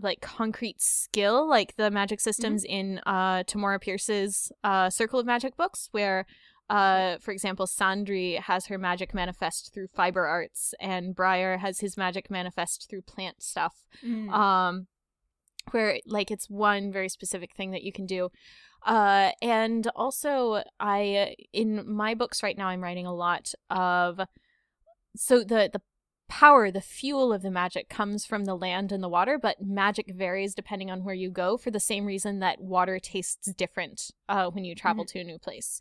like 0.00 0.20
concrete 0.20 0.80
skill 0.80 1.48
like 1.48 1.76
the 1.76 1.90
magic 1.90 2.20
systems 2.20 2.64
in 2.64 3.00
uh 3.06 3.42
Tamora 3.44 3.80
Pierce's 3.80 4.50
uh 4.64 4.90
Circle 4.90 5.20
of 5.20 5.26
Magic 5.26 5.56
books 5.56 5.88
where 5.92 6.26
uh 6.70 7.18
for 7.18 7.30
example 7.32 7.66
Sandry 7.66 8.40
has 8.40 8.66
her 8.66 8.78
magic 8.78 9.14
manifest 9.14 9.72
through 9.72 9.88
fiber 9.88 10.26
arts 10.26 10.74
and 10.80 11.14
Briar 11.14 11.58
has 11.58 11.80
his 11.80 11.96
magic 11.96 12.30
manifest 12.30 12.88
through 12.88 13.02
plant 13.02 13.42
stuff. 13.42 13.74
Mm. 14.04 14.30
um 14.32 14.86
where 15.70 15.98
like 16.06 16.30
it's 16.30 16.50
one 16.50 16.90
very 16.90 17.08
specific 17.08 17.54
thing 17.54 17.70
that 17.70 17.82
you 17.82 17.92
can 17.92 18.06
do. 18.06 18.30
Uh 18.84 19.30
and 19.40 19.86
also 19.94 20.62
i 20.80 21.36
in 21.52 21.88
my 21.88 22.14
books 22.14 22.42
right 22.42 22.58
now 22.58 22.66
i'm 22.66 22.82
writing 22.82 23.06
a 23.06 23.14
lot 23.14 23.52
of 23.70 24.20
so 25.14 25.44
the 25.44 25.70
the 25.72 25.80
power 26.40 26.70
the 26.70 26.80
fuel 26.80 27.30
of 27.30 27.42
the 27.42 27.50
magic 27.50 27.90
comes 27.90 28.24
from 28.24 28.46
the 28.46 28.54
land 28.56 28.90
and 28.90 29.02
the 29.04 29.08
water 29.08 29.38
but 29.38 29.60
magic 29.60 30.06
varies 30.14 30.54
depending 30.54 30.90
on 30.90 31.04
where 31.04 31.14
you 31.14 31.30
go 31.30 31.58
for 31.58 31.70
the 31.70 31.78
same 31.78 32.06
reason 32.06 32.38
that 32.38 32.58
water 32.58 32.98
tastes 32.98 33.52
different 33.52 34.10
uh 34.30 34.46
when 34.48 34.64
you 34.64 34.74
travel 34.74 35.04
to 35.04 35.18
a 35.20 35.24
new 35.24 35.38
place 35.38 35.80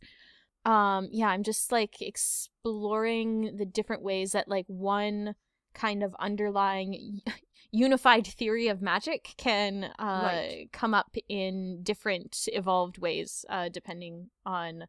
um 0.65 1.07
yeah 1.09 1.27
i'm 1.29 1.41
just 1.41 1.71
like 1.71 2.01
exploring 2.01 3.55
the 3.55 3.65
different 3.65 4.01
ways 4.03 4.33
that 4.33 4.49
like 4.49 4.65
one 4.67 5.35
kind 5.73 6.03
of 6.03 6.13
underlying 6.19 7.21
unified 7.71 8.27
theory 8.27 8.67
of 8.67 8.81
magic 8.81 9.33
can 9.37 9.85
uh, 9.99 10.21
Right. 10.23 10.69
come 10.73 10.93
up 10.93 11.15
in 11.29 11.79
different 11.81 12.37
evolved 12.51 12.97
ways 12.97 13.45
uh, 13.49 13.69
depending 13.69 14.29
on 14.45 14.87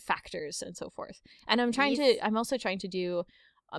factors 0.00 0.62
and 0.62 0.76
so 0.76 0.90
forth 0.90 1.20
and 1.48 1.60
i'm 1.60 1.72
trying 1.72 1.94
Yes. 1.94 2.16
to 2.18 2.24
i'm 2.26 2.36
also 2.36 2.56
trying 2.56 2.78
to 2.80 2.88
do 2.88 3.24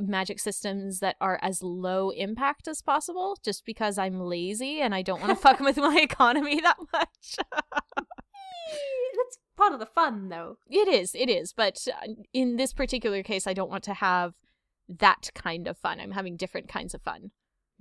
magic 0.02 0.40
systems 0.40 1.00
that 1.00 1.16
are 1.22 1.40
as 1.42 1.62
low 1.64 2.10
impact 2.12 2.68
as 2.68 2.82
possible 2.82 3.38
just 3.44 3.66
because 3.66 3.98
i'm 3.98 4.20
lazy 4.20 4.82
and 4.82 4.94
i 4.96 5.02
don't 5.02 5.22
want 5.22 5.30
to 5.32 5.36
fuck 5.42 5.60
with 5.60 5.78
my 5.78 5.98
economy 6.00 6.60
that 6.62 6.78
much 6.94 7.38
That's 7.52 9.40
part 9.56 9.74
of 9.74 9.80
the 9.80 9.86
fun, 9.86 10.30
though. 10.30 10.58
it 10.70 10.88
is 10.88 11.16
it 11.16 11.30
is 11.30 11.54
but 11.54 11.88
uh, 11.88 12.08
in 12.34 12.58
this 12.58 12.74
particular 12.74 13.24
case 13.24 13.48
i 13.48 13.54
don't 13.54 13.70
want 13.70 13.84
to 13.86 13.94
have 13.94 14.34
that 14.88 15.30
kind 15.36 15.68
of 15.68 15.78
fun 15.78 16.00
i'm 16.00 16.12
having 16.12 16.38
different 16.38 16.68
kinds 16.68 16.94
of 16.94 17.02
fun 17.02 17.32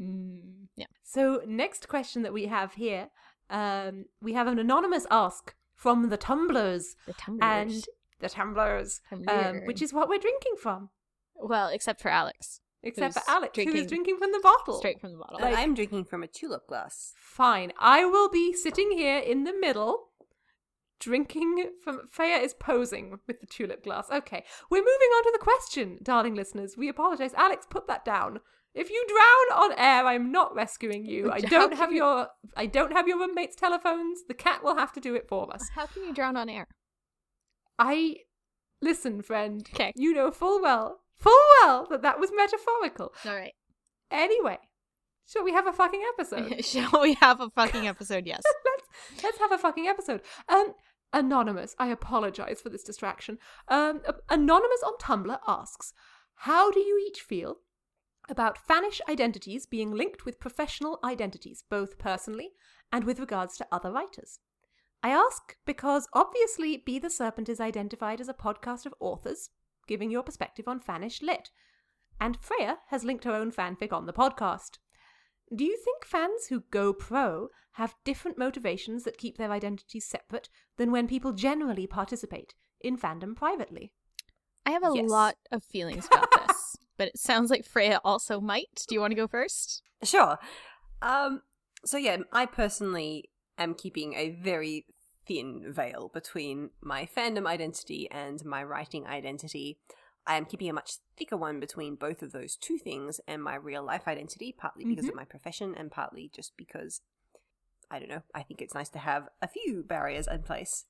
Mm. 0.00 0.68
Yeah. 0.76 0.86
So, 1.02 1.42
next 1.46 1.88
question 1.88 2.22
that 2.22 2.32
we 2.32 2.46
have 2.46 2.74
here, 2.74 3.08
um, 3.50 4.06
we 4.20 4.34
have 4.34 4.46
an 4.46 4.58
anonymous 4.58 5.06
ask 5.10 5.54
from 5.74 6.08
the 6.08 6.16
tumblers 6.16 6.96
the 7.06 7.12
tumblers 7.14 7.42
and 7.42 7.84
the 8.20 8.28
tumblers, 8.28 9.00
um, 9.28 9.60
which 9.64 9.82
is 9.82 9.92
what 9.92 10.08
we're 10.08 10.18
drinking 10.18 10.54
from. 10.60 10.90
Well 11.40 11.68
except 11.68 12.00
for 12.00 12.08
alex 12.10 12.60
Except 12.82 13.14
for 13.14 13.22
Alex, 13.28 13.56
who 13.56 13.62
is 13.62 13.66
drinking 13.66 13.86
drinking 13.88 14.18
from 14.18 14.30
the 14.30 14.38
bottle. 14.40 14.78
straight 14.78 15.00
from 15.00 15.10
the 15.10 15.18
bottle 15.18 15.40
Like- 15.40 15.56
I'm 15.58 15.74
drinking 15.74 16.04
from 16.04 16.22
a 16.22 16.28
tulip 16.28 16.68
glass. 16.68 17.14
Fine. 17.16 17.72
I 17.80 18.04
will 18.04 18.28
be 18.28 18.52
sitting 18.52 18.92
here 18.92 19.18
in 19.18 19.42
the 19.42 19.52
middle, 19.52 20.10
drinking 21.00 21.70
from. 21.82 22.06
Freya 22.08 22.36
is 22.36 22.54
posing 22.54 23.18
with 23.26 23.40
the 23.40 23.46
tulip 23.46 23.82
glass. 23.82 24.08
Okay, 24.10 24.44
we're 24.70 24.82
moving 24.82 25.10
on 25.16 25.22
to 25.24 25.30
the 25.32 25.42
question, 25.42 25.98
darling 26.02 26.36
listeners. 26.36 26.76
We 26.76 26.88
apologize. 26.88 27.34
Alex, 27.34 27.66
put 27.68 27.88
that 27.88 28.04
down. 28.04 28.38
If 28.72 28.88
you 28.90 29.04
drown 29.08 29.62
on 29.64 29.78
air, 29.78 30.06
I'm 30.06 30.30
not 30.30 30.54
rescuing 30.54 31.04
you. 31.04 31.32
I 31.38 31.40
don't 31.40 31.74
have 31.74 31.90
your. 31.92 32.28
I 32.56 32.66
don't 32.66 32.92
have 32.92 33.08
your 33.08 33.18
roommates' 33.18 33.56
telephones. 33.56 34.20
The 34.28 34.34
cat 34.34 34.62
will 34.62 34.76
have 34.76 34.92
to 34.92 35.00
do 35.00 35.16
it 35.16 35.26
for 35.28 35.52
us. 35.52 35.68
how 35.74 35.86
can 35.86 36.04
you 36.04 36.14
drown 36.14 36.36
on 36.36 36.48
air 36.48 36.68
I 37.80 38.18
listen, 38.80 39.22
friend. 39.22 39.64
'Kay. 39.74 39.92
You 39.96 40.12
know 40.14 40.30
full 40.30 40.62
well, 40.62 41.00
full 41.18 41.38
well 41.62 41.86
that 41.90 42.02
that 42.02 42.20
was 42.20 42.30
metaphorical. 42.34 43.12
all 43.24 43.34
right 43.34 43.54
Anyway, 44.10 44.58
shall 45.26 45.42
we 45.42 45.52
have 45.52 45.66
a 45.66 45.72
fucking 45.72 46.02
episode? 46.14 46.64
shall 46.72 47.00
we 47.02 47.14
have 47.14 47.40
a 47.40 47.50
fucking 47.50 47.86
episode 47.94 48.26
yes 48.26 48.42
let's 48.64 49.22
let's 49.24 49.38
have 49.38 49.52
a 49.52 49.58
fucking 49.58 49.86
episode. 49.86 50.20
Um, 50.48 50.74
anonymous. 51.12 51.74
I 51.78 51.88
apologize 51.88 52.60
for 52.60 52.68
this 52.68 52.82
distraction. 52.82 53.38
Um, 53.68 54.02
anonymous 54.28 54.82
on 54.86 54.96
Tumblr 54.98 55.38
asks, 55.46 55.92
"How 56.36 56.70
do 56.70 56.80
you 56.80 56.98
each 57.08 57.20
feel 57.20 57.56
about 58.28 58.58
Fannish 58.58 59.00
identities 59.08 59.66
being 59.66 59.92
linked 59.92 60.24
with 60.24 60.40
professional 60.40 60.98
identities, 61.04 61.62
both 61.68 61.98
personally 61.98 62.50
and 62.92 63.04
with 63.04 63.18
regards 63.20 63.56
to 63.58 63.66
other 63.72 63.90
writers?" 63.90 64.38
I 65.02 65.10
ask 65.10 65.56
because 65.64 66.08
obviously 66.12 66.76
Be 66.78 66.98
the 66.98 67.10
Serpent 67.10 67.48
is 67.48 67.60
identified 67.60 68.20
as 68.20 68.28
a 68.28 68.34
podcast 68.34 68.86
of 68.86 68.94
authors, 68.98 69.50
giving 69.86 70.10
your 70.10 70.22
perspective 70.22 70.66
on 70.68 70.80
Fannish 70.80 71.22
lit. 71.22 71.50
And 72.20 72.38
Freya 72.40 72.78
has 72.88 73.04
linked 73.04 73.24
her 73.24 73.34
own 73.34 73.52
fanfic 73.52 73.92
on 73.92 74.06
the 74.06 74.12
podcast. 74.12 74.78
Do 75.54 75.64
you 75.64 75.76
think 75.76 76.04
fans 76.04 76.46
who 76.48 76.64
go 76.70 76.92
pro 76.92 77.48
have 77.72 77.94
different 78.04 78.38
motivations 78.38 79.04
that 79.04 79.18
keep 79.18 79.36
their 79.36 79.52
identities 79.52 80.06
separate 80.06 80.48
than 80.76 80.90
when 80.90 81.06
people 81.06 81.32
generally 81.32 81.86
participate 81.86 82.54
in 82.80 82.96
fandom 82.96 83.36
privately? 83.36 83.92
i 84.64 84.70
have 84.70 84.82
a 84.82 84.90
Yes. 84.92 85.08
lot 85.08 85.36
of 85.52 85.62
feelings 85.62 86.06
about 86.06 86.28
this 86.32 86.76
but 86.96 87.06
it 87.08 87.16
sounds 87.18 87.50
like 87.50 87.64
freya 87.64 88.00
also 88.04 88.40
might 88.40 88.84
do 88.88 88.96
you 88.96 89.00
want 89.00 89.12
to 89.12 89.14
go 89.16 89.28
first 89.28 89.82
Sure. 90.02 90.38
Um, 91.02 91.42
so 91.84 91.96
yeah, 91.96 92.16
I 92.32 92.46
personally 92.46 93.30
am 93.58 93.74
keeping 93.74 94.14
a 94.14 94.30
very 94.30 94.84
thin 95.26 95.64
veil 95.68 96.10
between 96.12 96.70
my 96.80 97.06
fandom 97.06 97.46
identity 97.46 98.08
and 98.10 98.44
my 98.44 98.62
writing 98.62 99.06
identity. 99.06 99.78
I 100.26 100.36
am 100.36 100.44
keeping 100.44 100.68
a 100.68 100.72
much 100.72 100.94
thicker 101.16 101.36
one 101.36 101.60
between 101.60 101.94
both 101.94 102.22
of 102.22 102.32
those 102.32 102.56
two 102.56 102.78
things 102.78 103.20
and 103.28 103.42
my 103.42 103.54
real 103.54 103.84
life 103.84 104.08
identity, 104.08 104.54
partly 104.56 104.84
because 104.84 105.04
mm-hmm. 105.04 105.10
of 105.10 105.16
my 105.16 105.24
profession 105.24 105.74
and 105.76 105.90
partly 105.90 106.30
just 106.34 106.56
because 106.56 107.00
I 107.90 108.00
don't 108.00 108.08
know, 108.08 108.22
I 108.34 108.42
think 108.42 108.60
it's 108.60 108.74
nice 108.74 108.88
to 108.90 108.98
have 108.98 109.28
a 109.40 109.48
few 109.48 109.84
barriers 109.84 110.26
in 110.26 110.42
place. 110.42 110.86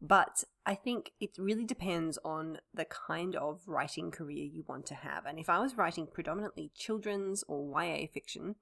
But 0.00 0.44
I 0.66 0.74
think 0.74 1.12
it 1.18 1.30
really 1.38 1.64
depends 1.64 2.18
on 2.24 2.58
the 2.74 2.84
kind 2.84 3.34
of 3.36 3.62
writing 3.66 4.10
career 4.10 4.44
you 4.44 4.62
want 4.68 4.84
to 4.86 4.94
have. 4.94 5.24
And 5.24 5.38
if 5.38 5.48
I 5.48 5.58
was 5.60 5.78
writing 5.78 6.06
predominantly 6.12 6.70
children's 6.74 7.42
or 7.48 7.82
YA 7.82 8.06
fiction, 8.12 8.56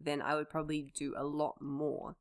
then 0.00 0.22
I 0.22 0.36
would 0.36 0.48
probably 0.48 0.92
do 0.96 1.14
a 1.16 1.24
lot 1.24 1.60
more 1.60 2.14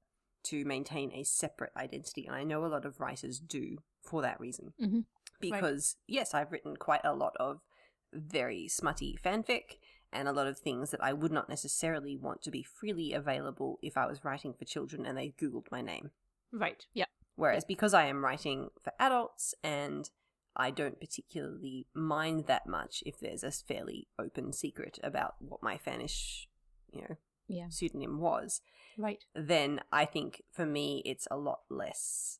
to 0.43 0.65
maintain 0.65 1.11
a 1.13 1.23
separate 1.23 1.71
identity. 1.75 2.25
And 2.25 2.35
I 2.35 2.43
know 2.43 2.65
a 2.65 2.67
lot 2.67 2.85
of 2.85 2.99
writers 2.99 3.39
do 3.39 3.77
for 4.01 4.21
that 4.21 4.39
reason. 4.39 4.73
Mhm. 4.79 5.05
Because, 5.39 5.97
yes, 6.07 6.33
I've 6.33 6.51
written 6.51 6.77
quite 6.77 7.03
a 7.03 7.13
lot 7.13 7.35
of 7.37 7.61
very 8.11 8.67
smutty 8.67 9.17
fanfic 9.23 9.79
and 10.11 10.27
a 10.27 10.31
lot 10.31 10.47
of 10.47 10.59
things 10.59 10.91
that 10.91 11.03
I 11.03 11.11
would 11.13 11.31
not 11.31 11.49
necessarily 11.49 12.15
want 12.15 12.41
to 12.43 12.51
be 12.51 12.63
freely 12.63 13.13
available 13.13 13.79
if 13.81 13.97
I 13.97 14.05
was 14.05 14.23
writing 14.23 14.53
for 14.53 14.65
children 14.65 15.05
and 15.05 15.17
they 15.17 15.31
Googled 15.31 15.71
my 15.71 15.81
name. 15.81 16.11
Right. 16.51 16.85
Yeah. 16.93 17.05
Whereas 17.35 17.65
because 17.65 17.93
I 17.93 18.05
am 18.05 18.23
writing 18.23 18.69
for 18.79 18.93
adults 18.99 19.55
and 19.63 20.09
I 20.55 20.69
don't 20.69 20.99
particularly 20.99 21.87
mind 21.95 22.45
that 22.45 22.67
much 22.67 23.01
if 23.07 23.19
there's 23.19 23.43
a 23.43 23.51
fairly 23.51 24.07
open 24.19 24.53
secret 24.53 24.99
about 25.03 25.35
what 25.39 25.63
my 25.63 25.77
fannish, 25.77 26.47
you 26.91 27.01
know, 27.01 27.17
Yeah. 27.47 27.69
pseudonym 27.69 28.19
was, 28.19 28.61
Right. 28.97 29.23
then 29.33 29.81
I 29.91 30.05
think 30.05 30.43
for 30.51 30.65
me 30.65 31.01
it's 31.05 31.27
a 31.31 31.37
lot 31.37 31.61
less 31.69 32.39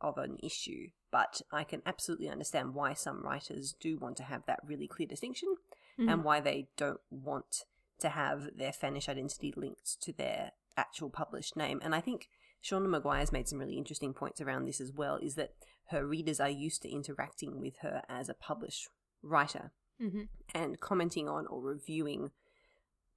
of 0.00 0.18
an 0.18 0.38
issue. 0.42 0.90
But 1.10 1.42
I 1.52 1.64
can 1.64 1.80
absolutely 1.86 2.28
understand 2.28 2.74
why 2.74 2.92
some 2.94 3.22
writers 3.22 3.72
do 3.72 3.96
want 3.98 4.16
to 4.18 4.24
have 4.24 4.44
that 4.46 4.60
really 4.64 4.88
clear 4.88 5.06
distinction 5.06 5.56
Mhm. 5.98 6.10
and 6.12 6.24
why 6.24 6.40
they 6.40 6.68
don't 6.76 7.00
want 7.10 7.64
to 8.00 8.08
have 8.10 8.56
their 8.56 8.72
fannish 8.72 9.08
identity 9.08 9.52
linked 9.56 10.00
to 10.02 10.12
their 10.12 10.52
actual 10.76 11.08
published 11.10 11.56
name. 11.56 11.80
And 11.82 11.94
I 11.94 12.00
think 12.00 12.28
Seanan 12.62 12.88
McGuire's 12.88 13.30
made 13.32 13.48
some 13.48 13.58
really 13.58 13.76
interesting 13.78 14.12
points 14.12 14.40
around 14.40 14.64
this 14.64 14.80
as 14.80 14.92
well, 14.92 15.16
is 15.16 15.36
that 15.36 15.54
her 15.90 16.04
readers 16.06 16.40
are 16.40 16.50
used 16.50 16.82
to 16.82 16.90
interacting 16.90 17.60
with 17.60 17.76
her 17.78 18.02
as 18.08 18.28
a 18.28 18.34
published 18.34 18.88
writer 19.22 19.72
Mhm. 20.00 20.28
and 20.52 20.80
commenting 20.80 21.28
on 21.28 21.46
or 21.46 21.60
reviewing 21.60 22.32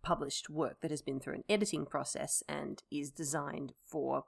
published 0.01 0.49
work 0.49 0.81
that 0.81 0.91
has 0.91 1.01
been 1.01 1.19
through 1.19 1.35
an 1.35 1.43
editing 1.49 1.85
process 1.85 2.43
and 2.47 2.83
is 2.91 3.11
designed 3.11 3.73
for 3.85 4.25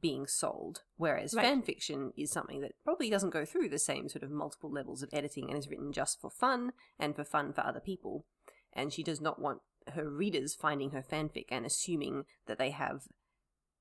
being 0.00 0.26
sold. 0.26 0.82
Whereas 0.96 1.32
Right. 1.34 1.44
fan 1.44 1.62
fiction 1.62 2.12
is 2.16 2.30
something 2.32 2.60
that 2.60 2.72
probably 2.84 3.08
doesn't 3.08 3.30
go 3.30 3.44
through 3.44 3.68
the 3.68 3.78
same 3.78 4.08
sort 4.08 4.24
of 4.24 4.30
multiple 4.30 4.70
levels 4.70 5.02
of 5.02 5.10
editing 5.12 5.48
and 5.48 5.56
is 5.58 5.68
written 5.68 5.92
just 5.92 6.20
for 6.20 6.28
fun 6.30 6.72
and 6.98 7.14
for 7.14 7.24
fun 7.24 7.52
for 7.52 7.60
other 7.64 7.80
people. 7.80 8.26
And 8.72 8.92
she 8.92 9.02
does 9.04 9.20
not 9.20 9.38
want 9.40 9.62
her 9.94 10.08
readers 10.08 10.54
finding 10.54 10.90
her 10.90 11.02
fanfic 11.02 11.46
and 11.50 11.64
assuming 11.64 12.24
that 12.46 12.58
they 12.58 12.70
have 12.70 13.06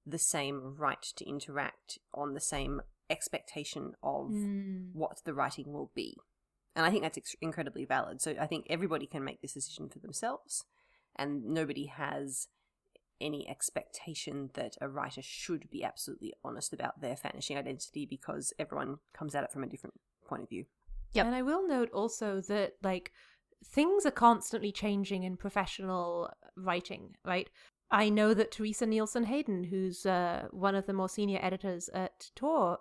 the 0.05 0.19
same 0.19 0.75
right 0.75 1.01
to 1.15 1.25
interact 1.27 1.97
on 2.13 2.33
the 2.33 2.39
same 2.41 2.81
expectation 3.09 3.93
of 4.01 4.29
Mm. 4.31 4.93
what 4.93 5.23
the 5.25 5.33
writing 5.33 5.71
will 5.73 5.91
be. 5.93 6.17
And 6.75 6.85
I 6.85 6.89
think 6.89 7.03
that's 7.03 7.17
ex- 7.17 7.35
incredibly 7.41 7.83
valid. 7.85 8.21
So 8.21 8.31
I 8.39 8.47
think 8.47 8.65
everybody 8.69 9.05
can 9.05 9.23
make 9.23 9.41
this 9.41 9.53
decision 9.53 9.89
for 9.89 9.99
themselves, 9.99 10.65
and 11.15 11.45
nobody 11.45 11.85
has 11.85 12.47
any 13.19 13.47
expectation 13.47 14.49
that 14.55 14.75
a 14.81 14.89
writer 14.89 15.21
should 15.21 15.69
be 15.69 15.83
absolutely 15.83 16.33
honest 16.43 16.73
about 16.73 17.01
their 17.01 17.15
vanishing 17.15 17.57
identity 17.57 18.05
because 18.05 18.51
everyone 18.57 18.97
comes 19.13 19.35
at 19.35 19.43
it 19.43 19.51
from 19.51 19.63
a 19.63 19.67
different 19.67 19.93
point 20.27 20.41
of 20.41 20.49
view. 20.49 20.65
Yeah. 21.13 21.25
And 21.25 21.35
I 21.35 21.41
will 21.41 21.67
note 21.67 21.91
also 21.91 22.41
that 22.41 22.73
like 22.81 23.11
things 23.63 24.05
are 24.05 24.11
constantly 24.11 24.71
changing 24.71 25.23
in 25.23 25.37
professional 25.37 26.31
writing, 26.55 27.15
right? 27.23 27.49
I 27.91 28.09
know 28.09 28.33
that 28.33 28.51
Teresa 28.51 28.85
Nielsen 28.85 29.25
Hayden, 29.25 29.65
who's 29.65 30.05
uh, 30.05 30.47
one 30.51 30.75
of 30.75 30.85
the 30.85 30.93
more 30.93 31.09
senior 31.09 31.39
editors 31.41 31.89
at 31.93 32.31
Tor, 32.35 32.79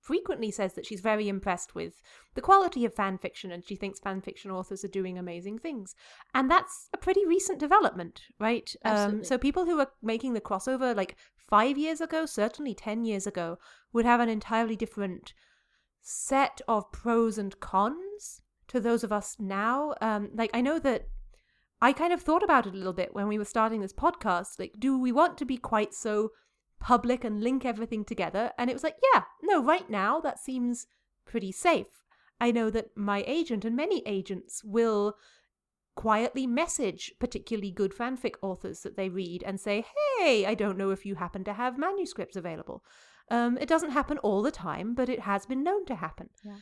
frequently 0.00 0.50
says 0.50 0.74
that 0.74 0.86
she's 0.86 1.00
very 1.00 1.28
impressed 1.28 1.74
with 1.74 2.00
the 2.34 2.40
quality 2.40 2.84
of 2.84 2.94
fan 2.94 3.18
fiction 3.18 3.52
and 3.52 3.66
she 3.66 3.76
thinks 3.76 4.00
fan 4.00 4.20
fiction 4.20 4.50
authors 4.50 4.84
are 4.84 4.88
doing 4.88 5.18
amazing 5.18 5.58
things. 5.58 5.94
And 6.34 6.50
that's 6.50 6.88
a 6.92 6.98
pretty 6.98 7.26
recent 7.26 7.58
development, 7.58 8.22
right? 8.38 8.74
Um, 8.84 9.24
so 9.24 9.36
people 9.36 9.66
who 9.66 9.78
are 9.78 9.90
making 10.02 10.32
the 10.32 10.40
crossover 10.40 10.96
like 10.96 11.16
five 11.36 11.76
years 11.76 12.00
ago, 12.00 12.26
certainly 12.26 12.74
10 12.74 13.04
years 13.04 13.26
ago, 13.26 13.58
would 13.92 14.04
have 14.04 14.20
an 14.20 14.28
entirely 14.28 14.76
different 14.76 15.34
set 16.00 16.60
of 16.66 16.90
pros 16.92 17.36
and 17.36 17.58
cons 17.60 18.40
to 18.68 18.80
those 18.80 19.04
of 19.04 19.12
us 19.12 19.36
now. 19.38 19.94
Um, 20.00 20.30
like, 20.34 20.50
I 20.54 20.60
know 20.60 20.78
that 20.78 21.08
I 21.82 21.92
kind 21.92 22.12
of 22.12 22.22
thought 22.22 22.42
about 22.42 22.66
it 22.66 22.74
a 22.74 22.76
little 22.76 22.92
bit 22.92 23.14
when 23.14 23.28
we 23.28 23.38
were 23.38 23.44
starting 23.44 23.80
this 23.80 23.92
podcast. 23.92 24.58
Like, 24.58 24.74
do 24.78 24.98
we 24.98 25.12
want 25.12 25.36
to 25.38 25.44
be 25.44 25.56
quite 25.56 25.92
so 25.92 26.30
public 26.80 27.24
and 27.24 27.42
link 27.42 27.64
everything 27.64 28.04
together? 28.04 28.52
And 28.58 28.68
it 28.70 28.72
was 28.72 28.82
like, 28.82 28.96
yeah, 29.14 29.24
no, 29.42 29.62
right 29.62 29.88
now 29.88 30.20
that 30.20 30.38
seems 30.38 30.86
pretty 31.26 31.52
safe. 31.52 32.04
I 32.40 32.50
know 32.50 32.70
that 32.70 32.96
my 32.96 33.22
agent 33.26 33.64
and 33.64 33.76
many 33.76 34.02
agents 34.06 34.64
will 34.64 35.14
quietly 35.94 36.46
message 36.46 37.12
particularly 37.20 37.70
good 37.70 37.92
fanfic 37.92 38.34
authors 38.40 38.80
that 38.80 38.96
they 38.96 39.08
read 39.08 39.42
and 39.44 39.60
say, 39.60 39.84
hey, 40.18 40.46
I 40.46 40.54
don't 40.54 40.78
know 40.78 40.90
if 40.90 41.04
you 41.04 41.16
happen 41.16 41.44
to 41.44 41.52
have 41.52 41.76
manuscripts 41.76 42.36
available. 42.36 42.82
Um, 43.30 43.58
it 43.58 43.68
doesn't 43.68 43.90
happen 43.90 44.18
all 44.18 44.42
the 44.42 44.50
time, 44.50 44.94
but 44.94 45.08
it 45.08 45.20
has 45.20 45.46
been 45.46 45.62
known 45.62 45.84
to 45.86 45.94
happen. 45.94 46.30
Yeah. 46.44 46.56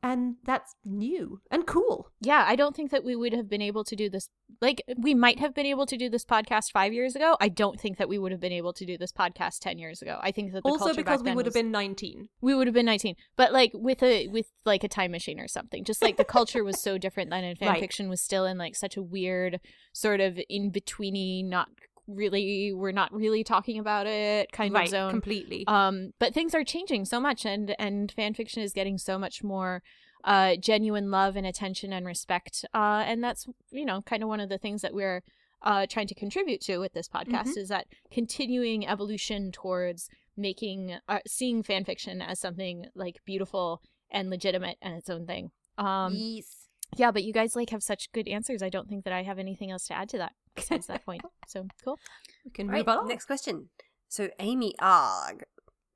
And 0.00 0.36
that's 0.44 0.76
new 0.84 1.40
and 1.50 1.66
cool. 1.66 2.10
Yeah, 2.20 2.44
I 2.46 2.54
don't 2.54 2.76
think 2.76 2.92
that 2.92 3.02
we 3.04 3.16
would 3.16 3.32
have 3.32 3.48
been 3.48 3.60
able 3.60 3.82
to 3.82 3.96
do 3.96 4.08
this. 4.08 4.28
Like, 4.60 4.80
we 4.96 5.12
might 5.12 5.40
have 5.40 5.54
been 5.54 5.66
able 5.66 5.86
to 5.86 5.96
do 5.96 6.08
this 6.08 6.24
podcast 6.24 6.70
five 6.72 6.92
years 6.92 7.16
ago. 7.16 7.36
I 7.40 7.48
don't 7.48 7.80
think 7.80 7.98
that 7.98 8.08
we 8.08 8.16
would 8.16 8.30
have 8.30 8.40
been 8.40 8.52
able 8.52 8.72
to 8.74 8.86
do 8.86 8.96
this 8.96 9.10
podcast 9.12 9.58
ten 9.60 9.76
years 9.76 10.00
ago. 10.00 10.18
I 10.22 10.30
think 10.30 10.52
that 10.52 10.62
the 10.62 10.68
also 10.68 10.94
because 10.94 11.22
we 11.24 11.32
would 11.34 11.46
have 11.46 11.54
was- 11.54 11.62
been 11.62 11.72
19. 11.72 12.28
we 12.40 12.54
would 12.54 12.68
have 12.68 12.74
been 12.74 12.86
19 12.86 13.16
but 13.36 13.52
like 13.52 13.72
with 13.74 14.02
a 14.02 14.28
with 14.28 14.46
like 14.64 14.84
a 14.84 14.88
time 14.88 15.10
machine 15.10 15.40
or 15.40 15.48
something 15.48 15.84
just 15.84 16.00
like 16.02 16.16
the 16.16 16.24
culture 16.24 16.62
was 16.62 16.80
so 16.80 16.96
different 16.98 17.30
then 17.30 17.42
and 17.44 17.58
fan 17.58 17.68
Right. 17.72 17.80
fiction 17.80 18.08
was 18.08 18.22
still 18.22 18.44
in 18.46 18.56
like 18.58 18.76
such 18.76 18.96
a 18.96 19.02
weird 19.02 19.60
sort 19.92 20.20
of 20.20 20.38
in 20.48 20.70
betweeny 20.70 21.44
not 21.44 21.68
really 22.08 22.72
we're 22.72 22.90
not 22.92 23.12
really 23.12 23.44
talking 23.44 23.78
about 23.78 24.06
it 24.06 24.50
kind 24.50 24.72
right, 24.72 24.84
of 24.84 24.90
zone. 24.90 25.10
completely. 25.10 25.64
um 25.68 26.12
but 26.18 26.32
things 26.34 26.54
are 26.54 26.64
changing 26.64 27.04
so 27.04 27.20
much 27.20 27.44
and 27.44 27.76
and 27.78 28.10
fan 28.12 28.34
fiction 28.34 28.62
is 28.62 28.72
getting 28.72 28.98
so 28.98 29.18
much 29.18 29.44
more 29.44 29.82
uh 30.24 30.56
genuine 30.56 31.10
love 31.10 31.36
and 31.36 31.46
attention 31.46 31.92
and 31.92 32.06
respect 32.06 32.64
uh 32.74 33.04
and 33.06 33.22
that's 33.22 33.46
you 33.70 33.84
know 33.84 34.02
kind 34.02 34.22
of 34.22 34.28
one 34.28 34.40
of 34.40 34.48
the 34.48 34.58
things 34.58 34.82
that 34.82 34.94
we're 34.94 35.22
uh 35.62 35.86
trying 35.88 36.06
to 36.06 36.14
contribute 36.14 36.60
to 36.60 36.78
with 36.78 36.94
this 36.94 37.08
podcast 37.08 37.56
is 37.56 37.68
that 37.68 37.86
continuing 38.10 38.86
evolution 38.86 39.52
towards 39.52 40.08
making 40.36 40.96
uh, 41.08 41.18
seeing 41.26 41.62
fan 41.62 41.84
fiction 41.84 42.22
as 42.22 42.40
something 42.40 42.86
like 42.94 43.20
beautiful 43.24 43.82
and 44.10 44.30
legitimate 44.30 44.78
and 44.80 44.94
its 44.94 45.10
own 45.10 45.26
thing. 45.26 45.50
Um 45.76 46.14
yes. 46.14 46.68
yeah 46.96 47.10
but 47.10 47.24
you 47.24 47.32
guys 47.32 47.54
like 47.56 47.70
have 47.70 47.82
such 47.82 48.10
good 48.12 48.28
answers. 48.28 48.62
I 48.62 48.68
don't 48.70 48.88
think 48.88 49.04
that 49.04 49.12
i 49.12 49.22
have 49.24 49.38
anything 49.38 49.70
else 49.70 49.86
to 49.88 49.94
add 49.94 50.08
to 50.10 50.18
that 50.18 50.32
besides 50.60 50.86
that 50.86 51.04
point 51.04 51.22
so 51.46 51.66
cool 51.84 51.98
We 52.44 52.50
can 52.50 52.68
Right, 52.68 52.86
move 52.86 52.88
on. 52.88 53.08
next 53.08 53.24
question. 53.26 53.68
So 54.08 54.30
Amy 54.38 54.74
Arg, 54.80 55.44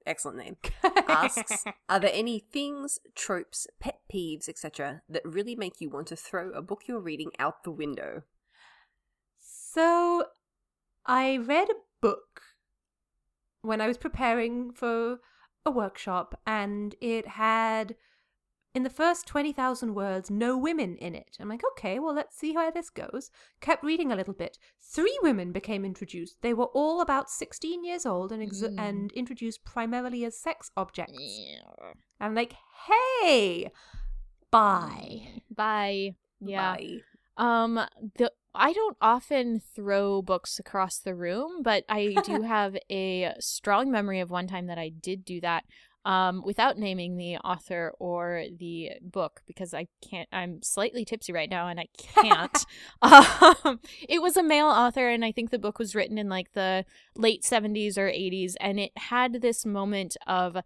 excellent 0.07 0.39
name, 0.39 0.57
asks, 1.09 1.65
are 1.89 2.01
there 2.01 2.11
any 2.13 2.39
things, 2.39 2.99
tropes, 3.15 3.67
pet 3.81 4.01
peeves, 4.13 4.49
etc., 4.49 5.03
that 5.09 5.23
really 5.25 5.55
make 5.55 5.81
you 5.81 5.89
want 5.89 6.09
to 6.09 6.17
throw 6.17 6.51
a 6.51 6.61
book 6.63 6.83
you're 6.87 7.01
reading 7.01 7.31
out 7.39 7.65
the 7.65 7.71
window? 7.71 8.23
So, 9.39 10.27
I 11.07 11.39
read 11.39 11.69
a 11.71 11.75
book 12.01 12.43
when 13.63 13.81
I 13.81 13.87
was 13.87 13.97
preparing 13.97 14.73
for 14.73 15.21
a 15.65 15.71
workshop, 15.71 16.39
and 16.47 16.95
it 17.01 17.27
had, 17.27 17.95
in 18.75 18.83
the 18.85 18.91
first 18.91 19.27
20,000 19.27 19.95
words, 19.95 20.31
no 20.31 20.57
women 20.57 20.97
in 20.97 21.15
it. 21.15 21.37
I'm 21.39 21.49
like, 21.49 21.63
okay, 21.73 21.99
well, 21.99 22.15
let's 22.15 22.37
see 22.37 22.55
how 22.55 22.71
this 22.71 22.89
goes. 22.91 23.31
Kept 23.61 23.85
reading 23.85 24.11
a 24.11 24.17
little 24.17 24.33
bit. 24.35 24.57
Three 24.81 25.19
women 25.23 25.53
became 25.53 25.85
introduced. 25.85 26.37
They 26.41 26.55
were 26.55 26.67
all 26.75 27.01
about 27.01 27.29
16 27.31 27.85
years 27.85 28.07
old 28.07 28.33
and, 28.33 28.43
ex- 28.43 28.63
Mm. 28.63 28.79
and 28.79 29.13
introduced 29.13 29.65
primarily 29.65 30.25
as 30.25 30.39
sex 30.39 30.71
objects. 30.77 31.13
I'm 32.21 32.35
like, 32.35 32.55
hey, 32.89 33.71
bye. 34.51 35.29
bye 35.55 36.15
yeah 36.41 36.75
Bye. 36.77 36.97
Um, 37.37 37.81
the 38.19 38.31
I 38.55 38.75
don't 38.75 38.99
often 39.01 39.61
throw 39.75 40.21
books 40.21 40.59
across 40.59 40.99
the 40.99 41.15
room, 41.15 41.63
but 41.63 41.85
I 41.89 42.15
do 42.25 42.43
have 42.57 42.77
a 42.91 43.33
strong 43.41 43.91
memory 43.91 44.21
of 44.21 44.31
one 44.31 44.47
time 44.47 44.67
that 44.67 44.77
I 44.79 44.91
did 44.91 45.25
do 45.25 45.41
that. 45.41 45.65
Um, 46.05 46.43
without 46.45 46.79
naming 46.79 47.17
the 47.17 47.37
author 47.39 47.93
or 47.99 48.45
the 48.59 48.93
book 49.01 49.43
because 49.47 49.73
I 49.73 49.87
can't. 50.09 50.29
I'm 50.33 50.63
slightly 50.63 51.05
tipsy 51.05 51.33
right 51.33 51.51
now 51.51 51.69
and 51.69 51.79
I 51.79 51.87
can't. 51.97 52.67
um, 53.03 53.81
it 54.09 54.21
was 54.21 54.37
a 54.37 54.43
male 54.43 54.67
author, 54.67 55.09
and 55.09 55.25
I 55.25 55.33
think 55.33 55.51
the 55.51 55.59
book 55.59 55.79
was 55.79 55.95
written 55.95 56.19
in 56.19 56.29
like 56.29 56.53
the 56.53 56.85
late 57.17 57.43
70s 57.43 57.97
or 57.97 58.09
80s, 58.09 58.55
and 58.61 58.81
it 58.81 58.93
had 58.97 59.41
this 59.41 59.65
moment 59.65 60.17
of 60.27 60.57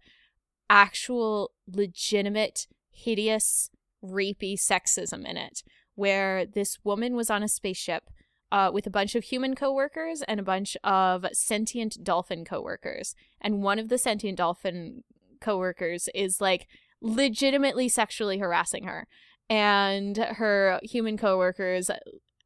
actual, 0.69 1.51
legitimate, 1.67 2.67
hideous, 2.89 3.69
rapey 4.03 4.55
sexism 4.55 5.25
in 5.25 5.37
it, 5.37 5.63
where 5.95 6.45
this 6.45 6.79
woman 6.83 7.15
was 7.15 7.29
on 7.29 7.43
a 7.43 7.47
spaceship. 7.47 8.09
Uh, 8.49 8.71
with 8.73 8.87
a 8.87 8.89
bunch 8.89 9.13
of 9.13 9.25
human 9.25 9.55
coworkers 9.55 10.21
and 10.21 10.39
a 10.39 10.43
bunch 10.43 10.77
of 10.81 11.25
sentient 11.33 12.01
dolphin 12.01 12.45
coworkers, 12.45 13.13
and 13.41 13.61
one 13.61 13.77
of 13.77 13.89
the 13.89 13.97
sentient 13.97 14.37
dolphin 14.37 15.03
coworkers 15.41 16.09
is 16.13 16.41
like 16.41 16.67
legitimately 17.01 17.89
sexually 17.89 18.39
harassing 18.39 18.83
her. 18.85 19.07
And 19.49 20.17
her 20.17 20.79
human 20.83 21.17
coworkers 21.17 21.89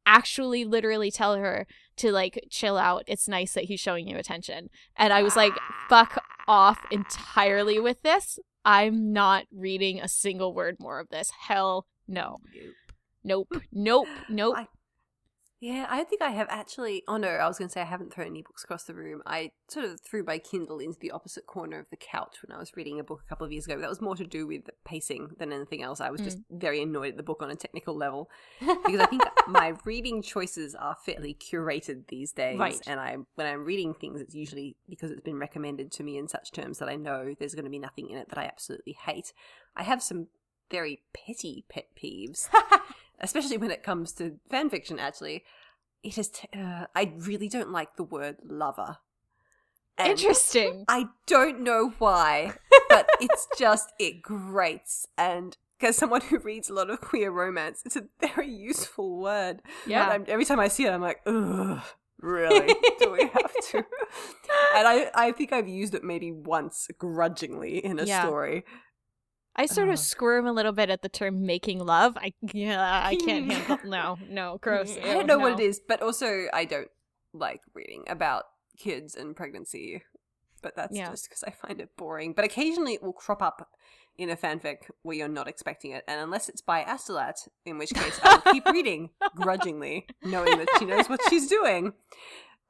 actually 0.06 0.64
literally 0.64 1.10
tell 1.10 1.36
her 1.36 1.66
to 1.96 2.12
like 2.12 2.46
chill 2.50 2.76
out. 2.78 3.04
It's 3.06 3.28
nice 3.28 3.54
that 3.54 3.64
he's 3.64 3.80
showing 3.80 4.08
you 4.08 4.16
attention. 4.16 4.68
And 4.96 5.12
i 5.12 5.22
was 5.22 5.36
like 5.36 5.52
fuck 5.88 6.22
off 6.48 6.84
entirely 6.90 7.78
with 7.78 8.02
this. 8.02 8.38
I'm 8.64 9.12
not 9.12 9.44
reading 9.52 10.00
a 10.00 10.08
single 10.08 10.54
word 10.54 10.76
more 10.78 11.00
of 11.00 11.08
this. 11.08 11.32
Hell 11.46 11.86
no. 12.06 12.38
Nope. 13.24 13.52
Nope. 13.72 14.08
Nope. 14.28 14.56
I- 14.58 14.66
Yeah, 15.62 15.86
I 15.88 16.02
think 16.02 16.22
I 16.22 16.30
have 16.30 16.48
actually. 16.50 17.04
Oh 17.06 17.18
no, 17.18 17.28
I 17.28 17.46
was 17.46 17.56
going 17.56 17.68
to 17.68 17.72
say 17.72 17.82
I 17.82 17.84
haven't 17.84 18.12
thrown 18.12 18.26
any 18.26 18.42
books 18.42 18.64
across 18.64 18.82
the 18.82 18.94
room. 18.94 19.22
I 19.24 19.52
sort 19.68 19.86
of 19.86 20.00
threw 20.00 20.24
my 20.24 20.38
Kindle 20.38 20.80
into 20.80 20.98
the 20.98 21.12
opposite 21.12 21.46
corner 21.46 21.78
of 21.78 21.88
the 21.88 21.96
couch 21.96 22.38
when 22.42 22.52
I 22.52 22.58
was 22.58 22.72
reading 22.74 22.98
a 22.98 23.04
book 23.04 23.22
a 23.24 23.28
couple 23.28 23.46
of 23.46 23.52
years 23.52 23.66
ago. 23.66 23.78
That 23.78 23.88
was 23.88 24.00
more 24.00 24.16
to 24.16 24.26
do 24.26 24.44
with 24.44 24.62
pacing 24.84 25.36
than 25.38 25.52
anything 25.52 25.80
else. 25.80 26.00
I 26.00 26.10
was 26.10 26.20
just 26.20 26.38
mm. 26.38 26.60
very 26.60 26.82
annoyed 26.82 27.10
at 27.10 27.16
the 27.16 27.22
book 27.22 27.42
on 27.42 27.50
a 27.52 27.54
technical 27.54 27.96
level 27.96 28.28
because 28.58 29.00
I 29.00 29.06
think 29.06 29.22
my 29.46 29.74
reading 29.84 30.20
choices 30.20 30.74
are 30.74 30.96
fairly 31.06 31.32
curated 31.32 32.08
these 32.08 32.32
days. 32.32 32.58
Right. 32.58 32.80
And 32.88 32.98
I, 32.98 33.18
when 33.36 33.46
I'm 33.46 33.64
reading 33.64 33.94
things, 33.94 34.20
it's 34.20 34.34
usually 34.34 34.74
because 34.88 35.12
it's 35.12 35.20
been 35.20 35.38
recommended 35.38 35.92
to 35.92 36.02
me 36.02 36.18
in 36.18 36.26
such 36.26 36.50
terms 36.50 36.80
that 36.80 36.88
I 36.88 36.96
know 36.96 37.36
there's 37.38 37.54
going 37.54 37.66
to 37.66 37.70
be 37.70 37.78
nothing 37.78 38.10
in 38.10 38.18
it 38.18 38.30
that 38.30 38.38
I 38.38 38.46
absolutely 38.46 38.94
hate. 38.94 39.32
I 39.76 39.84
have 39.84 40.02
some 40.02 40.26
very 40.72 41.02
petty 41.12 41.64
pet 41.68 41.86
peeves 41.96 42.48
especially 43.22 43.56
when 43.56 43.70
it 43.70 43.82
comes 43.82 44.12
to 44.12 44.38
fan 44.50 44.68
fiction 44.70 44.98
actually 44.98 45.44
it 46.02 46.18
is 46.18 46.28
t- 46.28 46.48
uh, 46.54 46.86
i 46.94 47.12
really 47.18 47.48
don't 47.48 47.70
like 47.70 47.96
the 47.96 48.02
word 48.04 48.36
lover. 48.44 48.96
And 49.98 50.08
interesting. 50.12 50.84
I 50.88 51.08
don't 51.26 51.60
know 51.60 51.92
why 51.98 52.54
but 52.88 53.08
it's 53.20 53.46
just 53.58 53.92
it 53.98 54.22
grates. 54.22 55.06
And 55.18 55.56
as 55.82 55.96
someone 55.96 56.22
who 56.22 56.38
reads 56.38 56.70
a 56.70 56.74
lot 56.74 56.90
of 56.90 57.00
queer 57.00 57.30
romance 57.30 57.82
it's 57.84 57.96
a 57.96 58.04
very 58.20 58.48
useful 58.50 59.20
word. 59.20 59.60
Yeah. 59.86 60.08
I'm, 60.08 60.24
every 60.28 60.44
time 60.44 60.60
i 60.60 60.68
see 60.68 60.84
it 60.86 60.90
i'm 60.92 61.02
like 61.02 61.20
ugh 61.26 61.82
really? 62.20 62.74
Do 63.00 63.10
we 63.12 63.22
have 63.22 63.52
to? 63.70 63.84
And 64.76 64.88
i 64.88 65.10
i 65.14 65.32
think 65.32 65.52
i've 65.52 65.68
used 65.68 65.94
it 65.94 66.02
maybe 66.04 66.32
once 66.32 66.88
grudgingly 66.98 67.84
in 67.84 67.98
a 67.98 68.04
Yeah. 68.04 68.22
story 68.22 68.64
I 69.54 69.66
sort 69.66 69.88
of 69.90 69.98
squirm 69.98 70.46
a 70.46 70.52
little 70.52 70.72
bit 70.72 70.88
at 70.90 71.02
the 71.02 71.08
term 71.08 71.44
making 71.44 71.78
love. 71.80 72.16
I 72.16 72.32
yeah, 72.52 73.02
I 73.04 73.16
can't 73.16 73.50
handle. 73.52 73.78
No, 73.84 74.18
no, 74.28 74.58
gross. 74.60 74.96
I 74.96 75.12
don't 75.12 75.26
know 75.26 75.38
what 75.38 75.60
it 75.60 75.62
is, 75.62 75.80
but 75.86 76.00
also 76.02 76.46
I 76.52 76.64
don't 76.64 76.88
like 77.34 77.60
reading 77.74 78.04
about 78.08 78.44
kids 78.78 79.14
and 79.14 79.36
pregnancy. 79.36 80.02
But 80.62 80.76
that's 80.76 80.96
Yeah. 80.96 81.10
just 81.10 81.28
because 81.28 81.42
I 81.44 81.50
find 81.50 81.80
it 81.80 81.90
boring. 81.96 82.32
But 82.34 82.44
occasionally 82.44 82.94
it 82.94 83.02
will 83.02 83.12
crop 83.12 83.42
up 83.42 83.68
in 84.16 84.30
a 84.30 84.36
fanfic 84.36 84.76
where 85.02 85.16
you're 85.16 85.26
not 85.28 85.48
expecting 85.48 85.90
it, 85.90 86.04
and 86.06 86.20
unless 86.20 86.48
it's 86.48 86.60
by 86.60 86.84
Astolat, 86.84 87.48
in 87.64 87.78
which 87.78 87.90
case 87.90 88.20
I 88.22 88.34
will 88.44 88.52
keep 88.52 88.66
reading 88.66 89.10
grudgingly, 89.34 90.06
knowing 90.22 90.58
that 90.58 90.68
she 90.78 90.84
knows 90.84 91.08
what 91.08 91.20
she's 91.28 91.48
doing. 91.48 91.92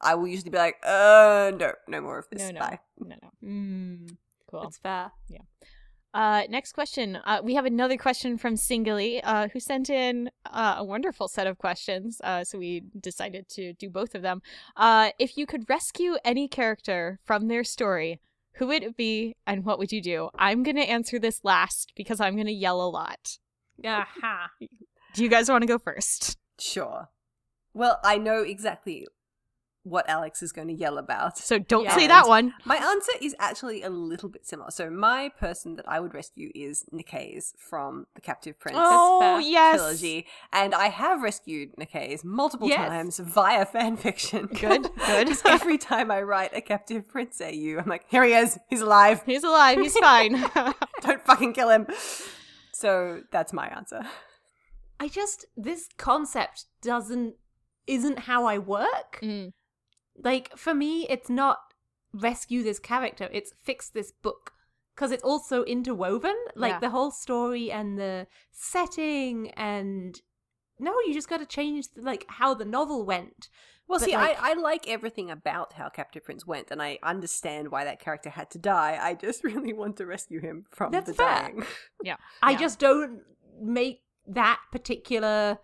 I 0.01 0.15
will 0.15 0.27
usually 0.29 0.51
be 0.51 0.59
like, 0.59 0.77
"Uh, 0.85 1.53
no, 1.57 1.73
no 1.87 2.01
more 2.01 2.19
of 2.19 2.29
this. 2.31 2.43
No, 2.43 2.51
no, 2.53 2.61
Bye." 2.61 2.79
no, 2.99 3.17
no. 3.23 3.31
Mm, 3.49 4.17
cool. 4.51 4.63
It's 4.69 4.79
fair. 4.79 5.13
Uh, 6.15 6.43
next 6.49 6.73
question. 6.73 7.17
Uh, 7.25 7.41
we 7.43 7.55
have 7.55 7.65
another 7.65 7.97
question 7.97 8.37
from 8.37 8.57
Singly, 8.57 9.23
uh, 9.23 9.49
who 9.49 9.61
sent 9.61 9.89
in 9.89 10.31
uh, 10.47 10.77
a 10.79 10.85
wonderful 10.85 11.27
set 11.27 11.47
of 11.47 11.59
questions. 11.59 12.21
Uh, 12.23 12.45
so 12.45 12.59
we 12.59 12.83
decided 13.01 13.49
to 13.51 13.73
do 13.75 13.89
both 13.89 14.15
of 14.15 14.23
them. 14.23 14.43
Uh, 14.77 15.11
if 15.19 15.39
you 15.39 15.47
could 15.47 15.69
rescue 15.71 16.17
any 16.25 16.49
character 16.49 17.19
from 17.25 17.49
their 17.49 17.65
story, 17.65 18.21
who 18.57 18.67
would 18.67 18.83
it 18.83 18.97
be, 18.97 19.35
and 19.47 19.65
what 19.65 19.79
would 19.79 19.93
you 19.93 20.03
do? 20.03 20.29
I'm 20.35 20.63
gonna 20.63 20.83
answer 20.83 21.19
this 21.19 21.41
last 21.43 21.93
because 21.97 22.21
I'm 22.21 22.37
gonna 22.37 22.51
yell 22.51 22.83
a 22.83 22.89
lot. 22.89 23.39
Aha. 23.85 24.51
Do 25.15 25.23
you 25.23 25.29
guys 25.29 25.49
want 25.49 25.63
to 25.63 25.67
go 25.67 25.79
first? 25.79 26.39
Sure. 26.59 27.09
Well, 27.75 27.99
I 28.05 28.19
know 28.19 28.43
exactly 28.43 29.07
what 29.85 30.09
Alex 30.09 30.43
is 30.43 30.53
going 30.53 30.69
to 30.69 30.75
yell 30.75 30.97
about. 30.97 31.37
So 31.39 31.59
don't 31.59 31.85
Yeah. 31.85 31.97
say 31.97 32.07
that 32.07 32.29
one. 32.29 32.55
My 32.65 32.77
answer 32.77 33.13
is 33.21 33.35
actually 33.41 33.83
a 33.83 33.91
little 33.91 34.29
bit 34.29 34.47
similar. 34.47 34.71
So 34.71 34.89
my 34.91 35.29
person 35.29 35.75
that 35.75 35.89
I 35.89 35.99
would 35.99 36.15
rescue 36.15 36.51
is 36.55 36.85
Nicaise 36.93 37.53
from 37.59 38.07
the 38.15 38.21
Captive 38.21 38.59
Prince 38.61 38.79
Oh 38.81 39.39
yes. 39.39 39.77
trilogy, 39.81 40.27
and 40.53 40.73
I 40.75 40.87
have 40.89 41.23
rescued 41.23 41.75
Nicaise 41.77 42.23
multiple 42.25 42.69
Yes. 42.69 42.89
times 42.89 43.19
via 43.19 43.67
fanfiction. 43.67 44.49
Good, 44.61 44.89
good. 45.07 45.37
Every 45.47 45.79
time 45.79 46.11
I 46.13 46.23
write 46.23 46.55
a 46.57 46.61
Captive 46.61 47.09
Prince 47.09 47.41
AU, 47.41 47.79
I'm 47.81 47.89
like, 47.89 48.05
here 48.09 48.23
he 48.25 48.35
is, 48.35 48.59
he's 48.71 48.83
alive. 48.83 49.23
He's 49.27 49.43
alive. 49.45 49.79
He's 49.79 49.99
fine. 49.99 50.33
Don't 51.01 51.25
fucking 51.25 51.55
kill 51.55 51.71
him. 51.71 51.87
So 52.73 53.23
that's 53.31 53.53
my 53.53 53.67
answer. 53.69 54.03
I 55.01 55.09
just 55.09 55.47
this 55.57 55.89
concept 55.97 56.67
doesn't 56.83 57.35
isn't 57.87 58.21
how 58.21 58.45
I 58.47 58.59
work. 58.59 59.19
Mm. 59.23 59.53
Like 60.17 60.57
for 60.57 60.75
me, 60.75 61.07
it's 61.09 61.31
not 61.31 61.59
rescue 62.13 62.63
this 62.63 62.79
character; 62.79 63.29
it's 63.33 63.53
fix 63.63 63.89
this 63.89 64.13
book 64.13 64.53
because 64.95 65.11
it's 65.11 65.23
also 65.25 65.65
interwoven. 65.65 66.37
Like 66.55 66.73
Yeah. 66.75 66.79
the 66.81 66.91
whole 66.91 67.11
story 67.11 67.71
and 67.71 67.99
the 67.99 68.27
setting, 68.51 69.51
and 69.53 70.21
no, 70.79 70.93
you 71.07 71.15
just 71.15 71.29
got 71.29 71.39
to 71.39 71.47
change 71.47 71.87
like 71.97 72.25
how 72.29 72.55
the 72.55 72.65
novel 72.65 73.05
went. 73.05 73.49
Well, 73.89 73.99
But, 73.99 74.05
see, 74.07 74.15
like- 74.17 74.41
I, 74.41 74.51
I 74.51 74.55
like 74.55 74.89
everything 74.89 75.31
about 75.31 75.73
how 75.75 75.89
Captive 75.89 76.25
Prince 76.25 76.47
went, 76.47 76.71
and 76.71 76.81
I 76.81 76.99
understand 77.03 77.71
why 77.71 77.85
that 77.85 77.99
character 78.01 78.31
had 78.31 78.49
to 78.51 78.59
die. 78.59 78.99
I 79.01 79.15
just 79.15 79.43
really 79.51 79.73
want 79.73 79.97
to 79.97 80.07
rescue 80.07 80.41
him 80.41 80.67
from 80.71 80.93
That's 80.93 81.09
the 81.09 81.15
fair. 81.15 81.27
dying. 81.27 81.63
I 81.63 81.67
Yeah. 82.05 82.17
I 82.43 82.55
just 82.55 82.79
don't 82.79 83.23
make 83.61 84.03
that 84.27 84.61
particular 84.71 85.59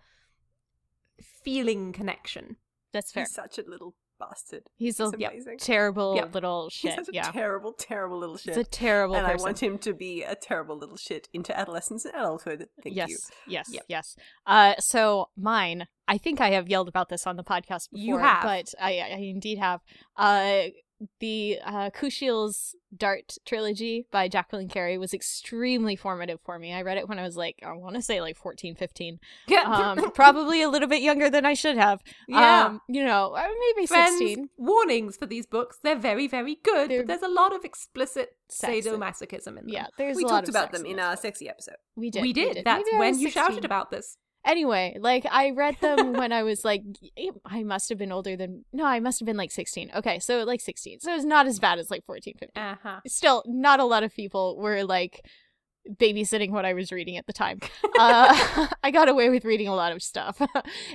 feeling 1.43 1.91
connection. 1.93 2.57
That's 2.91 3.11
fair. 3.11 3.23
He's 3.23 3.33
such 3.33 3.57
a 3.57 3.63
little 3.67 3.95
bastard. 4.19 4.63
He's 4.75 4.99
a 4.99 5.05
He's 5.05 5.45
Yep. 5.47 5.57
terrible 5.59 6.15
Yep. 6.15 6.33
little 6.35 6.63
He's 6.71 6.73
shit. 6.73 6.95
such 6.95 7.09
a 7.09 7.13
Yeah. 7.13 7.31
terrible, 7.31 7.73
terrible 7.73 8.17
little 8.19 8.37
shit. 8.37 8.57
It's 8.57 8.67
a 8.67 8.69
terrible 8.71 9.15
and 9.15 9.25
person. 9.25 9.39
I 9.39 9.43
want 9.43 9.63
him 9.63 9.77
to 9.79 9.93
be 9.93 10.23
a 10.23 10.35
terrible 10.35 10.77
little 10.77 10.97
shit 10.97 11.29
into 11.33 11.57
adolescence 11.57 12.05
and 12.05 12.13
adulthood. 12.15 12.67
Thank 12.83 12.95
yes, 12.95 13.09
you. 13.09 13.17
yes, 13.47 13.69
Yep. 13.71 13.85
yes. 13.87 14.15
Uh, 14.45 14.75
so 14.79 15.29
mine. 15.37 15.87
I 16.07 16.17
think 16.17 16.41
I 16.41 16.49
have 16.51 16.67
yelled 16.67 16.87
about 16.89 17.09
this 17.09 17.27
on 17.27 17.35
the 17.35 17.43
podcast 17.43 17.91
before. 17.91 18.03
You 18.03 18.17
have. 18.17 18.41
but 18.43 18.73
I, 18.81 18.99
I 18.99 19.17
indeed 19.19 19.59
have. 19.59 19.81
Uh, 20.17 20.69
the 21.19 21.59
uh, 21.63 21.89
Kushiel's 21.91 22.75
Dart 22.95 23.37
trilogy 23.45 24.05
by 24.11 24.27
Jacqueline 24.27 24.67
Carey 24.67 24.97
was 24.97 25.13
extremely 25.13 25.95
formative 25.95 26.39
for 26.41 26.57
me. 26.57 26.73
I 26.73 26.81
read 26.81 26.97
it 26.97 27.07
when 27.07 27.19
I 27.19 27.23
was 27.23 27.37
like, 27.37 27.59
I 27.63 27.71
want 27.73 27.95
to 27.95 28.01
say 28.01 28.19
like 28.19 28.35
14, 28.35 28.75
15. 28.75 29.19
Um, 29.65 30.11
probably 30.13 30.61
a 30.61 30.69
little 30.69 30.87
bit 30.87 31.01
younger 31.01 31.29
than 31.29 31.45
I 31.45 31.53
should 31.53 31.77
have. 31.77 32.01
Yeah. 32.27 32.65
Um, 32.65 32.81
you 32.89 33.03
know, 33.03 33.33
uh, 33.33 33.47
maybe 33.75 33.87
Friends, 33.87 34.17
16. 34.17 34.49
warnings 34.57 35.17
for 35.17 35.25
these 35.25 35.45
books. 35.45 35.77
They're 35.83 35.95
very, 35.95 36.27
very 36.27 36.57
good, 36.63 36.89
They're 36.89 37.01
but 37.01 37.07
there's 37.07 37.21
a 37.21 37.33
lot 37.33 37.55
of 37.55 37.63
explicit 37.63 38.35
sadomasochism 38.51 39.47
in 39.47 39.55
them. 39.55 39.69
Yeah, 39.69 39.87
there's 39.97 40.17
we 40.17 40.23
a 40.23 40.27
lot 40.27 40.45
talked 40.45 40.49
about 40.49 40.71
them 40.71 40.85
in 40.85 40.99
our 40.99 41.15
sexy 41.15 41.47
episode. 41.47 41.77
We 41.95 42.09
did. 42.09 42.21
we 42.23 42.33
did. 42.33 42.63
That's 42.65 42.83
Maybe 42.85 42.95
I 42.95 42.99
when 42.99 43.19
you 43.19 43.29
shouted 43.29 43.65
about 43.65 43.91
this. 43.91 44.17
Anyway, 44.49 44.97
like 44.99 45.27
I 45.29 45.51
read 45.51 45.77
them 45.79 46.13
when 46.21 46.31
I 46.31 46.41
was 46.41 46.65
like, 46.65 46.81
I 47.45 47.63
must 47.63 47.87
have 47.89 47.99
been 47.99 48.11
older 48.11 48.35
than, 48.35 48.65
no, 48.73 48.83
I 48.83 48.99
must 48.99 49.19
have 49.19 49.27
been 49.27 49.37
like 49.37 49.51
16. 49.51 49.91
Okay, 49.97 50.17
so 50.17 50.43
like 50.43 50.59
16. 50.59 51.01
So 51.01 51.13
it's 51.13 51.23
not 51.23 51.45
as 51.45 51.59
bad 51.59 51.77
as 51.77 51.91
like 51.91 52.03
14, 52.03 52.33
15. 52.39 52.63
Uh-huh. 52.63 52.99
Still, 53.05 53.43
not 53.45 53.79
a 53.79 53.85
lot 53.85 54.01
of 54.01 54.15
people 54.15 54.57
were 54.57 54.83
like 54.83 55.23
babysitting 55.87 56.49
what 56.49 56.65
I 56.65 56.73
was 56.73 56.91
reading 56.91 57.15
at 57.15 57.27
the 57.27 57.33
time. 57.33 57.59
Uh, 57.99 58.67
I 58.83 58.91
got 58.91 59.09
away 59.09 59.27
with 59.27 59.43
reading 59.43 59.67
a 59.67 59.75
lot 59.75 59.91
of 59.91 60.01
stuff. 60.01 60.41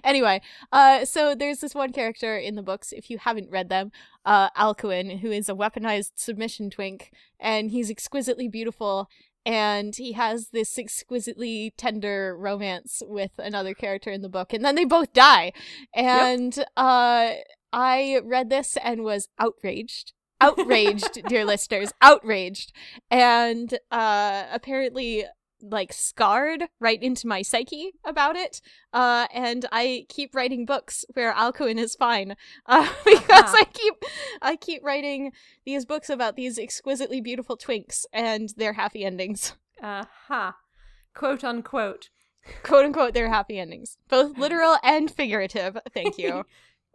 anyway, 0.02 0.40
uh, 0.72 1.04
so 1.04 1.34
there's 1.34 1.58
this 1.58 1.74
one 1.74 1.92
character 1.92 2.38
in 2.38 2.54
the 2.54 2.62
books, 2.62 2.92
if 2.92 3.10
you 3.10 3.18
haven't 3.18 3.50
read 3.50 3.68
them, 3.68 3.92
uh, 4.24 4.48
Alcuin, 4.56 5.20
who 5.20 5.30
is 5.30 5.50
a 5.50 5.54
weaponized 5.54 6.12
submission 6.14 6.70
twink, 6.70 7.10
and 7.38 7.72
he's 7.72 7.90
exquisitely 7.90 8.48
beautiful. 8.48 9.10
And 9.46 9.94
he 9.94 10.12
has 10.12 10.48
this 10.48 10.78
exquisitely 10.78 11.74
tender 11.76 12.36
romance 12.36 13.02
with 13.06 13.32
another 13.38 13.74
character 13.74 14.10
in 14.10 14.22
the 14.22 14.28
book, 14.28 14.52
and 14.52 14.64
then 14.64 14.74
they 14.74 14.84
both 14.84 15.12
die. 15.12 15.52
And 15.94 16.58
uh, 16.76 17.32
I 17.72 18.20
read 18.24 18.48
this 18.48 18.78
and 18.82 19.02
was 19.02 19.28
outraged 19.38 20.12
outraged, 20.40 21.22
dear 21.28 21.44
listeners, 21.44 21.92
outraged, 22.02 22.72
and 23.10 23.78
uh, 23.90 24.44
apparently 24.52 25.24
like 25.70 25.92
scarred 25.92 26.64
right 26.80 27.02
into 27.02 27.26
my 27.26 27.42
psyche 27.42 27.92
about 28.04 28.36
it. 28.36 28.60
Uh, 28.92 29.26
and 29.32 29.66
I 29.72 30.06
keep 30.08 30.34
writing 30.34 30.66
books 30.66 31.04
where 31.14 31.32
Alcuin 31.32 31.78
is 31.78 31.94
fine 31.94 32.36
uh, 32.66 32.88
because 33.04 33.24
Uh-huh. 33.30 33.56
I 33.58 33.64
keep 33.72 33.94
I 34.42 34.56
keep 34.56 34.84
writing 34.84 35.32
these 35.64 35.84
books 35.86 36.10
about 36.10 36.36
these 36.36 36.58
exquisitely 36.58 37.20
beautiful 37.20 37.56
twinks 37.56 38.04
and 38.12 38.50
their 38.56 38.74
happy 38.74 39.04
endings. 39.04 39.54
Uh 39.82 40.04
huh. 40.28 40.52
Quote 41.14 41.44
unquote. 41.44 42.10
quote 42.62 42.84
unquote 42.84 43.14
their 43.14 43.28
happy 43.30 43.58
endings 43.58 43.96
both 44.08 44.36
literal 44.44 44.76
and 44.82 45.10
figurative 45.10 45.78
thank 45.94 46.18
you 46.18 46.44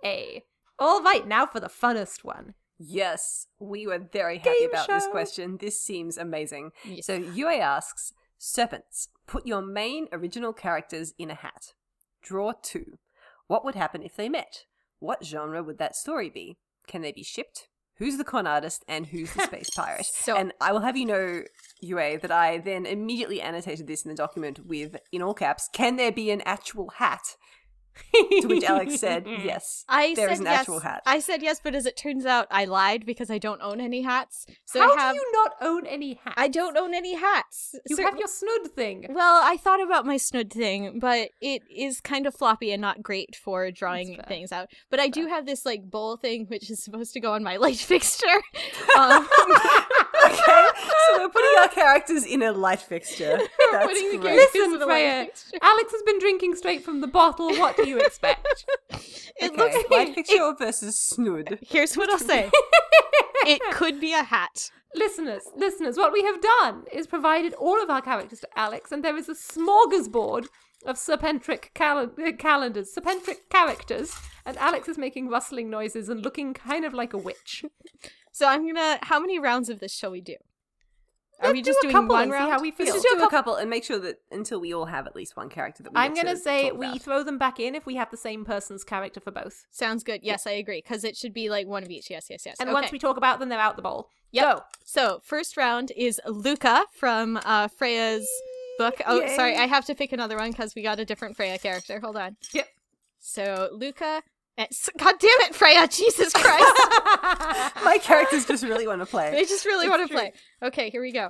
A. 0.06 0.44
All 0.78 1.02
right, 1.04 1.28
now 1.28 1.46
for 1.46 1.60
the 1.60 1.68
funnest 1.70 2.24
one. 2.24 2.54
Yes, 2.78 3.48
we 3.60 3.86
were 3.88 4.00
very 4.00 4.38
happy 4.38 4.52
Game 4.62 4.70
about 4.70 4.88
this 4.88 5.06
question. 5.08 5.58
This 5.60 5.82
seems 5.82 6.18
amazing. 6.18 6.72
Yes. 6.86 7.06
So 7.08 7.16
UA 7.16 7.56
asks, 7.58 8.14
Serpents, 8.42 9.10
put 9.28 9.46
your 9.46 9.62
main 9.62 10.08
original 10.14 10.54
characters 10.54 11.14
in 11.20 11.30
a 11.30 11.36
hat. 11.36 11.74
Draw 12.24 12.54
two. 12.64 12.98
What 13.48 13.66
would 13.66 13.76
happen 13.76 14.02
if 14.02 14.16
they 14.16 14.30
met? 14.30 14.64
What 15.00 15.26
genre 15.26 15.62
would 15.62 15.78
that 15.80 15.96
story 15.96 16.30
be? 16.30 16.58
Can 16.88 17.02
they 17.02 17.12
be 17.12 17.22
shipped? 17.24 17.68
Who's 17.98 18.18
the 18.18 18.24
con 18.24 18.48
artist 18.48 18.86
and 18.88 19.08
who's 19.08 19.34
the 19.34 19.44
space 19.44 19.70
pirate? 19.76 20.06
So- 20.06 20.38
and 20.38 20.54
I 20.62 20.72
will 20.72 20.80
have 20.80 20.96
you 20.96 21.06
know, 21.06 21.44
UA, 21.82 22.20
that 22.20 22.32
I 22.32 22.60
then 22.60 22.86
immediately 22.86 23.42
annotated 23.42 23.88
this 23.88 24.04
in 24.06 24.10
the 24.10 24.16
document 24.16 24.66
with, 24.66 24.96
in 25.12 25.22
all 25.22 25.34
caps, 25.34 25.68
can 25.74 25.98
there 25.98 26.12
be 26.12 26.32
an 26.32 26.42
actual 26.46 26.92
hat? 26.96 27.36
To 28.41 28.47
which 28.47 28.64
Alex 28.64 29.00
said, 29.00 29.26
yes. 29.28 29.86
i 29.88 30.14
there 30.16 30.28
said 30.28 30.34
is 30.34 30.39
an 30.39 30.45
yes 30.45 30.60
actual 30.62 30.80
hat. 30.80 31.02
i 31.06 31.20
said 31.20 31.41
yes 31.41 31.60
but 31.64 31.76
as 31.76 31.86
it 31.86 31.95
turns 31.95 32.26
out 32.26 32.47
i 32.52 32.66
lied 32.66 33.06
because 33.06 33.30
i 33.30 33.38
don't 33.38 33.62
own 33.62 33.80
any 33.80 34.02
hats 34.02 34.45
so 34.66 34.82
How 34.82 34.97
have 34.97 35.14
do 35.14 35.20
you 35.22 35.32
not 35.34 35.52
own 35.62 35.86
any 35.86 36.20
hats? 36.24 36.36
i 36.38 36.47
don't 36.47 36.76
own 36.78 36.93
any 36.93 37.16
hats 37.16 37.76
You 37.88 37.95
Cer- 37.95 38.04
have 38.04 38.18
your 38.18 38.28
snood 38.28 38.72
thing. 38.76 39.06
well 39.10 39.41
i 39.43 39.58
thought 39.58 39.82
about 39.82 40.06
my 40.06 40.18
snood 40.18 40.52
thing 40.52 41.00
but 41.00 41.30
it 41.41 41.62
is 41.70 42.02
kind 42.02 42.26
of 42.26 42.34
floppy 42.36 42.72
and 42.72 42.82
not 42.82 43.02
great 43.04 43.36
for 43.36 43.70
drawing 43.72 44.20
things 44.28 44.52
out 44.52 44.70
but 44.89 45.00
i 45.00 45.08
do 45.08 45.28
have 45.28 45.45
this 45.45 45.66
like 45.66 45.84
bowl 45.89 46.18
thing 46.18 46.45
which 46.47 46.70
is 46.70 46.84
supposed 46.84 47.14
to 47.14 47.20
go 47.20 47.34
on 47.34 47.43
my 47.43 47.58
light 47.66 47.78
fixture 47.78 48.41
um, 48.97 49.28
okay, 50.32 50.68
so 51.08 51.20
we're 51.20 51.30
putting 51.30 51.60
our 51.60 51.68
characters 51.70 52.26
in 52.26 52.42
a 52.42 52.52
light 52.52 52.82
fixture. 52.82 53.38
That's 53.72 53.86
putting 53.86 54.12
the 54.12 54.18
great. 54.18 54.36
characters 54.36 54.54
Listen, 54.56 54.74
in 54.76 54.82
a 54.82 54.86
light 54.86 55.02
Freya, 55.02 55.26
fixture. 55.26 55.58
Alex 55.62 55.92
has 55.92 56.02
been 56.04 56.20
drinking 56.20 56.56
straight 56.56 56.84
from 56.84 57.02
the 57.02 57.08
bottle. 57.08 57.50
What 57.58 57.78
do 57.78 57.88
you 57.88 58.00
expect? 58.00 58.66
it 58.90 59.52
okay, 59.52 59.56
looks 59.56 59.90
light 59.92 60.14
fixture 60.16 60.54
versus 60.58 61.00
snood. 61.00 61.60
here's 61.62 61.96
what 61.96 62.10
i'll 62.12 62.20
say 62.20 62.50
it 63.46 63.62
could 63.72 64.02
be 64.02 64.12
a 64.14 64.24
hat 64.24 64.70
listeners, 64.96 65.44
listeners, 65.56 65.98
what 65.98 66.14
we 66.14 66.24
have 66.24 66.42
done 66.42 66.84
is 66.92 67.08
provided 67.08 67.54
all 67.54 67.82
of 67.82 67.90
our 67.90 68.02
characters 68.02 68.40
to 68.42 68.48
Alex, 68.56 68.92
and 68.92 69.04
there 69.04 69.18
is 69.18 69.30
a 69.30 69.34
smorgasbord 69.34 70.48
of 70.86 70.96
serpentric 70.96 71.74
cal- 71.74 72.00
uh, 72.00 72.32
calendars, 72.38 72.94
serpentric 72.94 73.50
characters, 73.50 74.16
and 74.46 74.58
Alex 74.58 74.88
is 74.88 74.98
making 74.98 75.30
rustling 75.30 75.70
noises 75.70 76.10
and 76.10 76.24
looking 76.24 76.54
kind 76.54 76.86
of 76.86 76.94
like 76.94 77.14
a 77.14 77.18
witch. 77.18 77.66
So 78.40 78.48
I'm 78.48 78.66
gonna. 78.66 79.00
How 79.02 79.20
many 79.20 79.38
rounds 79.38 79.68
of 79.68 79.82
this 79.82 79.92
shall 79.94 80.12
we 80.12 80.22
do? 80.22 80.36
Are 81.42 81.48
Let's 81.48 81.54
we 81.56 81.62
do 81.62 81.72
just 81.72 81.80
a 81.80 81.82
doing 81.82 81.94
couple 81.94 82.10
one 82.16 82.24
and 82.24 82.32
see 82.32 82.38
round? 82.38 82.52
how 82.54 82.62
we 82.62 82.72
feel. 82.72 82.86
Let's 82.86 83.04
just 83.04 83.18
do 83.18 83.26
a 83.26 83.30
couple 83.30 83.56
and 83.56 83.70
make 83.70 83.84
sure 83.84 84.00
that 84.00 84.22
until 84.32 84.62
we 84.62 84.74
all 84.74 84.86
have 84.86 85.08
at 85.08 85.14
least 85.14 85.36
one 85.36 85.50
character 85.50 85.84
that 85.84 85.92
we 85.92 86.00
I'm 86.00 86.14
gonna 86.14 86.36
to 86.36 86.38
say 86.38 86.70
talk 86.70 86.80
we 86.80 86.88
about. 86.88 87.02
throw 87.02 87.24
them 87.24 87.38
back 87.38 87.60
in 87.60 87.76
if 87.76 87.86
we 87.86 87.96
have 87.96 88.10
the 88.12 88.18
same 88.18 88.46
person's 88.46 88.86
character 88.86 89.20
for 89.20 89.32
both. 89.32 89.66
Sounds 89.72 90.06
good. 90.06 90.22
Yes, 90.24 90.48
I 90.48 90.52
agree. 90.52 90.82
Because 90.82 91.04
it 91.04 91.18
should 91.18 91.34
be 91.34 91.50
like 91.50 91.68
one 91.68 91.84
of 91.84 91.90
each. 91.90 92.10
Yes, 92.10 92.28
yes, 92.30 92.46
yes. 92.46 92.56
And 92.62 92.70
okay. 92.70 92.74
once 92.74 92.94
we 92.94 92.98
talk 92.98 93.18
about 93.18 93.42
them, 93.42 93.50
they're 93.50 93.60
out 93.60 93.76
the 93.76 93.82
bowl. 93.82 94.08
Yep. 94.32 94.56
Go. 94.56 94.64
So 94.86 95.20
first 95.22 95.58
round 95.58 95.92
is 95.98 96.22
Luca 96.26 96.86
from 96.94 97.42
uh, 97.44 97.68
Freya's 97.68 98.26
book. 98.78 99.02
Oh, 99.06 99.20
Yay. 99.20 99.36
sorry, 99.36 99.58
I 99.58 99.68
have 99.68 99.84
to 99.88 99.96
pick 99.96 100.14
another 100.14 100.38
one 100.38 100.52
because 100.52 100.76
we 100.76 100.82
got 100.82 100.98
a 100.98 101.04
different 101.04 101.36
Freya 101.36 101.58
character. 101.58 102.00
Hold 102.00 102.16
on. 102.16 102.38
Yep. 102.54 102.70
So 103.20 103.68
Luca. 103.74 104.24
God 104.97 105.16
damn 105.20 105.30
it, 105.41 105.55
Freya! 105.55 105.88
Jesus 105.88 106.34
Christ! 106.34 106.74
My 107.84 107.97
characters 108.01 108.45
just 108.45 108.64
really 108.64 108.88
want 108.88 109.01
to 109.01 109.05
play. 109.05 109.32
They 109.32 109.45
just 109.45 109.66
really 109.66 109.86
It's 109.86 109.89
want 109.89 110.01
to 110.03 110.07
true. 110.07 110.18
play. 110.18 110.34
Okay, 110.62 110.89
here 110.89 111.01
we 111.01 111.12
go. 111.14 111.30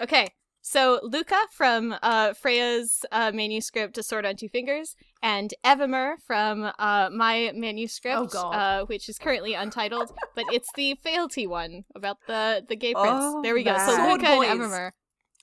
Okay, 0.00 0.28
so 0.62 1.00
Luca 1.02 1.38
from 1.52 1.94
uh, 2.02 2.32
Freya's 2.34 3.04
uh, 3.12 3.32
manuscript, 3.32 3.98
A 3.98 4.02
Sword 4.02 4.24
on 4.26 4.36
Two 4.36 4.48
Fingers, 4.48 4.94
and 5.22 5.52
Evimer 5.64 6.16
from 6.26 6.70
uh, 6.78 7.10
my 7.12 7.50
manuscript, 7.54 8.18
Oh, 8.18 8.26
God. 8.26 8.54
Uh, 8.54 8.84
which 8.86 9.08
is 9.08 9.18
currently 9.18 9.54
untitled, 9.54 10.12
but 10.34 10.44
it's 10.52 10.68
the 10.74 10.94
fealty 11.02 11.46
one 11.46 11.84
about 11.94 12.18
the 12.26 12.64
the 12.68 12.76
gay 12.76 12.92
prince. 12.94 13.08
Oh, 13.10 13.42
there 13.42 13.54
we 13.54 13.62
go. 13.64 13.76
So 13.78 13.96
man. 13.96 14.10
Luca 14.12 14.26
Sword 14.26 14.46
and. 14.46 14.60
Evimer. 14.60 14.92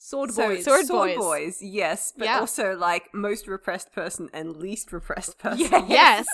Sword 0.08 0.32
So, 0.32 0.48
boys. 0.48 0.64
sword 0.64 0.86
sword, 0.86 1.16
boys. 1.18 1.62
yes, 1.62 2.14
but 2.18 2.26
Yeah. 2.26 2.40
also 2.40 2.76
like 2.78 3.14
most 3.14 3.46
repressed 3.48 3.92
person 3.92 4.30
and 4.34 4.56
least 4.56 4.94
repressed 4.94 5.38
person. 5.46 5.60
Yes. 5.70 5.86
Yes. 5.90 6.28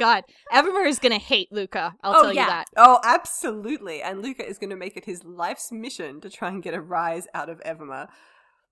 God, 0.00 0.24
Evimer 0.52 0.86
is 0.86 0.98
gonna 0.98 1.18
hate 1.18 1.52
Luca. 1.52 1.94
I'll 2.02 2.16
Oh, 2.16 2.22
tell 2.22 2.32
yeah. 2.32 2.42
you 2.42 2.48
that. 2.48 2.66
Oh, 2.76 2.98
absolutely. 3.04 4.02
And 4.02 4.22
Luca 4.22 4.44
is 4.44 4.58
going 4.58 4.70
to 4.70 4.76
make 4.76 4.96
it 4.96 5.04
his 5.04 5.22
life's 5.22 5.70
mission 5.70 6.20
to 6.22 6.30
try 6.30 6.48
and 6.48 6.62
get 6.62 6.74
a 6.74 6.80
rise 6.80 7.28
out 7.34 7.48
of 7.48 7.60
Evema. 7.60 8.08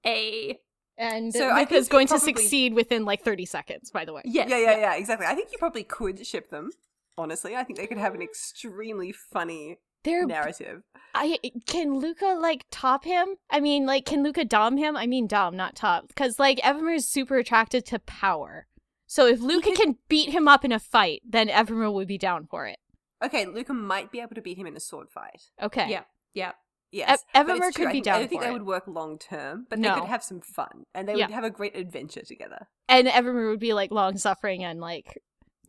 A. 0.04 0.58
And 0.98 1.32
So 1.32 1.48
I 1.48 1.60
Luca's 1.60 1.70
think 1.70 1.84
you 1.86 1.90
going 1.90 2.06
to 2.08 2.18
succeed 2.18 2.74
within 2.74 3.04
like 3.04 3.22
thirty 3.22 3.46
seconds. 3.46 3.90
By 3.90 4.04
the 4.04 4.12
way. 4.14 4.22
Yes. 4.24 4.48
Yeah, 4.50 4.58
yeah, 4.58 4.78
yeah, 4.78 4.94
exactly. 4.96 5.26
I 5.26 5.34
think 5.34 5.50
you 5.52 5.58
probably 5.58 5.84
could 5.84 6.26
ship 6.26 6.50
them. 6.50 6.70
Honestly, 7.16 7.54
I 7.54 7.64
think 7.64 7.78
they 7.78 7.86
could 7.86 7.98
have 7.98 8.14
an 8.14 8.22
extremely 8.22 9.12
funny 9.12 9.78
They're 10.04 10.26
narrative. 10.26 10.82
I 11.14 11.38
can 11.66 11.98
Luca 11.98 12.38
like 12.40 12.64
top 12.70 13.04
him? 13.04 13.36
I 13.50 13.60
mean, 13.60 13.84
like, 13.84 14.04
can 14.06 14.22
Luca 14.22 14.44
dom 14.44 14.76
him? 14.76 14.96
I 14.96 15.06
mean, 15.06 15.26
dom, 15.26 15.56
not 15.56 15.74
top, 15.74 16.08
because 16.08 16.38
like 16.38 16.58
Evermer 16.60 16.94
is 16.94 17.08
super 17.08 17.36
attracted 17.38 17.84
to 17.86 17.98
power. 17.98 18.66
So 19.06 19.26
if 19.26 19.40
Luca 19.40 19.72
can 19.72 19.96
beat 20.08 20.30
him 20.30 20.46
up 20.46 20.64
in 20.64 20.70
a 20.72 20.78
fight, 20.78 21.22
then 21.28 21.48
Evermer 21.48 21.92
would 21.92 22.06
be 22.06 22.16
down 22.18 22.46
for 22.46 22.66
it. 22.66 22.78
Okay, 23.22 23.44
Luca 23.44 23.74
might 23.74 24.12
be 24.12 24.20
able 24.20 24.36
to 24.36 24.40
beat 24.40 24.56
him 24.56 24.66
in 24.68 24.76
a 24.76 24.80
sword 24.80 25.10
fight. 25.10 25.42
Okay. 25.60 25.90
Yeah. 25.90 26.04
Yeah. 26.32 26.52
Yes, 26.92 27.24
Ev- 27.34 27.46
but 27.46 27.56
it's 27.56 27.66
Evermer 27.66 27.72
true. 27.74 27.84
could 27.86 27.92
be 27.92 28.00
down 28.00 28.16
I 28.16 28.18
don't 28.20 28.28
think 28.28 28.40
they 28.42 28.48
it. 28.48 28.52
would 28.52 28.66
work 28.66 28.84
long 28.86 29.18
term, 29.18 29.66
but 29.68 29.78
No. 29.78 29.94
they 29.94 30.00
could 30.00 30.08
have 30.08 30.22
some 30.24 30.40
fun, 30.40 30.84
and 30.94 31.08
they 31.08 31.14
Yeah. 31.16 31.26
would 31.26 31.34
have 31.34 31.44
a 31.44 31.50
great 31.50 31.76
adventure 31.76 32.22
together. 32.22 32.68
And 32.88 33.06
Evermer 33.08 33.48
would 33.50 33.60
be 33.60 33.74
like 33.74 33.90
long 33.90 34.16
suffering 34.16 34.64
and 34.64 34.80
like 34.80 35.18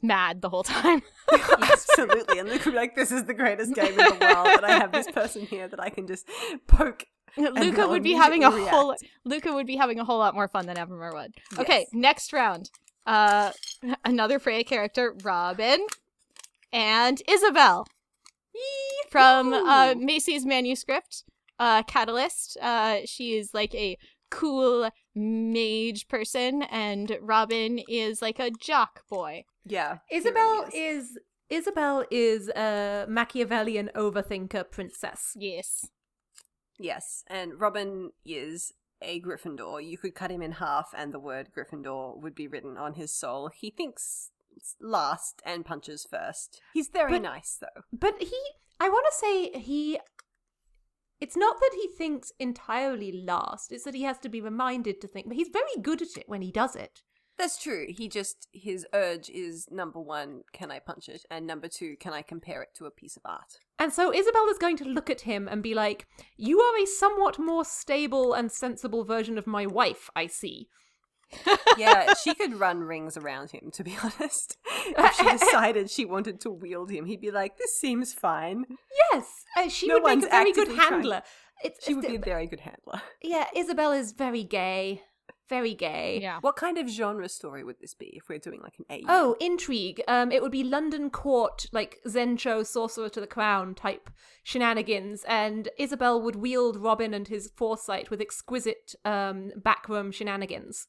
mad 0.02 0.42
the 0.42 0.50
whole 0.50 0.64
time. 0.64 1.02
Absolutely, 1.62 2.40
and 2.40 2.50
Luca 2.50 2.66
would 2.66 2.72
be 2.72 2.78
like, 2.78 2.96
"This 2.96 3.12
is 3.12 3.26
the 3.26 3.34
greatest 3.34 3.74
game 3.74 3.92
in 3.92 3.98
the 3.98 4.18
world, 4.22 4.48
and 4.48 4.66
I 4.66 4.72
have 4.72 4.92
this 4.92 5.10
person 5.10 5.46
here 5.46 5.68
that 5.68 5.80
I 5.80 5.90
can 5.90 6.08
just 6.08 6.28
poke." 6.68 7.06
Luca 7.38 7.88
would 7.88 8.04
be 8.04 8.14
having 8.14 8.44
a 8.44 8.48
immediately 8.48 8.70
whole. 8.70 8.96
Luca 9.24 9.54
would 9.54 9.68
be 9.68 9.78
having 9.78 10.00
a 10.00 10.06
whole 10.06 10.20
lot 10.20 10.34
more 10.34 10.48
fun 10.48 10.66
than 10.66 10.78
Evermer 10.78 11.14
would. 11.14 11.34
Okay, 11.58 11.88
next 11.94 12.34
round. 12.34 12.70
Uh 13.06 13.52
another 14.06 14.40
Freya 14.40 14.64
character, 14.64 15.16
Robin 15.24 15.86
and 16.72 17.22
Isabel. 17.28 17.88
From 19.10 19.54
uh 19.54 19.96
Macy's 19.98 20.46
manuscript, 20.46 21.24
uh 21.60 21.84
Catalyst. 21.84 22.58
Uh 22.62 23.00
she 23.06 23.38
is 23.38 23.54
like 23.54 23.74
a 23.76 23.98
cool 24.30 24.90
mage 25.16 26.08
person 26.08 26.64
and 26.64 27.18
Robin 27.22 27.80
is 27.88 28.22
like 28.22 28.40
a 28.40 28.52
jock 28.52 29.08
boy. 29.10 29.44
Yeah, 29.66 30.00
Isabel 30.12 30.64
really 30.66 30.78
is. 30.78 31.04
is 31.12 31.18
Isabel 31.50 32.06
is 32.10 32.50
a 32.50 33.06
Machiavellian 33.10 33.90
overthinker 33.96 34.70
princess. 34.72 35.34
Yes. 35.36 35.88
Yes, 36.80 37.24
and 37.28 37.60
Robin 37.60 38.12
is 38.26 38.74
a 39.02 39.22
Gryffindor. 39.22 39.84
You 39.86 39.98
could 39.98 40.16
cut 40.16 40.32
him 40.32 40.42
in 40.42 40.54
half, 40.54 40.94
and 40.98 41.12
the 41.14 41.20
word 41.20 41.50
Gryffindor 41.56 42.20
would 42.22 42.34
be 42.34 42.48
written 42.48 42.78
on 42.78 42.94
his 42.96 43.12
soul. 43.14 43.50
He 43.54 43.70
thinks 43.70 44.32
last 44.80 45.42
and 45.46 45.66
punches 45.66 46.08
first. 46.10 46.62
He's 46.74 46.90
very 46.90 47.14
But- 47.14 47.22
nice, 47.22 47.58
though. 47.60 47.84
But 47.94 48.22
he 48.22 48.40
I 48.80 48.90
want 48.90 49.06
to 49.12 49.18
say 49.18 49.60
he 49.60 50.00
it's 51.20 51.38
not 51.38 51.60
that 51.60 51.72
he 51.76 51.88
thinks 51.88 52.32
entirely 52.40 53.12
last, 53.12 53.72
it's 53.72 53.84
that 53.84 53.94
he 53.94 54.02
has 54.04 54.18
to 54.20 54.30
be 54.30 54.42
reminded 54.42 55.00
to 55.02 55.08
think, 55.08 55.28
but 55.28 55.38
he's 55.38 55.50
very 55.50 55.76
good 55.80 56.02
at 56.02 56.18
it 56.18 56.28
when 56.28 56.42
he 56.42 56.52
does 56.52 56.76
it. 56.76 57.04
That's 57.38 57.58
true. 57.62 57.88
He 57.90 58.08
just 58.08 58.48
his 58.52 58.86
urge 58.94 59.30
is 59.30 59.68
number 59.72 60.00
one, 60.00 60.42
can 60.54 60.70
I 60.70 60.80
punch 60.80 61.10
it? 61.10 61.26
And 61.32 61.48
number 61.48 61.68
two, 61.68 61.96
can 62.00 62.14
I 62.14 62.22
compare 62.22 62.62
it 62.62 62.70
to 62.76 62.86
a 62.86 62.92
piece 62.92 63.18
of 63.18 63.24
art? 63.26 63.58
And 63.80 63.92
so 63.92 64.14
Isabel 64.14 64.48
is 64.50 64.60
going 64.60 64.78
to 64.78 64.86
look 64.86 65.10
at 65.10 65.22
him 65.22 65.48
and 65.50 65.64
be 65.64 65.74
like, 65.74 66.06
You 66.38 66.60
are 66.60 66.78
a 66.78 66.86
somewhat 66.86 67.40
more 67.40 67.66
stable 67.66 68.34
and 68.34 68.52
sensible 68.52 69.04
version 69.04 69.38
of 69.38 69.48
my 69.48 69.66
wife, 69.66 70.10
I 70.16 70.28
see. 70.28 70.68
Yeah, 71.78 72.14
she 72.16 72.36
could 72.36 72.60
run 72.60 72.82
rings 72.82 73.16
around 73.16 73.52
him, 73.52 73.72
to 73.74 73.84
be 73.84 73.98
honest. 74.04 74.58
if 74.86 75.14
she 75.16 75.24
decided 75.38 75.90
she 75.90 76.04
wanted 76.06 76.42
to 76.42 76.52
wield 76.52 76.92
him, 76.92 77.06
he'd 77.06 77.22
be 77.22 77.32
like, 77.32 77.58
This 77.58 77.74
seems 77.80 78.14
fine. 78.14 78.66
Yes, 79.12 79.46
uh, 79.58 79.70
she 79.70 79.88
No 79.88 79.96
would 80.00 80.04
make 80.18 80.26
a 80.26 80.30
very 80.30 80.52
good 80.52 80.68
handler. 80.78 81.24
It's, 81.64 81.86
She 81.86 81.94
would 81.96 82.06
be 82.06 82.16
a 82.18 82.20
very 82.20 82.46
good 82.48 82.60
handler. 82.60 83.02
yeah, 83.24 83.46
Isabel 83.56 83.94
is 83.94 84.12
very 84.12 84.44
gay, 84.44 85.04
very 85.52 85.76
gay. 85.76 86.20
Yeah. 86.22 86.40
What 86.42 86.56
kind 86.56 86.78
of 86.80 86.88
genre 86.90 87.30
story 87.30 87.64
would 87.64 87.80
this 87.80 87.94
be 87.94 88.08
if 88.16 88.28
we're 88.30 88.40
doing 88.40 88.62
like 88.64 88.74
an 88.80 88.86
A? 88.90 89.04
Oh, 89.08 89.36
intrigue. 89.40 90.02
Um, 90.08 90.32
it 90.32 90.42
would 90.42 90.52
be 90.52 90.64
London 90.64 91.10
court, 91.12 91.68
like 91.72 92.00
Zen 92.08 92.38
Cho, 92.38 92.64
sorcerer 92.64 93.10
to 93.10 93.22
the 93.22 93.28
crown 93.28 93.76
type 93.76 94.10
shenanigans, 94.44 95.24
and 95.28 95.70
Isabel 95.78 96.20
would 96.22 96.36
wield 96.38 96.78
Robin 96.78 97.14
and 97.14 97.28
his 97.28 97.52
foresight 97.56 98.10
with 98.10 98.22
exquisite 98.22 98.96
um 99.06 99.52
backroom 99.56 100.12
shenanigans. 100.12 100.88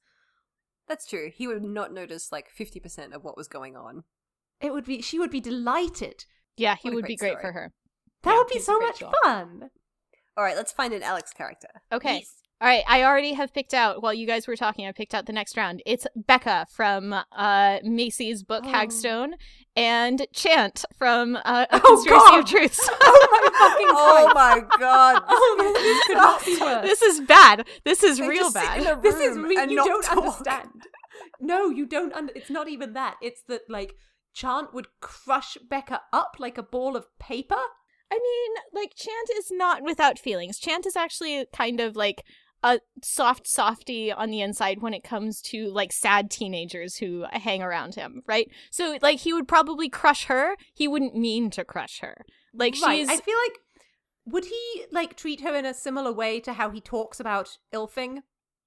that's 0.88 1.06
true. 1.06 1.30
He 1.34 1.46
would 1.46 1.62
not 1.64 1.92
notice 1.92 2.32
like 2.32 2.48
fifty 2.50 2.80
percent 2.80 3.12
of 3.14 3.24
what 3.24 3.36
was 3.36 3.48
going 3.48 3.76
on. 3.76 4.04
It 4.60 4.72
would 4.72 4.84
be 4.84 5.02
she 5.02 5.18
would 5.18 5.30
be 5.30 5.40
delighted. 5.40 6.24
Yeah, 6.56 6.76
he 6.80 6.88
What 6.88 6.92
a 6.92 6.96
would 6.96 7.04
be 7.06 7.16
great 7.16 7.32
great 7.34 7.40
story. 7.40 7.42
for 7.42 7.52
her. 7.58 7.72
That 8.24 8.32
Yeah, 8.32 8.38
would 8.38 8.48
be 8.48 8.58
so 8.60 8.78
much 8.78 8.98
jewel. 9.00 9.12
fun. 9.24 9.70
All 10.36 10.44
right, 10.44 10.56
let's 10.56 10.72
find 10.72 10.92
an 10.94 11.02
Alex 11.02 11.32
character. 11.32 11.68
Okay. 11.90 12.18
Yes. 12.18 12.41
All 12.62 12.68
right, 12.68 12.84
I 12.86 13.02
already 13.02 13.32
have 13.32 13.52
picked 13.52 13.74
out 13.74 14.04
while 14.04 14.14
you 14.14 14.24
guys 14.24 14.46
were 14.46 14.54
talking. 14.54 14.86
I 14.86 14.92
picked 14.92 15.14
out 15.16 15.26
the 15.26 15.32
next 15.32 15.56
round. 15.56 15.82
It's 15.84 16.06
Becca 16.14 16.66
from 16.70 17.12
uh, 17.32 17.78
Macy's 17.82 18.44
book 18.44 18.62
Oh. 18.64 18.70
Hagstone 18.72 19.32
and 19.74 20.24
Chant 20.32 20.84
from 20.96 21.34
uh, 21.44 21.66
A 21.70 21.80
Oh, 21.82 21.96
Conspiracy 22.04 22.08
God. 22.30 22.38
of 22.38 22.44
Truths. 22.46 22.88
Oh 23.04 23.28
my 23.32 23.58
fucking 23.58 23.88
god! 23.88 24.30
Oh 24.30 24.32
my 24.34 24.78
god! 24.78 25.22
Oh, 25.28 25.72
this 25.74 26.06
could 26.06 26.16
not 26.16 26.44
be 26.44 26.56
worse. 26.60 26.86
this 26.86 27.02
is 27.02 27.20
bad. 27.22 27.66
This 27.84 28.04
is 28.04 28.18
They 28.18 28.28
real 28.28 28.42
just 28.44 28.54
sit 28.54 28.62
bad. 28.62 28.80
in 28.80 28.86
a 28.86 29.00
This 29.00 29.16
is 29.16 29.36
room 29.36 29.46
re- 29.48 29.56
and 29.58 29.70
you 29.72 29.76
not 29.78 29.86
don't 29.86 30.04
talk. 30.04 30.18
understand. 30.18 30.68
No, 31.40 31.68
you 31.68 31.84
don't. 31.84 32.12
under 32.14 32.32
it's 32.36 32.48
not 32.50 32.68
even 32.68 32.92
that. 32.92 33.16
It's 33.20 33.42
that 33.48 33.62
like 33.68 33.94
Chant 34.34 34.72
would 34.72 34.86
crush 35.00 35.58
Becca 35.68 36.02
up 36.12 36.36
like 36.38 36.58
a 36.58 36.62
ball 36.62 36.94
of 36.96 37.06
paper. 37.18 37.56
I 38.12 38.14
mean, 38.22 38.52
like 38.72 38.94
Chant 38.94 39.30
is 39.36 39.50
not 39.50 39.82
without 39.82 40.16
feelings. 40.18 40.58
Chant 40.60 40.86
is 40.86 40.94
actually 40.96 41.44
kind 41.52 41.80
of 41.80 41.96
like 41.96 42.22
a 42.62 42.80
soft 43.02 43.46
softy 43.46 44.12
on 44.12 44.30
the 44.30 44.40
inside 44.40 44.80
when 44.80 44.94
it 44.94 45.02
comes 45.02 45.40
to 45.42 45.68
like 45.70 45.92
sad 45.92 46.30
teenagers 46.30 46.96
who 46.96 47.24
hang 47.32 47.62
around 47.62 47.94
him, 47.94 48.22
right? 48.26 48.48
So 48.70 48.98
like 49.02 49.20
he 49.20 49.32
would 49.32 49.48
probably 49.48 49.88
crush 49.88 50.26
her. 50.26 50.56
He 50.74 50.86
wouldn't 50.86 51.16
mean 51.16 51.50
to 51.50 51.64
crush 51.64 52.00
her. 52.00 52.24
Like 52.54 52.74
right. 52.82 52.98
she's 52.98 53.08
I 53.08 53.16
feel 53.16 53.36
like 53.48 53.58
would 54.26 54.44
he 54.44 54.84
like 54.92 55.16
treat 55.16 55.40
her 55.40 55.54
in 55.54 55.66
a 55.66 55.74
similar 55.74 56.12
way 56.12 56.38
to 56.40 56.52
how 56.52 56.70
he 56.70 56.80
talks 56.80 57.18
about 57.18 57.58
Ylfing? 57.74 58.22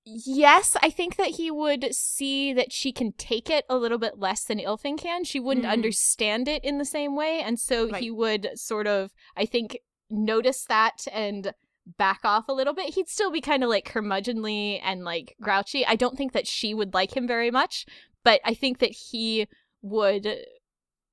Yes, 0.07 0.77
I 0.83 0.91
think 0.91 1.15
that 1.15 1.31
he 1.31 1.49
would 1.49 1.95
see 1.95 2.53
that 2.53 2.71
she 2.71 2.91
can 2.91 3.13
take 3.13 3.49
it 3.49 3.65
a 3.67 3.77
little 3.77 3.97
bit 3.97 4.19
less 4.19 4.43
than 4.43 4.59
Ylfing 4.59 4.99
can. 4.99 5.23
She 5.23 5.39
wouldn't 5.39 5.65
Mhm. 5.65 5.71
understand 5.71 6.47
it 6.47 6.63
in 6.63 6.77
the 6.77 6.85
same 6.85 7.15
way, 7.15 7.41
and 7.41 7.59
so 7.59 7.91
he 7.91 8.11
would 8.11 8.51
sort 8.53 8.85
of, 8.85 9.11
I 9.35 9.47
think, 9.47 9.79
notice 10.11 10.63
that 10.65 11.07
and 11.11 11.53
back 11.97 12.21
off 12.23 12.45
a 12.47 12.53
little 12.53 12.73
bit. 12.73 12.95
He'd 12.95 13.07
still 13.07 13.31
be 13.31 13.41
kind 13.41 13.63
of 13.63 13.69
like 13.69 13.89
curmudgeonly 13.91 14.79
and 14.83 15.03
like 15.03 15.36
grouchy. 15.41 15.86
I 15.86 15.95
don't 15.95 16.17
think 16.17 16.33
that 16.33 16.47
she 16.47 16.73
would 16.73 16.93
like 16.93 17.15
him 17.15 17.27
very 17.27 17.51
much, 17.51 17.86
but 18.23 18.41
I 18.43 18.53
think 18.53 18.79
that 18.79 18.91
he 18.91 19.47
would 19.81 20.27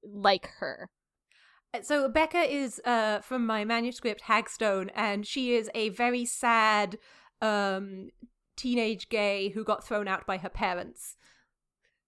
like 0.02 0.48
her. 0.58 0.88
So 1.82 2.08
Becca 2.08 2.52
is 2.52 2.80
uh 2.84 3.20
from 3.20 3.46
my 3.46 3.64
manuscript 3.64 4.22
Hagstone, 4.28 4.90
and 4.94 5.26
she 5.26 5.54
is 5.54 5.70
a 5.74 5.88
very 5.90 6.24
sad 6.26 6.98
um 7.40 8.08
teenage 8.56 9.08
gay 9.08 9.50
who 9.50 9.64
got 9.64 9.84
thrown 9.84 10.08
out 10.08 10.26
by 10.26 10.38
her 10.38 10.50
parents. 10.50 11.16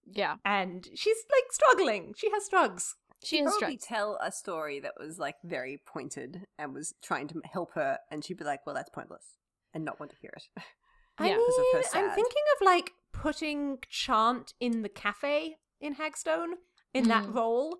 Yeah, 0.07 0.35
And 0.45 0.87
she's 0.93 1.17
like 1.31 1.51
struggling. 1.51 2.13
She 2.15 2.29
has 2.29 2.45
strugs. 2.45 2.95
She 3.25 3.39
has 3.39 3.55
Probably 3.57 3.77
tell 3.77 4.17
a 4.21 4.31
story 4.31 4.79
that 4.81 4.93
was 4.99 5.17
like 5.19 5.35
very 5.43 5.81
pointed 5.85 6.45
and 6.57 6.73
was 6.73 6.93
trying 7.03 7.27
to 7.29 7.41
help 7.51 7.73
her, 7.73 7.99
and 8.11 8.23
she'd 8.23 8.37
be 8.37 8.43
like, 8.43 8.65
"Well, 8.65 8.75
that's 8.75 8.89
pointless," 8.89 9.37
and 9.73 9.83
not 9.83 9.99
want 9.99 10.11
to 10.11 10.17
hear 10.21 10.31
it. 10.35 10.43
I 11.17 11.27
Yeah. 11.29 11.37
Because 11.37 11.57
of 11.57 11.65
her 11.71 11.77
mean, 12.01 12.09
I'm 12.09 12.15
thinking 12.15 12.43
of 12.59 12.65
like 12.65 12.91
putting 13.13 13.79
Chant 13.89 14.53
in 14.59 14.81
the 14.81 14.89
cafe 14.89 15.57
in 15.79 15.95
Hagstone 15.95 16.53
in 16.93 17.07
that 17.07 17.25
Mm. 17.25 17.33
role. 17.33 17.77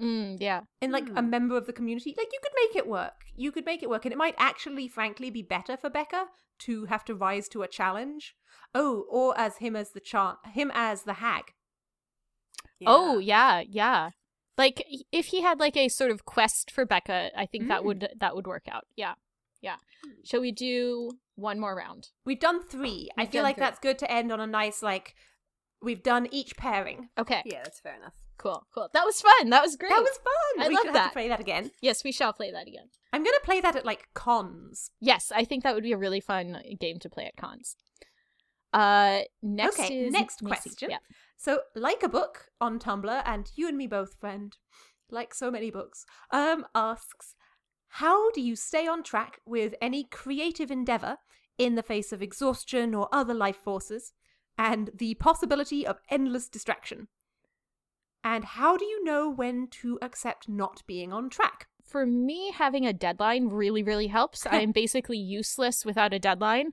Mm, 0.00 0.38
yeah. 0.40 0.62
in 0.80 0.92
like 0.92 1.10
a 1.10 1.20
Hmm. 1.20 1.28
member 1.28 1.56
of 1.58 1.66
the 1.66 1.74
community 1.74 2.14
like 2.16 2.32
you 2.32 2.38
could 2.42 2.52
make 2.56 2.74
it 2.74 2.86
work 2.88 3.26
you 3.36 3.52
could 3.52 3.66
make 3.66 3.82
it 3.82 3.90
work 3.90 4.06
and 4.06 4.12
it 4.14 4.16
might 4.16 4.34
actually 4.38 4.88
frankly 4.88 5.28
be 5.28 5.42
better 5.42 5.76
for 5.76 5.90
becca 5.90 6.28
to 6.60 6.86
have 6.86 7.04
to 7.04 7.14
rise 7.14 7.48
to 7.50 7.60
a 7.60 7.68
challenge 7.68 8.34
oh 8.74 9.04
or 9.10 9.36
as 9.38 9.58
him 9.58 9.76
as 9.76 9.90
the 9.90 10.00
chant 10.00 10.38
him 10.54 10.70
as 10.72 11.02
the 11.02 11.12
hag 11.14 11.52
Oh 12.86 13.18
yeah, 13.18 13.60
yeah. 13.60 14.10
Like 14.64 14.78
if 15.20 15.26
he 15.32 15.38
had 15.48 15.58
like 15.58 15.76
a 15.76 15.88
sort 15.88 16.10
of 16.10 16.24
quest 16.34 16.70
for 16.70 16.84
Becca, 16.84 17.30
I 17.36 17.46
think 17.46 17.68
that 17.68 17.80
Mm. 17.80 17.84
would 17.86 18.08
that 18.22 18.32
would 18.36 18.46
work 18.46 18.66
out. 18.70 18.84
Yeah. 18.96 19.14
Yeah. 19.62 19.76
Shall 20.24 20.40
we 20.40 20.52
do 20.52 21.10
one 21.34 21.58
more 21.64 21.74
round? 21.84 22.02
we've 22.26 22.40
done 22.48 22.58
three 22.62 23.08
i 23.16 23.22
We've 23.22 23.30
feel 23.32 23.42
like 23.42 23.56
three. 23.56 23.64
that's 23.66 23.78
good 23.80 23.98
to 24.02 24.10
end 24.18 24.30
on 24.34 24.40
a 24.40 24.46
nice 24.46 24.82
like 24.82 25.14
we've 25.86 26.02
done 26.02 26.24
each 26.30 26.52
pairing 26.56 27.08
Okay. 27.22 27.42
yeah, 27.46 27.62
that's 27.64 27.80
fair 27.80 27.96
enough. 28.00 28.14
Cool. 28.36 28.60
Cool. 28.74 28.88
That 28.96 29.04
was 29.10 29.20
fun. 29.28 29.50
That 29.54 29.62
was 29.62 29.76
great. 29.76 29.90
that 29.90 30.00
was 30.10 30.18
fun 30.30 30.64
I 30.64 30.68
we 30.68 30.74
love 30.74 30.80
should 30.84 30.86
have 30.94 30.94
that. 31.04 31.08
to 31.08 31.18
play 31.20 31.28
that 31.28 31.40
again 31.40 31.70
Yes, 31.80 32.04
we 32.04 32.12
shall 32.12 32.32
play 32.40 32.50
that 32.56 32.66
again. 32.72 32.88
i'm 33.14 33.24
gonna 33.24 33.44
play 33.50 33.60
that 33.62 33.76
at 33.76 33.86
like 33.92 34.02
cons 34.24 34.90
Yes, 35.00 35.32
I 35.40 35.42
think 35.48 35.62
that 35.64 35.74
would 35.74 35.84
be 35.90 35.92
a 35.98 36.02
really 36.06 36.20
fun 36.32 36.46
game 36.84 36.98
to 37.04 37.08
play 37.14 37.24
at 37.30 37.36
cons. 37.44 37.76
Uh 38.72 39.20
next 39.42 39.80
Okay, 39.80 40.04
is 40.04 40.12
next 40.12 40.42
Macy. 40.42 40.50
question. 40.70 40.90
Yeah. 40.90 40.98
So, 41.40 41.60
like 41.74 42.02
a 42.02 42.08
book 42.08 42.50
on 42.60 42.78
Tumblr, 42.78 43.22
and 43.24 43.50
you 43.54 43.66
and 43.66 43.78
me 43.78 43.86
both, 43.86 44.20
friend, 44.20 44.54
like 45.10 45.32
so 45.32 45.50
many 45.50 45.70
books, 45.70 46.04
um, 46.30 46.66
asks, 46.74 47.34
how 47.88 48.30
do 48.32 48.42
you 48.42 48.54
stay 48.54 48.86
on 48.86 49.02
track 49.02 49.40
with 49.46 49.74
any 49.80 50.04
creative 50.04 50.70
endeavor 50.70 51.16
in 51.56 51.76
the 51.76 51.82
face 51.82 52.12
of 52.12 52.20
exhaustion 52.20 52.94
or 52.94 53.08
other 53.10 53.32
life 53.32 53.56
forces, 53.56 54.12
and 54.58 54.90
the 54.94 55.14
possibility 55.14 55.86
of 55.86 56.02
endless 56.10 56.46
distraction? 56.46 57.08
And 58.22 58.44
how 58.44 58.76
do 58.76 58.84
you 58.84 59.02
know 59.02 59.30
when 59.30 59.68
to 59.80 59.98
accept 60.02 60.46
not 60.46 60.82
being 60.86 61.10
on 61.10 61.30
track? 61.30 61.68
for 61.82 62.06
me, 62.06 62.52
having 62.52 62.86
a 62.86 62.92
deadline 62.92 63.48
really, 63.48 63.82
really 63.82 64.06
helps. 64.06 64.46
I 64.46 64.58
am 64.60 64.70
basically 64.70 65.18
useless 65.18 65.84
without 65.84 66.14
a 66.14 66.20
deadline. 66.20 66.72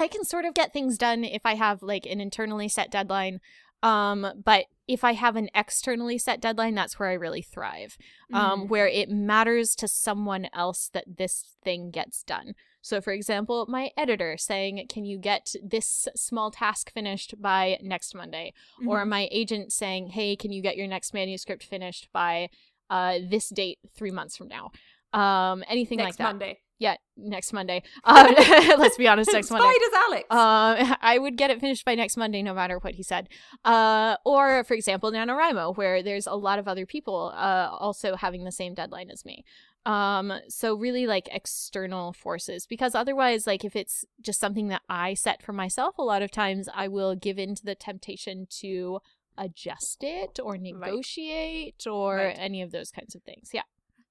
I 0.00 0.08
can 0.08 0.24
sort 0.24 0.44
of 0.44 0.54
get 0.54 0.72
things 0.72 0.96
done 0.96 1.24
if 1.24 1.42
I 1.44 1.54
have 1.54 1.82
like 1.82 2.06
an 2.06 2.20
internally 2.20 2.68
set 2.68 2.90
deadline. 2.90 3.40
Um, 3.82 4.26
but 4.44 4.66
if 4.86 5.04
I 5.04 5.12
have 5.12 5.36
an 5.36 5.50
externally 5.54 6.18
set 6.18 6.40
deadline, 6.40 6.74
that's 6.74 6.98
where 6.98 7.08
I 7.10 7.14
really 7.14 7.42
thrive. 7.42 7.96
Um, 8.32 8.62
Mm. 8.64 8.68
where 8.68 8.88
it 8.88 9.08
matters 9.10 9.74
to 9.76 9.86
someone 9.88 10.48
else 10.52 10.88
that 10.92 11.16
this 11.18 11.56
thing 11.62 11.90
gets 11.90 12.22
done. 12.22 12.54
So, 12.80 13.00
for 13.00 13.12
example, 13.12 13.66
my 13.68 13.90
editor 13.96 14.36
saying, 14.36 14.86
Can 14.88 15.04
you 15.04 15.18
get 15.18 15.54
this 15.62 16.08
small 16.16 16.50
task 16.50 16.90
finished 16.92 17.40
by 17.40 17.78
next 17.82 18.14
Monday? 18.14 18.52
Or 18.86 19.04
Mhm. 19.04 19.08
my 19.08 19.28
agent 19.30 19.72
saying, 19.72 20.08
Hey, 20.08 20.36
can 20.36 20.50
you 20.52 20.62
get 20.62 20.76
your 20.76 20.86
next 20.86 21.12
manuscript 21.14 21.62
finished 21.64 22.08
by 22.12 22.48
uh, 22.90 23.18
this 23.22 23.50
date 23.50 23.78
three 23.94 24.10
months 24.10 24.36
from 24.36 24.48
now? 24.48 24.70
Um, 25.12 25.62
anything 25.68 25.98
next 25.98 26.06
like 26.12 26.16
that. 26.16 26.24
Monday. 26.24 26.60
Yeah, 26.80 26.96
next 27.16 27.52
Monday. 27.52 27.82
Um, 28.04 28.34
let's 28.78 28.96
be 28.96 29.08
honest, 29.08 29.32
next 29.32 29.50
Monday. 29.50 29.66
Spiders, 29.66 29.94
Alex. 29.96 30.24
Uh, 30.30 30.96
I 31.00 31.18
would 31.18 31.36
get 31.36 31.50
it 31.50 31.60
finished 31.60 31.84
by 31.84 31.96
next 31.96 32.16
Monday, 32.16 32.40
no 32.42 32.54
matter 32.54 32.78
what 32.78 32.94
he 32.94 33.02
said. 33.02 33.28
Uh, 33.64 34.16
or, 34.24 34.62
for 34.62 34.74
example, 34.74 35.10
NaNoWriMo, 35.10 35.76
where 35.76 36.02
there's 36.04 36.26
a 36.28 36.34
lot 36.34 36.60
of 36.60 36.68
other 36.68 36.86
people 36.86 37.32
uh, 37.34 37.68
also 37.72 38.14
having 38.14 38.44
the 38.44 38.52
same 38.52 38.74
deadline 38.74 39.10
as 39.10 39.24
me. 39.24 39.44
Um, 39.86 40.32
so 40.48 40.74
really 40.76 41.06
like 41.06 41.28
external 41.32 42.12
forces, 42.12 42.66
because 42.66 42.94
otherwise, 42.94 43.46
like 43.46 43.64
if 43.64 43.74
it's 43.74 44.04
just 44.20 44.38
something 44.38 44.68
that 44.68 44.82
I 44.88 45.14
set 45.14 45.42
for 45.42 45.52
myself, 45.52 45.98
a 45.98 46.02
lot 46.02 46.22
of 46.22 46.30
times 46.30 46.68
I 46.74 46.86
will 46.88 47.14
give 47.16 47.38
in 47.38 47.54
to 47.56 47.64
the 47.64 47.74
temptation 47.74 48.46
to 48.60 49.00
adjust 49.36 50.04
it 50.04 50.38
or 50.42 50.58
negotiate 50.58 51.86
or 51.86 52.16
Right. 52.16 52.36
any 52.38 52.60
of 52.62 52.70
those 52.70 52.90
kinds 52.90 53.14
of 53.14 53.22
things. 53.22 53.50
Yeah. 53.52 53.62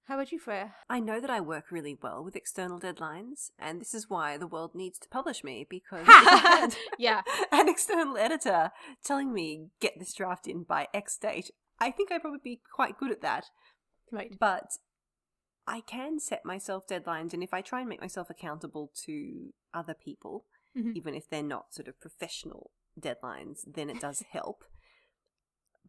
How 0.07 0.15
about 0.15 0.31
you, 0.31 0.39
Freya? 0.39 0.73
I 0.89 0.99
know 0.99 1.19
that 1.19 1.29
I 1.29 1.41
work 1.41 1.65
really 1.71 1.97
well 2.01 2.23
with 2.23 2.35
external 2.35 2.79
deadlines, 2.79 3.51
and 3.59 3.81
this 3.81 3.93
is 3.93 4.09
why 4.09 4.37
the 4.37 4.47
world 4.47 4.73
needs 4.73 4.97
to 4.99 5.09
publish 5.09 5.43
me 5.43 5.65
because 5.69 6.01
if 6.07 6.09
I 6.09 6.37
had 6.37 6.75
Yeah. 6.97 7.21
an 7.51 7.67
external 7.69 8.17
editor 8.17 8.71
telling 9.03 9.33
me 9.33 9.67
get 9.79 9.99
this 9.99 10.13
draft 10.13 10.47
in 10.47 10.63
by 10.63 10.87
X 10.93 11.17
date. 11.17 11.51
I 11.79 11.91
think 11.91 12.11
I'd 12.11 12.21
probably 12.21 12.39
be 12.43 12.61
quite 12.73 12.97
good 12.97 13.11
at 13.11 13.21
that. 13.21 13.45
Right. 14.11 14.35
But 14.39 14.77
I 15.67 15.81
can 15.81 16.19
set 16.19 16.45
myself 16.45 16.87
deadlines, 16.87 17.33
and 17.33 17.43
if 17.43 17.53
I 17.53 17.61
try 17.61 17.81
and 17.81 17.89
make 17.89 18.01
myself 18.01 18.29
accountable 18.29 18.91
to 19.05 19.53
other 19.73 19.93
people, 19.93 20.45
Mhm. 20.75 20.95
even 20.95 21.13
if 21.15 21.29
they're 21.29 21.43
not 21.43 21.73
sort 21.73 21.87
of 21.87 21.99
professional 21.99 22.71
deadlines, 22.99 23.59
then 23.67 23.89
it 23.89 23.99
does 23.99 24.21
help. 24.31 24.63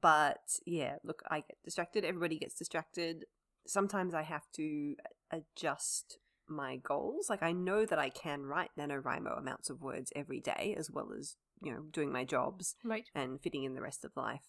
But 0.00 0.58
yeah, 0.66 0.96
look, 1.04 1.22
I 1.30 1.40
get 1.40 1.62
distracted. 1.64 2.04
Everybody 2.04 2.38
gets 2.38 2.54
distracted. 2.54 3.24
Sometimes 3.68 4.14
I 4.14 4.22
have 4.22 4.50
to 4.54 4.96
adjust 5.30 6.18
my 6.48 6.76
goals. 6.76 7.28
Like 7.28 7.42
I 7.42 7.52
know 7.52 7.84
that 7.84 7.98
I 7.98 8.08
can 8.08 8.46
write 8.46 8.70
NaNoWriMo 8.78 9.38
amounts 9.38 9.68
of 9.68 9.82
words 9.82 10.12
every 10.16 10.40
day, 10.40 10.74
as 10.76 10.90
well 10.90 11.12
as 11.16 11.36
you 11.60 11.72
know 11.72 11.82
doing 11.90 12.10
my 12.10 12.24
jobs 12.24 12.76
Right. 12.82 13.04
and 13.14 13.40
fitting 13.40 13.64
in 13.64 13.74
the 13.74 13.82
rest 13.82 14.04
of 14.04 14.12
life. 14.16 14.48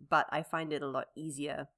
But 0.00 0.26
I 0.30 0.42
find 0.42 0.72
it 0.72 0.82
a 0.82 0.88
lot 0.88 1.06
easier 1.16 1.68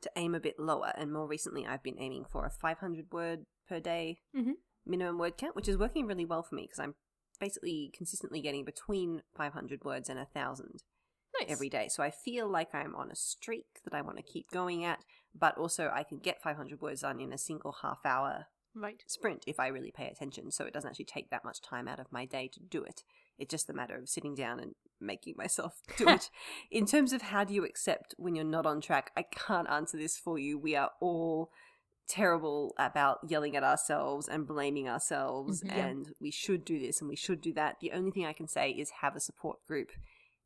to 0.00 0.10
aim 0.16 0.34
a 0.34 0.40
bit 0.40 0.58
lower. 0.58 0.92
And 0.96 1.12
more 1.12 1.26
recently, 1.26 1.66
I've 1.66 1.82
been 1.82 1.98
aiming 1.98 2.24
for 2.30 2.46
a 2.46 2.50
500 2.50 3.12
word 3.12 3.46
per 3.68 3.80
day 3.80 4.22
Mhm. 4.34 4.54
minimum 4.86 5.18
word 5.18 5.36
count, 5.36 5.54
which 5.54 5.68
is 5.68 5.78
working 5.78 6.06
really 6.06 6.24
well 6.24 6.42
for 6.42 6.54
me 6.54 6.62
because 6.62 6.78
I'm 6.78 6.94
basically 7.38 7.90
consistently 7.92 8.40
getting 8.40 8.64
between 8.64 9.22
500 9.34 9.84
words 9.84 10.08
and 10.08 10.18
a 10.18 10.26
thousand 10.26 10.82
Nice. 11.40 11.50
every 11.50 11.68
day. 11.68 11.88
So 11.88 12.02
I 12.02 12.10
feel 12.10 12.48
like 12.48 12.74
I'm 12.74 12.94
on 12.94 13.10
a 13.10 13.16
streak 13.16 13.80
that 13.84 13.94
I 13.94 14.02
want 14.02 14.16
to 14.18 14.22
keep 14.22 14.50
going 14.50 14.84
at, 14.84 15.04
but 15.34 15.56
also 15.58 15.90
I 15.92 16.02
can 16.04 16.18
get 16.18 16.40
500 16.42 16.80
words 16.80 17.00
done 17.02 17.20
in 17.20 17.32
a 17.32 17.38
single 17.38 17.72
half 17.82 18.00
hour 18.04 18.46
Right. 18.74 19.02
sprint 19.06 19.44
if 19.46 19.58
I 19.60 19.68
really 19.68 19.92
pay 19.92 20.06
attention. 20.08 20.50
So 20.50 20.64
it 20.64 20.72
doesn't 20.72 20.88
actually 20.90 21.04
take 21.06 21.30
that 21.30 21.44
much 21.44 21.60
time 21.62 21.86
out 21.88 22.00
of 22.00 22.10
my 22.12 22.24
day 22.24 22.48
to 22.54 22.60
do 22.60 22.82
it. 22.84 23.02
It's 23.38 23.50
just 23.50 23.68
a 23.70 23.72
matter 23.72 23.96
of 23.96 24.08
sitting 24.08 24.34
down 24.34 24.60
and 24.60 24.74
making 25.00 25.34
myself 25.36 25.80
do 25.96 26.08
it. 26.08 26.30
In 26.70 26.86
terms 26.86 27.12
of 27.12 27.22
how 27.22 27.44
do 27.44 27.52
you 27.54 27.64
accept 27.64 28.14
when 28.16 28.34
you're 28.36 28.44
not 28.44 28.66
on 28.66 28.80
track, 28.80 29.10
I 29.16 29.22
can't 29.22 29.68
answer 29.68 29.96
this 29.96 30.16
for 30.16 30.38
you. 30.38 30.56
We 30.58 30.76
are 30.76 30.90
all 31.00 31.50
terrible 32.06 32.74
about 32.78 33.18
yelling 33.26 33.56
at 33.56 33.64
ourselves 33.64 34.28
and 34.28 34.46
blaming 34.46 34.88
ourselves 34.88 35.62
Mhm. 35.62 35.68
Yeah. 35.68 35.86
and 35.86 36.14
we 36.20 36.30
should 36.30 36.64
do 36.64 36.78
this 36.78 37.00
and 37.00 37.08
we 37.08 37.16
should 37.16 37.40
do 37.40 37.52
that. 37.54 37.80
The 37.80 37.92
only 37.92 38.10
thing 38.10 38.26
I 38.26 38.32
can 38.34 38.46
say 38.46 38.70
is 38.70 38.90
have 39.00 39.16
a 39.16 39.20
support 39.20 39.64
group. 39.66 39.90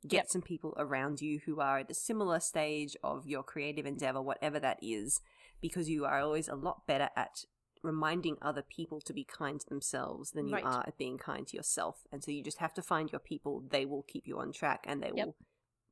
Get 0.07 0.17
Yep. 0.19 0.29
some 0.29 0.43
people 0.43 0.75
around 0.77 1.21
you 1.21 1.41
who 1.45 1.61
are 1.61 1.79
at 1.79 1.91
a 1.91 1.95
similar 1.95 2.39
stage 2.41 2.97
of 3.03 3.27
your 3.27 3.43
creative 3.43 3.85
endeavor, 3.85 4.23
whatever 4.23 4.61
that 4.61 4.79
is, 4.81 5.21
because 5.61 5.89
you 5.89 6.05
are 6.05 6.21
always 6.21 6.49
a 6.49 6.55
lot 6.55 6.87
better 6.87 7.11
at 7.17 7.45
reminding 7.83 8.37
other 8.43 8.63
people 8.63 9.01
to 9.01 9.13
be 9.13 9.25
kind 9.25 9.61
to 9.61 9.69
themselves 9.69 10.31
than 10.33 10.47
you 10.49 10.55
Right. 10.55 10.65
are 10.65 10.85
at 10.87 10.99
being 10.99 11.19
kind 11.19 11.47
to 11.49 11.57
yourself. 11.57 12.07
And 12.13 12.23
so 12.23 12.31
you 12.31 12.43
just 12.43 12.59
have 12.59 12.75
to 12.75 12.83
find 12.83 13.11
your 13.11 13.19
people. 13.21 13.61
They 13.69 13.87
will 13.87 14.03
keep 14.03 14.27
you 14.27 14.39
on 14.39 14.53
track 14.53 14.85
and 14.87 15.03
they 15.03 15.11
Yep. 15.15 15.27
will 15.27 15.37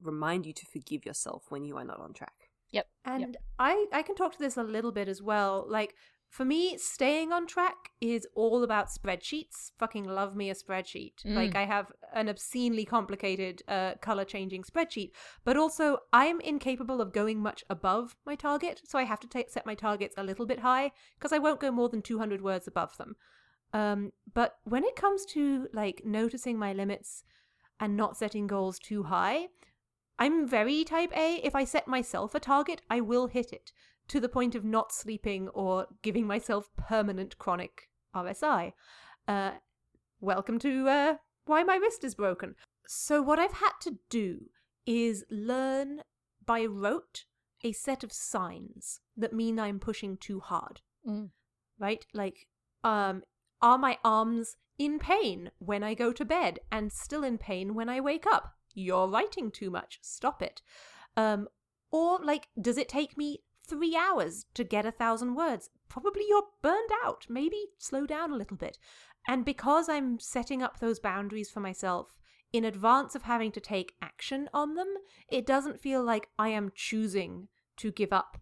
remind 0.00 0.46
you 0.46 0.52
to 0.52 0.66
forgive 0.66 1.04
yourself 1.04 1.44
when 1.48 1.64
you 1.64 1.76
are 1.76 1.84
not 1.84 2.00
on 2.00 2.12
track. 2.12 2.50
Yep. 2.70 2.88
And 3.04 3.36
I, 3.58 3.86
I 3.92 4.02
can 4.02 4.14
talk 4.16 4.32
to 4.32 4.38
this 4.38 4.56
a 4.56 4.62
little 4.62 4.92
bit 4.92 5.08
as 5.08 5.22
well. 5.22 5.64
Like, 5.68 5.94
for 6.30 6.44
me, 6.44 6.76
staying 6.76 7.32
on 7.32 7.46
track 7.46 7.92
is 8.00 8.26
all 8.34 8.62
about 8.62 8.88
spreadsheets. 8.88 9.70
Fucking 9.78 10.04
love 10.04 10.36
me 10.36 10.50
a 10.50 10.54
spreadsheet. 10.54 11.24
Mm. 11.24 11.34
Like, 11.34 11.56
I 11.56 11.64
have 11.64 11.92
an 12.12 12.28
obscenely 12.28 12.84
complicated 12.84 13.62
uh, 13.68 13.94
color 14.00 14.24
changing 14.24 14.64
spreadsheet, 14.64 15.12
but 15.44 15.56
also 15.56 15.98
I'm 16.12 16.40
incapable 16.40 17.00
of 17.00 17.12
going 17.12 17.40
much 17.40 17.64
above 17.70 18.16
my 18.26 18.34
target. 18.34 18.82
So 18.84 18.98
I 18.98 19.04
have 19.04 19.20
to 19.20 19.28
ta- 19.28 19.48
set 19.48 19.66
my 19.66 19.74
targets 19.74 20.14
a 20.18 20.24
little 20.24 20.46
bit 20.46 20.60
high 20.60 20.92
because 21.18 21.32
I 21.32 21.38
won't 21.38 21.60
go 21.60 21.70
more 21.70 21.88
than 21.88 22.02
200 22.02 22.42
words 22.42 22.66
above 22.66 22.96
them. 22.98 23.16
Um, 23.72 24.12
but 24.34 24.56
when 24.64 24.84
it 24.84 24.96
comes 24.96 25.24
to 25.26 25.68
like 25.72 26.02
noticing 26.04 26.58
my 26.58 26.72
limits 26.72 27.24
and 27.80 27.96
not 27.96 28.16
setting 28.16 28.46
goals 28.46 28.78
too 28.78 29.04
high, 29.04 29.48
I'm 30.18 30.46
very 30.46 30.84
type 30.84 31.16
A. 31.16 31.36
If 31.36 31.54
I 31.54 31.64
set 31.64 31.88
myself 31.88 32.34
a 32.34 32.40
target, 32.40 32.80
I 32.90 33.00
will 33.00 33.26
hit 33.26 33.52
it 33.52 33.72
to 34.08 34.20
the 34.20 34.28
point 34.28 34.54
of 34.54 34.64
not 34.64 34.92
sleeping 34.92 35.48
or 35.48 35.86
giving 36.02 36.26
myself 36.26 36.70
permanent 36.76 37.38
chronic 37.38 37.88
RSI. 38.14 38.72
Uh, 39.26 39.52
welcome 40.20 40.58
to 40.60 40.88
uh, 40.88 41.16
why 41.46 41.62
my 41.62 41.76
wrist 41.76 42.04
is 42.04 42.14
broken. 42.14 42.54
So, 42.86 43.20
what 43.20 43.38
I've 43.38 43.54
had 43.54 43.72
to 43.82 43.98
do 44.08 44.46
is 44.86 45.24
learn 45.30 46.02
by 46.44 46.64
rote 46.64 47.24
a 47.64 47.72
set 47.72 48.04
of 48.04 48.12
signs 48.12 49.00
that 49.16 49.32
mean 49.32 49.58
I'm 49.58 49.80
pushing 49.80 50.16
too 50.16 50.40
hard 50.40 50.80
Mm. 51.06 51.30
right? 51.78 52.04
Like, 52.12 52.48
um, 52.82 53.22
are 53.62 53.78
my 53.78 53.98
arms 54.04 54.56
in 54.78 54.98
pain 54.98 55.50
when 55.58 55.82
I 55.84 55.94
go 55.94 56.12
to 56.12 56.24
bed 56.24 56.58
and 56.70 56.92
still 56.92 57.22
in 57.22 57.38
pain 57.38 57.74
when 57.74 57.88
I 57.88 58.00
wake 58.00 58.26
up? 58.26 58.54
You're 58.74 59.08
writing 59.08 59.50
too 59.52 59.70
much. 59.70 59.98
Stop 60.02 60.42
it. 60.42 60.62
Um, 61.16 61.48
or 61.92 62.18
like, 62.18 62.48
does 62.60 62.76
it 62.76 62.88
take 62.88 63.16
me 63.16 63.42
three 63.66 63.96
hours 63.96 64.46
to 64.54 64.64
get 64.64 64.86
a 64.86 64.92
thousand 64.92 65.34
words? 65.34 65.70
Probably 65.88 66.24
you're 66.28 66.44
burned 66.62 66.90
out. 67.04 67.26
Maybe 67.28 67.66
slow 67.78 68.06
down 68.06 68.32
a 68.32 68.36
little 68.36 68.56
bit. 68.56 68.78
And 69.28 69.44
because 69.44 69.88
I'm 69.88 70.18
setting 70.18 70.62
up 70.62 70.78
those 70.78 71.00
boundaries 71.00 71.50
for 71.50 71.60
myself 71.60 72.18
in 72.52 72.64
advance 72.64 73.14
of 73.14 73.22
having 73.22 73.52
to 73.52 73.60
take 73.60 73.94
action 74.00 74.48
on 74.54 74.74
them, 74.74 74.88
it 75.28 75.46
doesn't 75.46 75.80
feel 75.80 76.02
like 76.02 76.28
I 76.38 76.48
am 76.48 76.72
choosing 76.74 77.48
to 77.78 77.90
give 77.90 78.12
up 78.12 78.38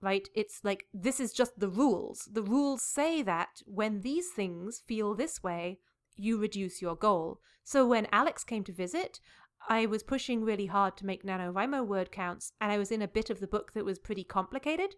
right? 0.00 0.28
It's 0.34 0.60
like 0.62 0.86
this 0.94 1.20
is 1.20 1.32
just 1.32 1.58
the 1.58 1.68
rules. 1.68 2.28
The 2.30 2.42
rules 2.42 2.82
say 2.82 3.22
that 3.22 3.62
when 3.66 4.00
these 4.00 4.28
things 4.30 4.82
feel 4.86 5.14
this 5.14 5.42
way, 5.42 5.80
you 6.16 6.38
reduce 6.38 6.82
your 6.82 6.96
goal. 6.96 7.40
So 7.64 7.86
when 7.86 8.08
Alex 8.12 8.44
came 8.44 8.64
to 8.64 8.72
visit, 8.72 9.20
I 9.68 9.86
was 9.86 10.02
pushing 10.02 10.44
really 10.44 10.66
hard 10.66 10.96
to 10.96 11.06
make 11.06 11.24
NaNoWriMo 11.24 11.86
word 11.86 12.10
counts, 12.10 12.52
and 12.60 12.72
I 12.72 12.78
was 12.78 12.90
in 12.90 13.02
a 13.02 13.08
bit 13.08 13.30
of 13.30 13.40
the 13.40 13.46
book 13.46 13.72
that 13.74 13.84
was 13.84 13.98
pretty 13.98 14.24
complicated. 14.24 14.94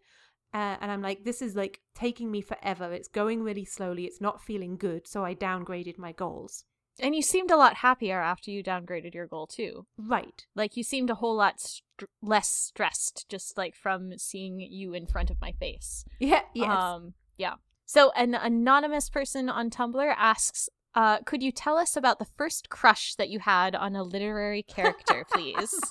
Uh, 0.53 0.77
and 0.81 0.91
I'm 0.91 1.03
like, 1.03 1.25
this 1.25 1.43
is 1.43 1.55
like 1.55 1.81
taking 1.95 2.31
me 2.31 2.41
forever. 2.41 2.93
It's 2.93 3.09
going 3.09 3.43
really 3.43 3.65
slowly. 3.65 4.05
It's 4.05 4.21
not 4.21 4.43
feeling 4.43 4.77
good. 4.77 5.07
So 5.07 5.25
I 5.25 5.35
downgraded 5.35 5.99
my 5.99 6.13
goals. 6.13 6.65
And 6.99 7.15
you 7.15 7.23
seemed 7.23 7.51
a 7.51 7.57
lot 7.57 7.77
happier 7.77 8.21
after 8.21 8.51
you 8.51 8.63
downgraded 8.63 9.15
your 9.15 9.27
goal 9.27 9.47
too. 9.47 9.87
Right. 9.97 10.47
Like 10.55 10.77
you 10.77 10.83
seemed 10.83 11.09
a 11.09 11.15
whole 11.15 11.37
lot 11.37 11.61
str- 11.61 12.07
less 12.21 12.49
stressed 12.49 13.29
just 13.29 13.57
like 13.57 13.75
from 13.75 14.19
seeing 14.19 14.61
you 14.61 14.93
in 14.93 15.07
front 15.07 15.31
of 15.31 15.41
my 15.41 15.53
face. 15.53 16.05
Yeah. 16.19 16.43
Yes. 16.53 16.69
Um, 16.69 17.15
yeah. 17.39 17.55
So 17.87 18.11
an 18.17 18.35
anonymous 18.35 19.09
person 19.09 19.49
on 19.49 19.71
Tumblr 19.71 20.15
asks, 20.17 20.69
uh, 20.95 21.19
could 21.21 21.43
you 21.43 21.53
tell 21.53 21.77
us 21.79 21.97
about 21.97 22.19
the 22.19 22.27
first 22.37 22.69
crush 22.69 23.15
that 23.17 23.29
you 23.29 23.39
had 23.39 23.75
on 23.75 23.95
a 23.97 24.03
literary 24.03 24.63
character, 24.63 25.25
please? 25.33 25.75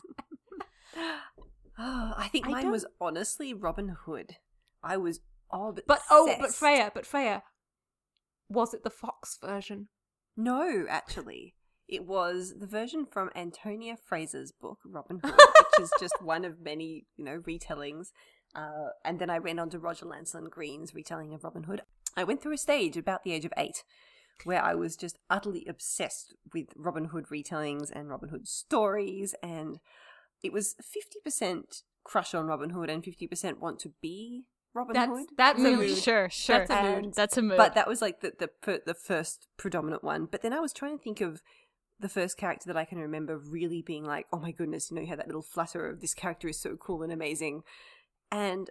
Oh, 1.82 2.14
I 2.18 2.28
think 2.28 2.46
I 2.48 2.50
mine 2.52 2.64
don't- 2.64 2.72
was 2.74 2.86
honestly 3.00 3.54
Robin 3.54 3.96
Hood. 4.06 4.36
I 4.84 4.98
was 4.98 5.22
all 5.50 5.72
but 5.72 5.88
but 5.88 6.02
oh, 6.10 6.36
but. 6.40 6.54
Freya, 6.54 6.92
but 6.94 7.06
Freya, 7.06 7.44
was 8.50 8.74
it 8.74 8.84
the 8.84 8.90
Fox 8.90 9.38
version? 9.42 9.88
No, 10.36 10.86
actually. 10.90 11.56
It 11.88 12.06
was 12.06 12.54
the 12.60 12.68
version 12.68 13.06
from 13.10 13.30
Antonia 13.34 13.96
Fraser's 13.98 14.52
book, 14.52 14.80
Robin 14.86 15.20
Hood, 15.24 15.34
which 15.34 15.80
is 15.84 15.92
just 16.00 16.14
one 16.22 16.44
of 16.46 16.60
many, 16.60 17.06
you 17.16 17.24
know, 17.24 17.40
retellings. 17.40 18.08
Uh, 18.54 18.90
and 19.06 19.18
then 19.20 19.30
I 19.30 19.40
went 19.40 19.60
on 19.60 19.70
to 19.70 19.80
Roger 19.80 20.06
Lancelyn 20.06 20.50
Green's 20.50 20.94
retelling 20.94 21.34
of 21.34 21.44
Robin 21.44 21.64
Hood. 21.64 21.82
I 22.18 22.26
went 22.26 22.42
through 22.42 22.54
a 22.54 22.58
stage 22.58 22.98
about 22.98 23.24
the 23.24 23.32
age 23.32 23.46
of 23.46 23.54
eight 23.58 23.84
where 24.46 24.64
I 24.64 24.76
was 24.76 24.96
just 24.96 25.18
utterly 25.30 25.66
obsessed 25.68 26.34
with 26.54 26.68
Robin 26.76 27.06
Hood 27.06 27.26
retellings 27.32 27.90
and 27.92 28.10
Robin 28.10 28.30
Hood 28.30 28.48
stories. 28.48 29.36
And 29.44 29.80
it 30.44 30.54
was 30.54 30.76
50% 31.26 31.84
crush 32.04 32.34
on 32.34 32.48
Robin 32.48 32.72
Hood 32.72 32.90
and 32.90 33.04
50% 33.04 33.60
want 33.60 33.80
to 33.80 33.94
be 34.02 34.46
Robin 34.74 34.94
That's 34.94 35.10
Hood. 35.12 35.28
that's 35.38 35.60
a 35.60 35.64
Mm, 35.66 35.78
mood. 35.78 35.98
Sure, 35.98 36.30
sure. 36.30 36.60
That's 36.60 36.70
a 36.72 36.84
mood. 36.84 37.04
And- 37.06 37.14
That's 37.14 37.38
a 37.38 37.42
mood. 37.42 37.58
But 37.58 37.74
that 37.76 37.88
was 37.88 38.02
like 38.02 38.22
the 38.22 38.34
the 38.64 38.82
the 38.86 38.94
first 38.94 39.48
predominant 39.58 40.04
one. 40.04 40.26
But 40.26 40.42
then 40.42 40.54
I 40.54 40.60
was 40.60 40.74
trying 40.74 40.98
to 40.98 41.04
think 41.04 41.22
of 41.22 41.42
the 42.00 42.08
first 42.10 42.38
character 42.38 42.68
that 42.68 42.78
I 42.78 42.86
can 42.86 42.98
remember 43.00 43.38
really 43.38 43.82
being 43.82 44.06
like, 44.06 44.26
oh 44.32 44.40
my 44.40 44.52
goodness, 44.52 44.90
you 44.90 44.96
know, 44.96 45.02
you 45.02 45.08
had 45.08 45.20
that 45.20 45.28
little 45.28 45.42
flutter 45.42 45.86
of 45.88 46.00
this 46.02 46.14
character 46.14 46.48
is 46.48 46.60
so 46.60 46.78
cool 46.78 47.04
and 47.04 47.12
amazing. 47.12 47.64
And 48.32 48.70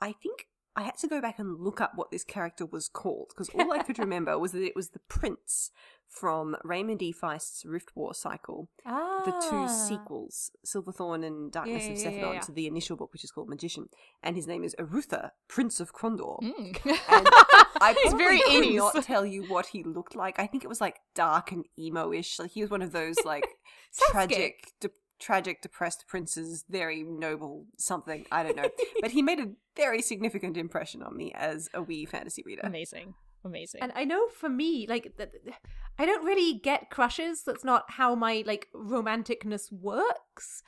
I 0.00 0.12
think 0.12 0.46
I 0.78 0.82
had 0.82 0.96
to 0.98 1.08
go 1.08 1.20
back 1.20 1.38
and 1.38 1.58
look 1.58 1.80
up 1.80 1.92
what 1.96 2.10
this 2.10 2.22
character 2.24 2.64
was 2.64 2.88
called 2.88 3.28
because 3.30 3.48
all 3.50 3.72
I 3.72 3.82
could 3.82 3.98
remember 4.06 4.38
was 4.38 4.52
that 4.52 4.62
it 4.62 4.76
was 4.76 4.90
the 4.90 5.00
prince 5.00 5.70
from 6.08 6.56
Raymond 6.64 7.02
E. 7.02 7.12
Feist's 7.12 7.66
Rift 7.66 7.90
War 7.94 8.14
cycle, 8.14 8.68
ah. 8.86 9.22
the 9.26 9.32
two 9.50 9.68
sequels, 9.68 10.50
Silverthorn 10.64 11.22
and 11.22 11.52
Darkness 11.52 11.84
Yeah, 11.86 11.90
of 11.92 12.00
yeah, 12.14 12.20
yeah, 12.20 12.32
yeah. 12.34 12.40
to 12.40 12.52
the 12.52 12.66
initial 12.66 12.96
book, 12.96 13.12
which 13.12 13.24
is 13.24 13.30
called 13.30 13.48
Magician. 13.48 13.88
And 14.22 14.34
his 14.34 14.46
name 14.46 14.64
is 14.64 14.74
Arutha, 14.78 15.32
Prince 15.48 15.80
of 15.80 15.92
Krondor. 15.92 16.40
Mm. 16.42 16.78
And 17.10 17.28
I 17.80 17.94
He's 18.04 18.14
very 18.14 18.38
could 18.40 18.64
80s. 18.64 18.76
not 18.76 19.02
tell 19.04 19.26
you 19.26 19.42
what 19.44 19.66
he 19.66 19.82
looked 19.82 20.16
like. 20.16 20.38
I 20.38 20.46
think 20.46 20.64
it 20.64 20.68
was 20.68 20.80
like 20.80 21.00
dark 21.14 21.52
and 21.52 21.66
emo-ish. 21.78 22.38
Like 22.38 22.52
he 22.52 22.62
was 22.62 22.70
one 22.70 22.82
of 22.82 22.92
those 22.92 23.16
like 23.26 23.46
tragic, 24.10 24.72
de- 24.80 24.88
tragic, 25.18 25.62
depressed 25.62 26.06
princes, 26.06 26.64
very 26.68 27.02
noble 27.02 27.66
something. 27.76 28.26
I 28.30 28.42
don't 28.42 28.56
know, 28.56 28.70
but 29.00 29.10
he 29.10 29.22
made 29.22 29.40
a 29.40 29.50
very 29.76 30.02
significant 30.02 30.56
impression 30.56 31.02
on 31.02 31.16
me 31.16 31.32
as 31.34 31.68
a 31.74 31.82
wee 31.82 32.04
fantasy 32.06 32.42
reader. 32.44 32.62
Amazing. 32.64 33.14
Amazing. 33.44 33.82
And 33.82 33.92
I 33.94 34.04
know 34.04 34.28
for 34.28 34.48
me, 34.48 34.86
like, 34.88 35.16
th- 35.16 35.30
th- 35.30 35.56
I 35.98 36.06
don't 36.06 36.24
really 36.24 36.54
get 36.54 36.90
crushes. 36.90 37.42
That's 37.44 37.64
not 37.64 37.92
how 37.92 38.14
my 38.14 38.42
like 38.46 38.68
romanticness 38.74 39.72
works. 39.72 40.62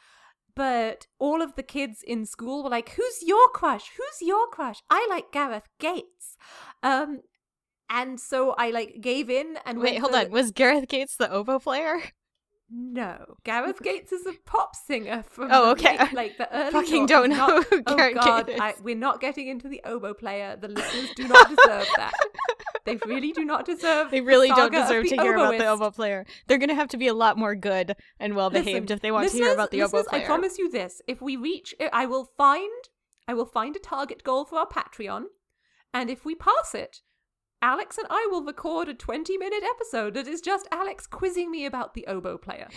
But 0.54 1.06
all 1.18 1.42
of 1.42 1.54
the 1.54 1.62
kids 1.62 2.02
in 2.06 2.26
school 2.26 2.62
were 2.62 2.70
like, 2.70 2.90
"Who's 2.90 3.22
your 3.22 3.48
crush? 3.50 3.90
Who's 3.96 4.26
your 4.26 4.46
crush?" 4.48 4.82
I 4.90 5.06
like 5.08 5.32
Gareth 5.32 5.68
Gates, 5.78 6.36
um, 6.82 7.20
and 7.88 8.20
so 8.20 8.52
I 8.58 8.70
like 8.70 9.00
gave 9.00 9.30
in 9.30 9.58
and 9.64 9.78
Wait, 9.78 9.92
went 9.92 9.98
hold 10.00 10.12
for 10.12 10.18
on. 10.18 10.30
Was 10.30 10.50
Gareth 10.50 10.88
Gates 10.88 11.16
the 11.16 11.30
oboe 11.30 11.58
player? 11.58 12.00
No, 12.72 13.36
Gareth 13.42 13.82
Gates 13.82 14.12
is 14.12 14.26
a 14.26 14.32
pop 14.46 14.76
singer 14.76 15.24
from 15.28 15.48
Oh, 15.50 15.72
okay. 15.72 15.98
late- 15.98 16.12
like 16.12 16.36
the 16.38 16.54
early. 16.56 16.70
Fucking 16.70 17.06
don't 17.06 17.30
not- 17.30 17.48
know 17.48 17.62
who 17.62 17.82
oh 17.86 17.96
Gareth 17.96 18.14
God, 18.14 18.46
Gates 18.46 18.60
I, 18.60 18.74
we're 18.82 18.94
not 18.94 19.20
getting 19.20 19.48
into 19.48 19.68
the 19.68 19.80
oboe 19.84 20.14
player. 20.14 20.56
The 20.56 20.68
listeners 20.68 21.10
do 21.16 21.26
not 21.26 21.48
deserve 21.56 21.88
that. 21.96 22.12
They 22.84 22.96
really 23.06 23.32
do 23.32 23.44
not 23.44 23.64
deserve. 23.66 24.10
They 24.12 24.20
the 24.20 24.26
really 24.26 24.48
don't 24.50 24.72
deserve 24.72 25.06
to 25.08 25.16
hear 25.16 25.34
about 25.34 25.58
the 25.58 25.66
oboe 25.66 25.90
player. 25.90 26.24
They're 26.46 26.58
gonna 26.58 26.74
have 26.76 26.88
to 26.88 26.96
be 26.96 27.08
a 27.08 27.14
lot 27.14 27.36
more 27.36 27.56
good 27.56 27.96
and 28.20 28.36
well 28.36 28.50
behaved 28.50 28.90
if 28.92 29.00
they 29.00 29.10
want 29.10 29.28
to 29.30 29.36
hear 29.36 29.52
about 29.52 29.70
the 29.72 29.82
oboe 29.82 30.04
player. 30.04 30.22
I 30.22 30.26
promise 30.26 30.56
you 30.56 30.70
this: 30.70 31.02
if 31.08 31.20
we 31.20 31.36
reach, 31.36 31.74
I 31.92 32.06
will 32.06 32.30
find, 32.36 32.84
I 33.26 33.34
will 33.34 33.46
find 33.46 33.74
a 33.74 33.80
target 33.80 34.22
goal 34.22 34.44
for 34.44 34.58
our 34.58 34.66
Patreon, 34.68 35.24
and 35.92 36.08
if 36.08 36.24
we 36.24 36.34
pass 36.36 36.74
it, 36.74 37.00
Alex 37.62 37.98
and 37.98 38.06
I 38.08 38.26
will 38.30 38.42
record 38.42 38.88
a 38.88 38.94
20 38.94 39.36
minute 39.36 39.62
episode 39.62 40.14
that 40.14 40.26
is 40.26 40.40
just 40.40 40.66
Alex 40.72 41.06
quizzing 41.06 41.50
me 41.50 41.66
about 41.66 41.94
the 41.94 42.06
oboe 42.06 42.38
player. 42.38 42.68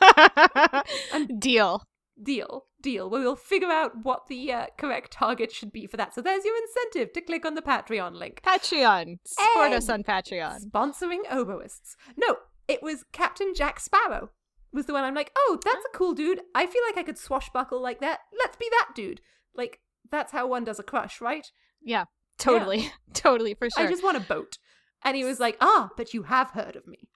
and 1.12 1.40
Deal. 1.40 1.82
Deal, 2.22 2.66
deal. 2.82 3.08
We 3.08 3.20
will 3.20 3.36
figure 3.36 3.70
out 3.70 4.04
what 4.04 4.26
the 4.28 4.52
uh, 4.52 4.66
correct 4.76 5.12
target 5.12 5.52
should 5.52 5.72
be 5.72 5.86
for 5.86 5.96
that. 5.96 6.14
So 6.14 6.20
there's 6.20 6.44
your 6.44 6.54
incentive 6.56 7.14
to 7.14 7.20
click 7.22 7.46
on 7.46 7.54
the 7.54 7.62
Patreon 7.62 8.14
link. 8.14 8.42
Patreon. 8.44 9.18
Support 9.24 9.72
us 9.72 9.88
on 9.88 10.04
Patreon. 10.04 10.66
Sponsoring 10.66 11.24
oboists. 11.30 11.96
No, 12.18 12.36
it 12.68 12.82
was 12.82 13.04
Captain 13.12 13.54
Jack 13.54 13.80
Sparrow. 13.80 14.30
Was 14.72 14.86
the 14.86 14.92
one 14.92 15.04
I'm 15.04 15.14
like, 15.14 15.32
oh, 15.36 15.58
that's 15.64 15.84
a 15.84 15.96
cool 15.96 16.12
dude. 16.12 16.40
I 16.54 16.66
feel 16.66 16.82
like 16.88 16.98
I 16.98 17.02
could 17.02 17.18
swashbuckle 17.18 17.80
like 17.82 18.00
that. 18.00 18.20
Let's 18.38 18.56
be 18.56 18.68
that 18.70 18.90
dude. 18.94 19.20
Like, 19.54 19.80
that's 20.10 20.32
how 20.32 20.46
one 20.46 20.64
does 20.64 20.78
a 20.78 20.84
crush, 20.84 21.20
right? 21.20 21.50
Yeah, 21.82 22.04
totally. 22.40 22.90
totally, 23.14 23.54
for 23.54 23.68
sure. 23.70 23.86
I 23.86 23.88
just 23.88 24.02
want 24.02 24.16
a 24.16 24.20
boat. 24.20 24.58
And 25.02 25.16
he 25.16 25.24
was 25.24 25.40
like, 25.40 25.56
ah, 25.60 25.90
but 25.96 26.12
you 26.12 26.24
have 26.24 26.50
heard 26.50 26.76
of 26.76 26.86
me. 26.86 27.08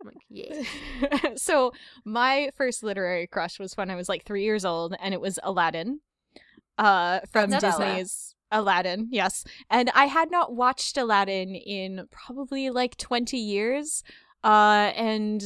I'm 0.00 0.08
like, 0.08 0.16
yeah. 0.28 1.34
so 1.36 1.72
my 2.04 2.50
first 2.56 2.82
literary 2.82 3.26
crush 3.26 3.58
was 3.58 3.76
when 3.76 3.90
I 3.90 3.96
was 3.96 4.08
like 4.08 4.24
three 4.24 4.44
years 4.44 4.64
old, 4.64 4.94
and 5.00 5.14
it 5.14 5.20
was 5.20 5.38
Aladdin, 5.42 6.00
uh, 6.78 7.20
from 7.30 7.50
Disney's 7.50 8.34
Aladdin. 8.50 9.08
Yes, 9.10 9.44
and 9.70 9.90
I 9.94 10.06
had 10.06 10.30
not 10.30 10.54
watched 10.54 10.96
Aladdin 10.96 11.54
in 11.54 12.08
probably 12.10 12.70
like 12.70 12.96
twenty 12.96 13.38
years, 13.38 14.02
uh, 14.44 14.92
and 14.96 15.42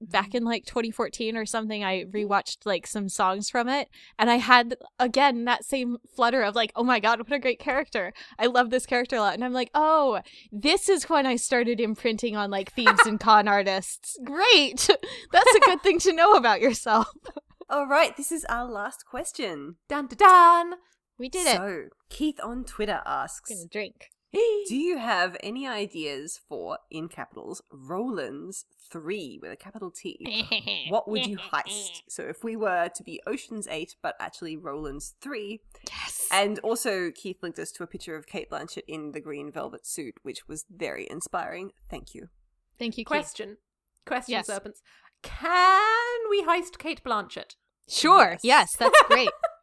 back 0.00 0.28
mm-hmm. 0.28 0.38
in 0.38 0.44
like 0.44 0.64
2014 0.64 1.36
or 1.36 1.46
something 1.46 1.84
i 1.84 2.04
rewatched 2.04 2.58
like 2.64 2.86
some 2.86 3.08
songs 3.08 3.48
from 3.48 3.68
it 3.68 3.88
and 4.18 4.30
i 4.30 4.36
had 4.36 4.76
again 4.98 5.44
that 5.44 5.64
same 5.64 5.96
flutter 6.14 6.42
of 6.42 6.54
like 6.54 6.72
oh 6.76 6.84
my 6.84 7.00
god 7.00 7.18
what 7.18 7.32
a 7.32 7.38
great 7.38 7.58
character. 7.58 8.12
I 8.38 8.46
love 8.46 8.70
this 8.70 8.86
character 8.86 9.16
a 9.16 9.20
lot. 9.20 9.34
And 9.34 9.44
i'm 9.44 9.52
like 9.52 9.70
oh 9.74 10.20
this 10.52 10.88
is 10.88 11.08
when 11.08 11.26
i 11.26 11.36
started 11.36 11.80
imprinting 11.80 12.36
on 12.36 12.50
like 12.50 12.72
thieves 12.72 13.06
and 13.06 13.20
con 13.20 13.48
artists. 13.56 14.18
Great! 14.24 14.88
That's 15.32 15.54
a 15.54 15.60
good 15.60 15.82
thing 15.82 15.98
to 16.00 16.12
know 16.12 16.32
about 16.32 16.60
yourself. 16.60 17.08
All 17.68 17.86
right, 17.86 18.16
this 18.16 18.30
is 18.30 18.44
our 18.48 18.70
last 18.70 19.04
question. 19.06 19.76
Dun 19.88 20.06
dun 20.06 20.18
dun. 20.18 20.78
we 21.18 21.28
did 21.28 21.46
it. 21.48 21.56
So, 21.56 21.84
Keith 22.08 22.38
on 22.42 22.64
Twitter 22.64 23.02
asks 23.04 23.50
gonna 23.50 23.66
drink 23.66 24.10
Do 24.68 24.76
you 24.76 24.98
have 24.98 25.36
any 25.42 25.66
ideas 25.66 26.40
for, 26.48 26.78
in 26.90 27.08
capitals, 27.08 27.62
Rowland's 27.72 28.64
3 28.90 29.38
with 29.40 29.50
a 29.52 29.56
capital 29.56 29.90
T? 29.90 30.86
What 30.88 31.08
would 31.08 31.26
you 31.26 31.38
heist? 31.38 32.02
So, 32.08 32.22
if 32.24 32.42
we 32.44 32.56
were 32.56 32.88
to 32.94 33.02
be 33.02 33.20
Ocean's 33.26 33.66
8, 33.68 33.96
but 34.02 34.14
actually 34.20 34.56
Rowland's 34.56 35.14
3. 35.20 35.60
yes 35.88 36.28
And 36.32 36.58
also, 36.60 37.10
Keith 37.10 37.38
linked 37.42 37.58
us 37.58 37.70
to 37.72 37.82
a 37.82 37.86
picture 37.86 38.16
of 38.16 38.26
Cate 38.26 38.50
Blanchett 38.50 38.82
in 38.88 39.12
the 39.12 39.20
green 39.20 39.50
velvet 39.50 39.86
suit, 39.86 40.14
which 40.22 40.46
was 40.48 40.64
very 40.70 41.06
inspiring. 41.10 41.70
Thank 41.90 42.14
you. 42.14 42.28
thank 42.78 42.98
you 42.98 43.04
Keith. 43.04 43.08
Question. 43.08 43.56
Question, 44.04 44.32
Yes. 44.32 44.46
serpents. 44.46 44.82
Can 45.22 46.30
we 46.30 46.42
heist 46.44 46.78
Cate 46.78 47.02
Blanchett? 47.04 47.54
Sure. 47.88 48.32
Yes. 48.32 48.44
Yes, 48.44 48.76
that's 48.76 49.02
great. 49.08 49.30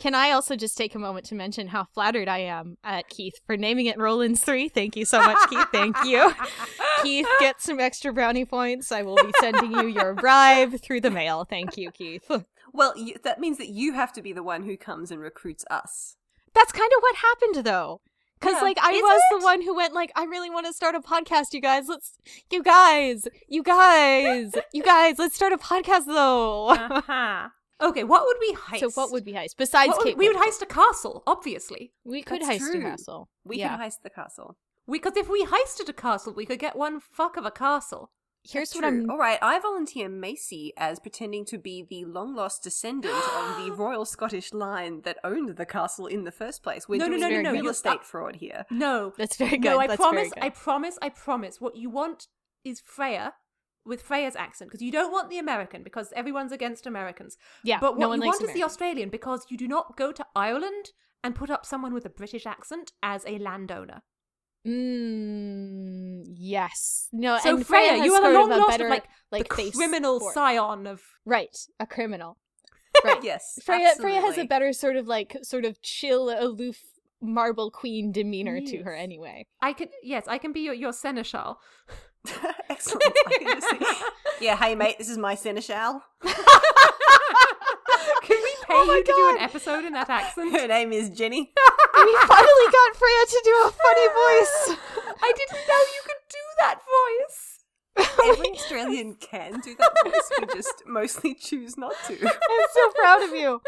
Can 0.00 0.14
I 0.14 0.30
also 0.30 0.56
just 0.56 0.78
take 0.78 0.94
a 0.94 0.98
moment 0.98 1.26
to 1.26 1.34
mention 1.34 1.68
how 1.68 1.84
flattered 1.84 2.26
I 2.26 2.38
am 2.38 2.78
at 2.82 3.08
Keith 3.10 3.34
for 3.46 3.56
naming 3.56 3.84
it 3.84 3.98
Rowland's 3.98 4.42
3? 4.42 4.70
Thank 4.70 4.96
you 4.96 5.04
so 5.04 5.20
much, 5.20 5.36
Keith. 5.50 5.66
Thank 5.70 5.94
you. 6.04 6.32
Keith, 7.02 7.26
get 7.38 7.60
some 7.60 7.78
extra 7.78 8.10
brownie 8.10 8.46
points. 8.46 8.90
I 8.90 9.02
will 9.02 9.16
be 9.16 9.30
sending 9.40 9.72
you 9.72 9.86
your 9.86 10.14
bribe 10.14 10.80
through 10.80 11.02
the 11.02 11.10
mail. 11.10 11.44
Thank 11.44 11.76
you, 11.76 11.90
Keith. 11.90 12.24
Well, 12.72 12.94
you, 12.96 13.16
that 13.24 13.40
means 13.40 13.58
that 13.58 13.68
you 13.68 13.92
have 13.92 14.12
to 14.14 14.22
be 14.22 14.32
the 14.32 14.42
one 14.42 14.62
who 14.62 14.76
comes 14.78 15.10
and 15.10 15.20
recruits 15.20 15.64
us. 15.70 16.16
That's 16.54 16.72
kind 16.72 16.90
of 16.96 17.02
what 17.02 17.16
happened, 17.16 17.66
though. 17.66 18.00
Because, 18.40 18.54
Yeah. 18.56 18.62
like, 18.62 18.78
I 18.82 18.92
Is 18.92 19.02
was 19.02 19.22
it? 19.32 19.38
the 19.40 19.44
one 19.44 19.60
who 19.60 19.74
went, 19.76 19.92
like, 19.92 20.12
I 20.16 20.24
really 20.24 20.48
want 20.48 20.64
to 20.66 20.72
start 20.72 20.94
a 20.94 21.00
podcast, 21.00 21.52
you 21.52 21.60
guys. 21.60 21.88
Let's, 21.88 22.12
you 22.50 22.62
guys, 22.62 23.28
you 23.48 23.62
guys, 23.62 24.52
you 24.72 24.82
guys, 24.82 25.18
let's 25.18 25.34
start 25.34 25.52
a 25.52 25.58
podcast, 25.58 26.06
though. 26.06 26.68
Uh-huh. 26.70 27.48
Okay, 27.82 28.04
what 28.04 28.24
would 28.26 28.36
we 28.40 28.54
heist? 28.54 28.80
So, 28.80 28.90
what 28.90 29.10
would 29.12 29.24
we 29.24 29.32
heist? 29.32 29.56
Besides 29.56 29.92
would- 29.96 30.04
Kate 30.04 30.16
we 30.16 30.28
would 30.28 30.36
heist 30.36 30.60
a 30.62 30.66
castle, 30.66 31.22
obviously. 31.26 31.92
We 32.04 32.22
could 32.22 32.42
That's 32.42 32.62
heist 32.62 32.74
a 32.74 32.80
castle. 32.80 33.28
We 33.44 33.58
yeah. 33.58 33.76
can 33.76 33.80
heist 33.80 34.02
the 34.02 34.10
castle. 34.10 34.56
Because 34.90 35.16
if 35.16 35.28
we 35.28 35.44
heisted 35.46 35.88
a 35.88 35.92
castle, 35.92 36.32
we 36.32 36.44
could 36.46 36.58
get 36.58 36.74
one 36.76 37.00
fuck 37.00 37.36
of 37.36 37.44
a 37.46 37.50
castle. 37.50 38.10
Here's 38.42 38.70
True. 38.72 38.80
what 38.80 38.88
I'm 38.88 39.10
All 39.10 39.18
right, 39.18 39.38
I 39.42 39.58
volunteer 39.60 40.08
Macy 40.08 40.72
as 40.78 40.98
pretending 40.98 41.44
to 41.44 41.58
be 41.58 41.82
the 41.88 42.06
long 42.06 42.34
lost 42.34 42.62
descendant 42.64 43.14
of 43.14 43.56
the 43.64 43.70
royal 43.76 44.04
Scottish 44.06 44.52
line 44.54 45.02
that 45.02 45.18
owned 45.22 45.56
the 45.56 45.66
castle 45.66 46.06
in 46.06 46.24
the 46.24 46.32
first 46.32 46.62
place. 46.62 46.88
We're 46.88 46.96
No, 46.98 47.04
no, 47.06 47.18
doing 47.18 47.20
no, 47.20 47.28
no, 47.36 47.42
no, 47.42 47.52
real 47.52 47.64
you- 47.64 47.70
estate 47.70 48.02
fraud 48.02 48.36
here. 48.36 48.64
No. 48.70 49.12
That's 49.18 49.36
very 49.36 49.58
good. 49.58 49.64
No, 49.70 49.78
I 49.78 49.86
That's 49.86 49.96
promise. 50.00 50.32
I 50.40 50.48
promise, 50.48 50.98
I 51.02 51.10
promise. 51.10 51.60
What 51.60 51.76
you 51.76 51.90
want 51.90 52.28
is 52.64 52.80
Freya 52.80 53.34
with 53.84 54.02
Freya's 54.02 54.36
accent 54.36 54.70
because 54.70 54.82
you 54.82 54.92
don't 54.92 55.12
want 55.12 55.30
the 55.30 55.38
American 55.38 55.82
because 55.82 56.12
everyone's 56.14 56.52
against 56.52 56.86
Americans. 56.86 57.36
Yeah, 57.64 57.78
but 57.80 57.98
no 57.98 58.08
what 58.08 58.18
one 58.18 58.22
you 58.22 58.28
want 58.28 58.42
is 58.42 58.52
the 58.52 58.64
Australian 58.64 59.08
because 59.08 59.46
you 59.48 59.56
do 59.56 59.68
not 59.68 59.96
go 59.96 60.12
to 60.12 60.24
Ireland 60.34 60.92
and 61.22 61.34
put 61.34 61.50
up 61.50 61.66
someone 61.66 61.92
with 61.92 62.04
a 62.04 62.10
British 62.10 62.46
accent 62.46 62.92
as 63.02 63.24
a 63.26 63.38
landowner. 63.38 64.02
Mm, 64.66 66.22
yes. 66.26 67.08
No. 67.12 67.38
So 67.38 67.56
and 67.56 67.66
Freya, 67.66 67.96
has 67.96 68.04
you 68.04 68.14
are 68.14 68.22
the 68.22 68.38
long 68.38 68.50
lost 68.50 68.68
better, 68.68 68.84
of 68.84 68.90
like, 68.90 69.08
like 69.30 69.54
the 69.54 69.70
criminal 69.70 70.20
scion 70.32 70.86
of. 70.86 71.00
Right, 71.24 71.56
a 71.78 71.86
criminal. 71.86 72.38
Right. 73.04 73.22
Yes, 73.22 73.58
Freya, 73.64 73.92
Freya 73.98 74.20
has 74.20 74.36
a 74.36 74.44
better 74.44 74.72
sort 74.72 74.96
of 74.96 75.06
like 75.06 75.36
sort 75.42 75.64
of 75.64 75.80
chill, 75.80 76.28
aloof 76.28 76.76
marble 77.22 77.70
queen 77.70 78.12
demeanor 78.12 78.60
to 78.60 78.82
her 78.82 78.94
anyway. 78.94 79.46
I 79.62 79.72
can 79.72 79.88
yes, 80.02 80.24
I 80.26 80.38
can 80.38 80.52
be 80.52 80.60
your 80.60 80.74
your 80.74 80.92
seneschal. 80.92 81.56
Excellent. 82.68 83.04
I 83.26 83.38
can 83.38 83.60
just 83.60 83.70
see- 83.70 84.04
yeah, 84.44 84.56
hey 84.56 84.74
mate, 84.74 84.96
this 84.98 85.08
is 85.08 85.18
my 85.18 85.34
seneschal. 85.34 86.02
Can 88.22 88.36
we 88.42 88.54
pay 88.64 88.74
Oh 88.74 88.84
you 88.84 89.02
to 89.02 89.12
do 89.12 89.28
an 89.36 89.42
episode 89.42 89.84
in 89.84 89.92
that 89.94 90.08
accent? 90.08 90.52
Her 90.52 90.66
name 90.68 90.92
is 90.92 91.10
Jenny. 91.10 91.40
we 91.96 92.16
finally 92.26 92.68
got 92.72 92.96
Freya 92.96 93.26
to 93.26 93.40
do 93.44 93.54
a 93.64 93.70
funny 93.70 94.08
voice. 94.08 94.78
I 95.22 95.32
didn't 95.36 95.66
know 95.68 95.80
you 95.94 96.02
could 96.04 96.22
do 96.28 96.44
that 96.60 96.78
voice. 96.78 97.56
Every 98.24 98.50
Australian 98.52 99.14
can 99.16 99.60
do 99.60 99.74
that 99.76 99.92
voice. 100.04 100.30
We 100.40 100.46
just 100.54 100.82
mostly 100.86 101.34
choose 101.34 101.76
not 101.76 101.92
to. 102.06 102.14
I'm 102.14 102.66
so 102.72 102.90
proud 102.94 103.22
of 103.22 103.30
you. 103.30 103.60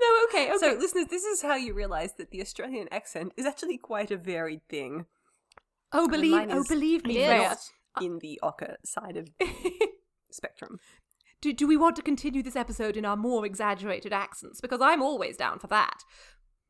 No, 0.00 0.24
okay, 0.28 0.48
okay. 0.52 0.58
So, 0.58 0.76
listeners, 0.78 1.06
this 1.08 1.24
is 1.24 1.40
how 1.42 1.54
you 1.54 1.72
realize 1.72 2.14
that 2.14 2.30
the 2.30 2.40
Australian 2.42 2.88
accent 2.90 3.32
is 3.36 3.46
actually 3.46 3.78
quite 3.78 4.10
a 4.10 4.16
varied 4.16 4.62
thing. 4.68 5.06
oh, 5.92 6.04
uh, 6.04 6.08
believe, 6.08 6.48
oh, 6.50 6.64
believe 6.68 7.06
me. 7.06 7.14
Freya. 7.14 7.56
In 8.00 8.18
the 8.20 8.38
ocker 8.42 8.76
side 8.84 9.16
of 9.16 9.28
spectrum. 10.30 10.78
Do, 11.40 11.52
do 11.52 11.66
we 11.66 11.76
want 11.76 11.96
to 11.96 12.02
continue 12.02 12.42
this 12.42 12.56
episode 12.56 12.96
in 12.96 13.04
our 13.04 13.16
more 13.16 13.46
exaggerated 13.46 14.12
accents? 14.12 14.60
Because 14.60 14.80
I'm 14.82 15.02
always 15.02 15.36
down 15.36 15.58
for 15.58 15.68
that. 15.68 16.00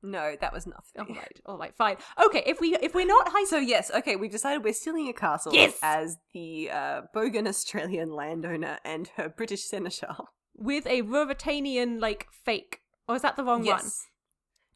No, 0.03 0.35
that 0.41 0.53
was 0.53 0.67
nothing. 0.67 1.01
All 1.01 1.15
right, 1.15 1.41
all 1.45 1.59
right, 1.59 1.75
fine. 1.75 1.97
Okay, 2.25 2.43
if 2.47 2.59
we 2.61 2.75
if 2.77 2.95
we're 2.95 3.05
not 3.07 3.29
high, 3.31 3.45
So 3.45 3.59
yes, 3.59 3.91
okay, 3.91 4.17
we've 4.17 4.31
decided 4.31 4.65
we're 4.65 4.73
stealing 4.73 5.09
a 5.09 5.13
castle 5.13 5.53
Yes! 5.53 5.77
as 5.83 6.17
the 6.33 6.71
uh, 6.71 7.03
bogan 7.15 7.47
Australian 7.47 8.11
landowner 8.11 8.79
and 8.85 9.09
her 9.17 9.29
British 9.29 9.65
seneschal. 9.65 10.29
with 10.57 10.87
a 10.87 11.03
Ruritanian 11.03 12.01
like 12.01 12.29
fake, 12.45 12.79
or 13.09 13.17
is 13.17 13.23
that 13.23 13.37
the 13.37 13.45
wrong 13.45 13.59
one? 13.59 13.67
Yes. 13.67 14.07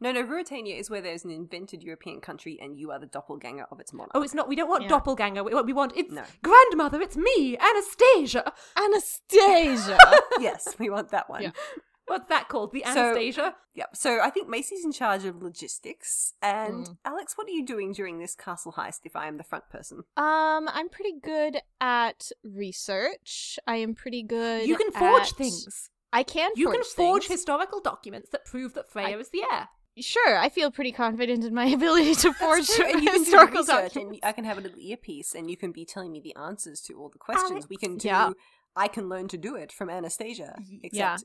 No, 0.00 0.12
no, 0.12 0.22
Ruritania 0.24 0.78
is 0.78 0.90
where 0.90 1.00
there's 1.00 1.24
an 1.24 1.30
invented 1.30 1.82
European 1.82 2.20
country 2.20 2.58
and 2.60 2.76
you 2.78 2.90
are 2.90 2.98
the 2.98 3.06
doppelganger 3.06 3.66
of 3.70 3.80
its 3.80 3.92
monarch. 3.92 4.10
Oh, 4.14 4.22
it's 4.22 4.34
not. 4.34 4.48
We 4.48 4.56
don't 4.56 4.68
want 4.68 4.82
Yeah. 4.82 4.88
doppelganger. 4.88 5.42
We, 5.44 5.54
we 5.62 5.72
want 5.72 5.92
it's 5.96 6.12
No. 6.12 6.24
grandmother. 6.42 7.00
It's 7.00 7.16
me, 7.16 7.56
Anastasia. 7.58 8.52
Anastasia. 8.76 9.98
yes, 10.40 10.76
we 10.78 10.90
want 10.90 11.10
that 11.10 11.28
one. 11.30 11.42
Yeah. 11.42 11.50
What's 12.06 12.28
that 12.28 12.48
called? 12.50 12.72
The 12.72 12.82
So- 12.86 12.90
Anastasia. 13.00 13.54
Yep. 13.76 13.96
So 13.96 14.20
I 14.20 14.28
think 14.30 14.48
Macy's 14.48 14.84
in 14.84 14.92
charge 14.92 15.24
of 15.24 15.42
logistics. 15.42 16.34
And 16.42 16.86
Mm. 16.86 16.96
Alex, 17.04 17.32
what 17.38 17.46
are 17.48 17.52
you 17.52 17.64
doing 17.64 17.92
during 17.92 18.18
this 18.18 18.34
castle 18.34 18.72
heist 18.76 19.00
if 19.04 19.16
I 19.16 19.26
am 19.26 19.36
the 19.38 19.42
front 19.44 19.64
person? 19.70 19.98
Um, 20.16 20.68
I'm 20.68 20.88
pretty 20.90 21.14
good 21.22 21.62
at 21.80 22.30
research. 22.42 23.58
I 23.66 23.76
am 23.76 23.94
pretty 23.94 24.22
good. 24.22 24.66
you 24.68 24.76
can 24.76 24.90
forge 24.92 25.28
at- 25.30 25.36
things. 25.36 25.88
I 26.12 26.22
can. 26.22 26.50
You 26.56 26.70
can 26.70 26.84
forge 26.84 27.26
things. 27.26 27.38
historical 27.40 27.80
documents 27.80 28.28
that 28.30 28.44
prove 28.44 28.74
that 28.74 28.88
Freya 28.90 29.18
is 29.18 29.30
the 29.30 29.42
heir. 29.50 29.68
Sure, 30.00 30.36
I 30.36 30.48
feel 30.48 30.70
pretty 30.72 30.90
confident 30.92 31.44
in 31.44 31.54
my 31.54 31.66
ability 31.78 32.14
to 32.16 32.32
forge 32.32 32.66
That's 32.66 32.80
and 32.80 32.88
you 32.88 32.94
can 32.94 33.04
do 33.04 33.12
the 33.12 33.18
historical 33.24 33.60
research, 33.60 33.92
documents. 33.94 34.18
and 34.22 34.28
I 34.28 34.32
can 34.32 34.44
have 34.44 34.58
a 34.58 34.60
little 34.60 34.80
earpiece, 34.80 35.34
and 35.34 35.48
you 35.50 35.56
can 35.56 35.70
be 35.72 35.84
telling 35.84 36.10
me 36.12 36.20
the 36.20 36.34
answers 36.36 36.80
to 36.82 36.94
all 36.98 37.08
the 37.08 37.18
questions. 37.18 37.68
We 37.68 37.76
can 37.76 37.96
do. 37.98 38.08
Yeah. 38.08 38.30
I 38.76 38.88
can 38.88 39.08
learn 39.08 39.28
to 39.28 39.36
do 39.38 39.54
it 39.54 39.70
from 39.70 39.88
Anastasia. 39.88 40.56
Except, 40.82 40.94
Yeah. 40.96 41.16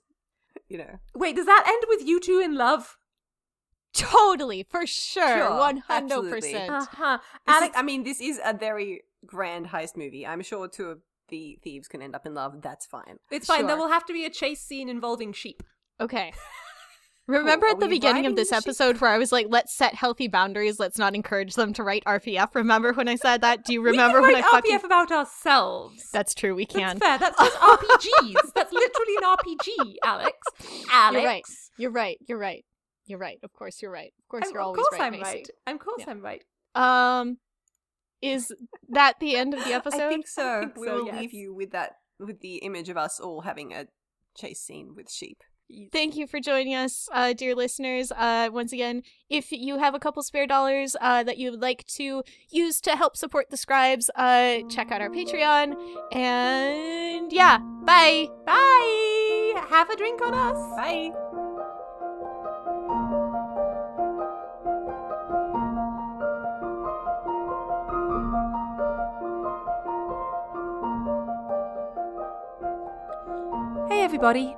you 0.67 0.77
know, 0.77 0.99
Wait, 1.15 1.35
does 1.35 1.47
that 1.47 1.63
end 1.67 1.83
with 1.89 2.07
you 2.07 2.19
two 2.19 2.39
in 2.39 2.55
love? 2.55 2.97
Totally, 3.91 4.63
for 4.69 4.85
sure, 4.85 5.27
Sure, 5.37 5.57
one 5.57 5.77
hundred 5.77 6.11
absolutely. 6.13 6.31
percent. 6.41 6.69
Uh 6.71 6.85
huh. 6.91 7.17
Alex, 7.47 7.75
I 7.75 7.81
mean, 7.81 8.03
this 8.03 8.21
is 8.21 8.39
a 8.45 8.53
very 8.53 9.01
grand 9.25 9.67
heist 9.69 9.97
movie. 9.97 10.27
I'm 10.27 10.43
sure 10.43 10.67
two 10.67 10.89
of 10.91 10.99
the 11.29 11.57
thieves 11.63 11.87
can 11.87 12.03
end 12.03 12.15
up 12.15 12.25
in 12.27 12.35
love. 12.35 12.61
That's 12.61 12.85
fine. 12.85 13.17
it's 13.31 13.47
fine. 13.47 13.65
There 13.65 13.77
will 13.77 13.89
have 13.89 14.05
to 14.05 14.13
be 14.13 14.25
a 14.25 14.29
chase 14.29 14.61
scene 14.61 14.89
involving 14.89 15.33
sheep. 15.33 15.63
Okay. 15.99 16.33
Remember 17.29 17.67
Cool. 17.67 17.75
at 17.75 17.79
the 17.79 17.87
beginning 17.87 18.25
of 18.25 18.35
this 18.35 18.51
episode 18.51 18.99
where 18.99 19.11
I 19.11 19.17
was 19.17 19.31
like, 19.31 19.45
let's 19.49 19.71
set 19.73 19.93
healthy 19.93 20.27
boundaries, 20.27 20.79
let's 20.79 20.97
not 20.97 21.13
encourage 21.15 21.53
them 21.55 21.73
to 21.73 21.83
write 21.83 22.03
RPF? 22.05 22.55
Remember 22.55 22.91
when 22.93 23.07
I 23.07 23.15
said 23.15 23.41
that? 23.41 23.63
Do 23.65 23.73
you 23.73 23.81
remember 23.81 24.19
when 24.21 24.31
I 24.35 24.39
write 24.41 24.45
fucking 24.45 24.79
RPF 24.79 24.83
about 24.83 25.11
ourselves. 25.11 26.09
That's 26.11 26.33
true, 26.33 26.55
we 26.55 26.65
can. 26.65 26.97
That's 26.97 26.99
fair. 26.99 27.17
That's 27.19 27.37
just 27.39 27.57
RPGs. 27.59 28.53
That's 28.55 28.73
literally 28.73 29.15
an 29.21 29.23
RPG, 29.23 29.95
Alex. 30.03 30.37
Alex. 30.91 31.71
You're 31.77 31.91
right. 31.91 32.17
You're 32.27 32.37
right. 32.37 32.37
You're 32.37 32.37
right. 32.39 32.65
You're 33.05 33.19
right. 33.19 33.39
Of 33.43 33.53
course 33.53 33.81
you're 33.81 33.91
right. 33.91 34.11
Of 34.23 34.27
course 34.29 34.43
I'm- 34.45 34.53
you're 34.53 34.61
of 34.61 34.67
always 34.67 34.81
course 34.81 34.99
right, 34.99 35.05
I'm 35.13 35.19
Macy. 35.19 35.23
right. 35.23 35.49
Of 35.75 35.79
course 35.79 36.03
Yeah. 36.05 36.11
I'm 36.11 36.21
right. 36.21 36.43
Um 36.75 37.37
is 38.21 38.53
that 38.89 39.13
the 39.19 39.35
end 39.35 39.53
of 39.53 39.63
the 39.63 39.73
episode? 39.73 40.01
I 40.01 40.09
think 40.09 40.27
so. 40.27 40.59
think 40.61 40.77
we 40.77 40.87
so, 40.87 40.95
will 40.95 41.05
yes. 41.07 41.19
leave 41.21 41.33
you 41.33 41.53
with 41.53 41.71
that, 41.71 41.93
with 42.19 42.41
the 42.41 42.57
image 42.57 42.89
of 42.89 42.97
us 42.97 43.19
all 43.19 43.41
having 43.41 43.73
a 43.73 43.85
chase 44.37 44.59
scene 44.61 44.93
with 44.95 45.09
sheep. 45.11 45.41
Thank 45.91 46.15
you 46.15 46.25
for 46.25 46.39
joining 46.39 46.73
us, 46.73 47.07
uh, 47.13 47.33
dear 47.33 47.53
listeners. 47.53 48.11
Uh, 48.11 48.49
once 48.51 48.73
again, 48.73 49.03
if 49.29 49.51
you 49.51 49.77
have 49.77 49.93
a 49.93 49.99
couple 49.99 50.23
spare 50.23 50.47
dollars 50.47 50.95
uh, 50.99 51.21
that 51.21 51.37
you 51.37 51.51
would 51.51 51.61
like 51.61 51.85
to 51.87 52.23
use 52.49 52.81
to 52.81 52.95
help 52.95 53.15
support 53.15 53.51
the 53.51 53.57
scribes, 53.57 54.09
uh, 54.15 54.59
check 54.67 54.91
out 54.91 54.99
our 54.99 55.09
Patreon. 55.09 55.75
And 56.11 57.31
yeah, 57.31 57.59
bye. 57.59 58.29
Bye. 58.47 59.63
Have 59.69 59.91
a 59.91 59.95
drink 59.95 60.21
on 60.23 60.33
us. 60.33 60.57
Bye. 60.75 61.11
Hey, 73.87 74.03
everybody. 74.03 74.55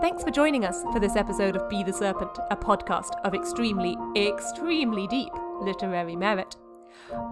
Thanks 0.00 0.22
for 0.22 0.30
joining 0.30 0.64
us 0.64 0.84
for 0.92 1.00
this 1.00 1.16
episode 1.16 1.56
of 1.56 1.68
Be 1.68 1.82
the 1.82 1.92
Serpent, 1.92 2.38
a 2.52 2.56
podcast 2.56 3.18
of 3.24 3.34
extremely, 3.34 3.96
extremely 4.16 5.08
deep 5.08 5.32
literary 5.60 6.14
merit. 6.14 6.54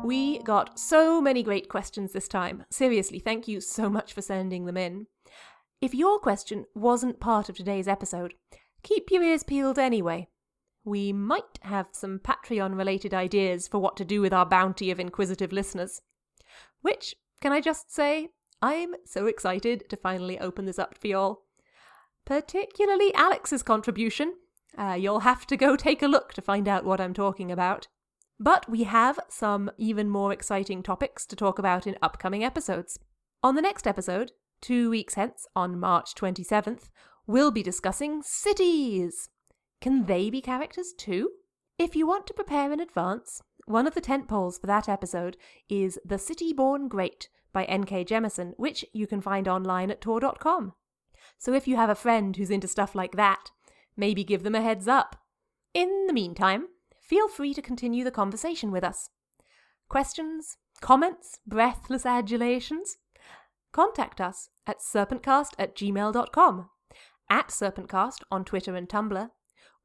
We 0.04 0.40
got 0.40 0.76
so 0.76 1.20
many 1.20 1.44
great 1.44 1.68
questions 1.68 2.10
this 2.10 2.26
time. 2.26 2.64
Seriously, 2.68 3.20
thank 3.20 3.46
you 3.46 3.60
so 3.60 3.88
much 3.88 4.12
for 4.12 4.20
sending 4.20 4.64
them 4.66 4.76
in. 4.76 5.06
If 5.80 5.94
your 5.94 6.18
question 6.18 6.64
wasn't 6.74 7.20
part 7.20 7.48
of 7.48 7.56
today's 7.56 7.86
episode, 7.86 8.34
keep 8.82 9.12
your 9.12 9.22
ears 9.22 9.44
peeled 9.44 9.78
anyway. 9.78 10.26
We 10.84 11.12
might 11.12 11.60
have 11.62 11.86
some 11.92 12.18
Patreon 12.18 12.76
related 12.76 13.14
ideas 13.14 13.68
for 13.68 13.78
what 13.78 13.96
to 13.98 14.04
do 14.04 14.20
with 14.20 14.32
our 14.32 14.44
bounty 14.44 14.90
of 14.90 14.98
inquisitive 14.98 15.52
listeners. 15.52 16.02
Which, 16.82 17.14
can 17.40 17.52
I 17.52 17.60
just 17.60 17.94
say, 17.94 18.30
I'm 18.60 18.96
so 19.04 19.26
excited 19.26 19.88
to 19.88 19.96
finally 19.96 20.40
open 20.40 20.64
this 20.64 20.80
up 20.80 20.98
for 20.98 21.06
y'all. 21.06 21.45
Particularly 22.26 23.14
Alex's 23.14 23.62
contribution. 23.62 24.34
Uh, 24.76 24.96
you'll 24.98 25.20
have 25.20 25.46
to 25.46 25.56
go 25.56 25.76
take 25.76 26.02
a 26.02 26.08
look 26.08 26.34
to 26.34 26.42
find 26.42 26.68
out 26.68 26.84
what 26.84 27.00
I'm 27.00 27.14
talking 27.14 27.50
about. 27.50 27.88
But 28.38 28.68
we 28.68 28.82
have 28.82 29.18
some 29.28 29.70
even 29.78 30.10
more 30.10 30.32
exciting 30.32 30.82
topics 30.82 31.24
to 31.26 31.36
talk 31.36 31.58
about 31.58 31.86
in 31.86 31.96
upcoming 32.02 32.44
episodes. 32.44 32.98
On 33.42 33.54
the 33.54 33.62
next 33.62 33.86
episode, 33.86 34.32
two 34.60 34.90
weeks 34.90 35.14
hence, 35.14 35.46
on 35.56 35.80
March 35.80 36.14
27th, 36.14 36.90
we'll 37.26 37.50
be 37.50 37.62
discussing 37.62 38.22
cities. 38.22 39.30
Can 39.80 40.06
they 40.06 40.28
be 40.28 40.40
characters 40.40 40.92
too? 40.92 41.30
If 41.78 41.94
you 41.94 42.06
want 42.06 42.26
to 42.26 42.34
prepare 42.34 42.72
in 42.72 42.80
advance, 42.80 43.40
one 43.66 43.86
of 43.86 43.94
the 43.94 44.00
tent 44.00 44.28
poles 44.28 44.58
for 44.58 44.66
that 44.66 44.88
episode 44.88 45.36
is 45.68 45.98
The 46.04 46.18
City 46.18 46.52
Born 46.52 46.88
Great 46.88 47.28
by 47.52 47.64
N.K. 47.64 48.04
Jemisin, 48.04 48.52
which 48.56 48.84
you 48.92 49.06
can 49.06 49.20
find 49.20 49.46
online 49.46 49.90
at 49.90 50.00
tor.com. 50.00 50.74
So 51.38 51.52
if 51.52 51.68
you 51.68 51.76
have 51.76 51.90
a 51.90 51.94
friend 51.94 52.36
who's 52.36 52.50
into 52.50 52.68
stuff 52.68 52.94
like 52.94 53.16
that, 53.16 53.50
maybe 53.96 54.24
give 54.24 54.42
them 54.42 54.54
a 54.54 54.62
heads 54.62 54.88
up. 54.88 55.16
In 55.74 56.06
the 56.06 56.12
meantime, 56.12 56.68
feel 57.00 57.28
free 57.28 57.54
to 57.54 57.62
continue 57.62 58.04
the 58.04 58.10
conversation 58.10 58.70
with 58.70 58.84
us. 58.84 59.10
Questions, 59.88 60.56
comments, 60.80 61.38
breathless 61.46 62.06
adulations? 62.06 62.96
Contact 63.72 64.20
us 64.20 64.48
at 64.66 64.80
serpentcast 64.80 65.50
at 65.58 65.76
gmail.com, 65.76 66.70
at 67.28 67.48
serpentcast 67.48 68.18
on 68.30 68.44
Twitter 68.44 68.74
and 68.74 68.88
Tumblr, 68.88 69.28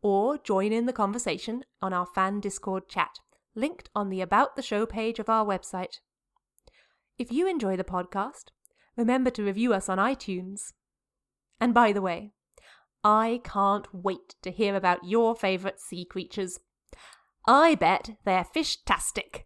or 0.01 0.37
join 0.37 0.71
in 0.71 0.85
the 0.85 0.93
conversation 0.93 1.63
on 1.81 1.93
our 1.93 2.05
fan 2.05 2.39
Discord 2.39 2.87
chat, 2.87 3.19
linked 3.53 3.89
on 3.93 4.09
the 4.09 4.21
About 4.21 4.55
the 4.55 4.61
Show 4.61 4.85
page 4.85 5.19
of 5.19 5.29
our 5.29 5.45
website. 5.45 5.99
If 7.17 7.31
you 7.31 7.47
enjoy 7.47 7.75
the 7.75 7.83
podcast, 7.83 8.45
remember 8.97 9.29
to 9.31 9.43
review 9.43 9.73
us 9.73 9.89
on 9.89 9.97
iTunes. 9.97 10.71
And 11.61 11.73
by 11.73 11.93
the 11.93 12.01
way, 12.01 12.31
I 13.03 13.39
can't 13.43 13.87
wait 13.93 14.35
to 14.41 14.51
hear 14.51 14.75
about 14.75 15.05
your 15.05 15.35
favourite 15.35 15.79
sea 15.79 16.03
creatures. 16.03 16.59
I 17.47 17.75
bet 17.75 18.17
they're 18.25 18.43
fish-tastic. 18.43 19.45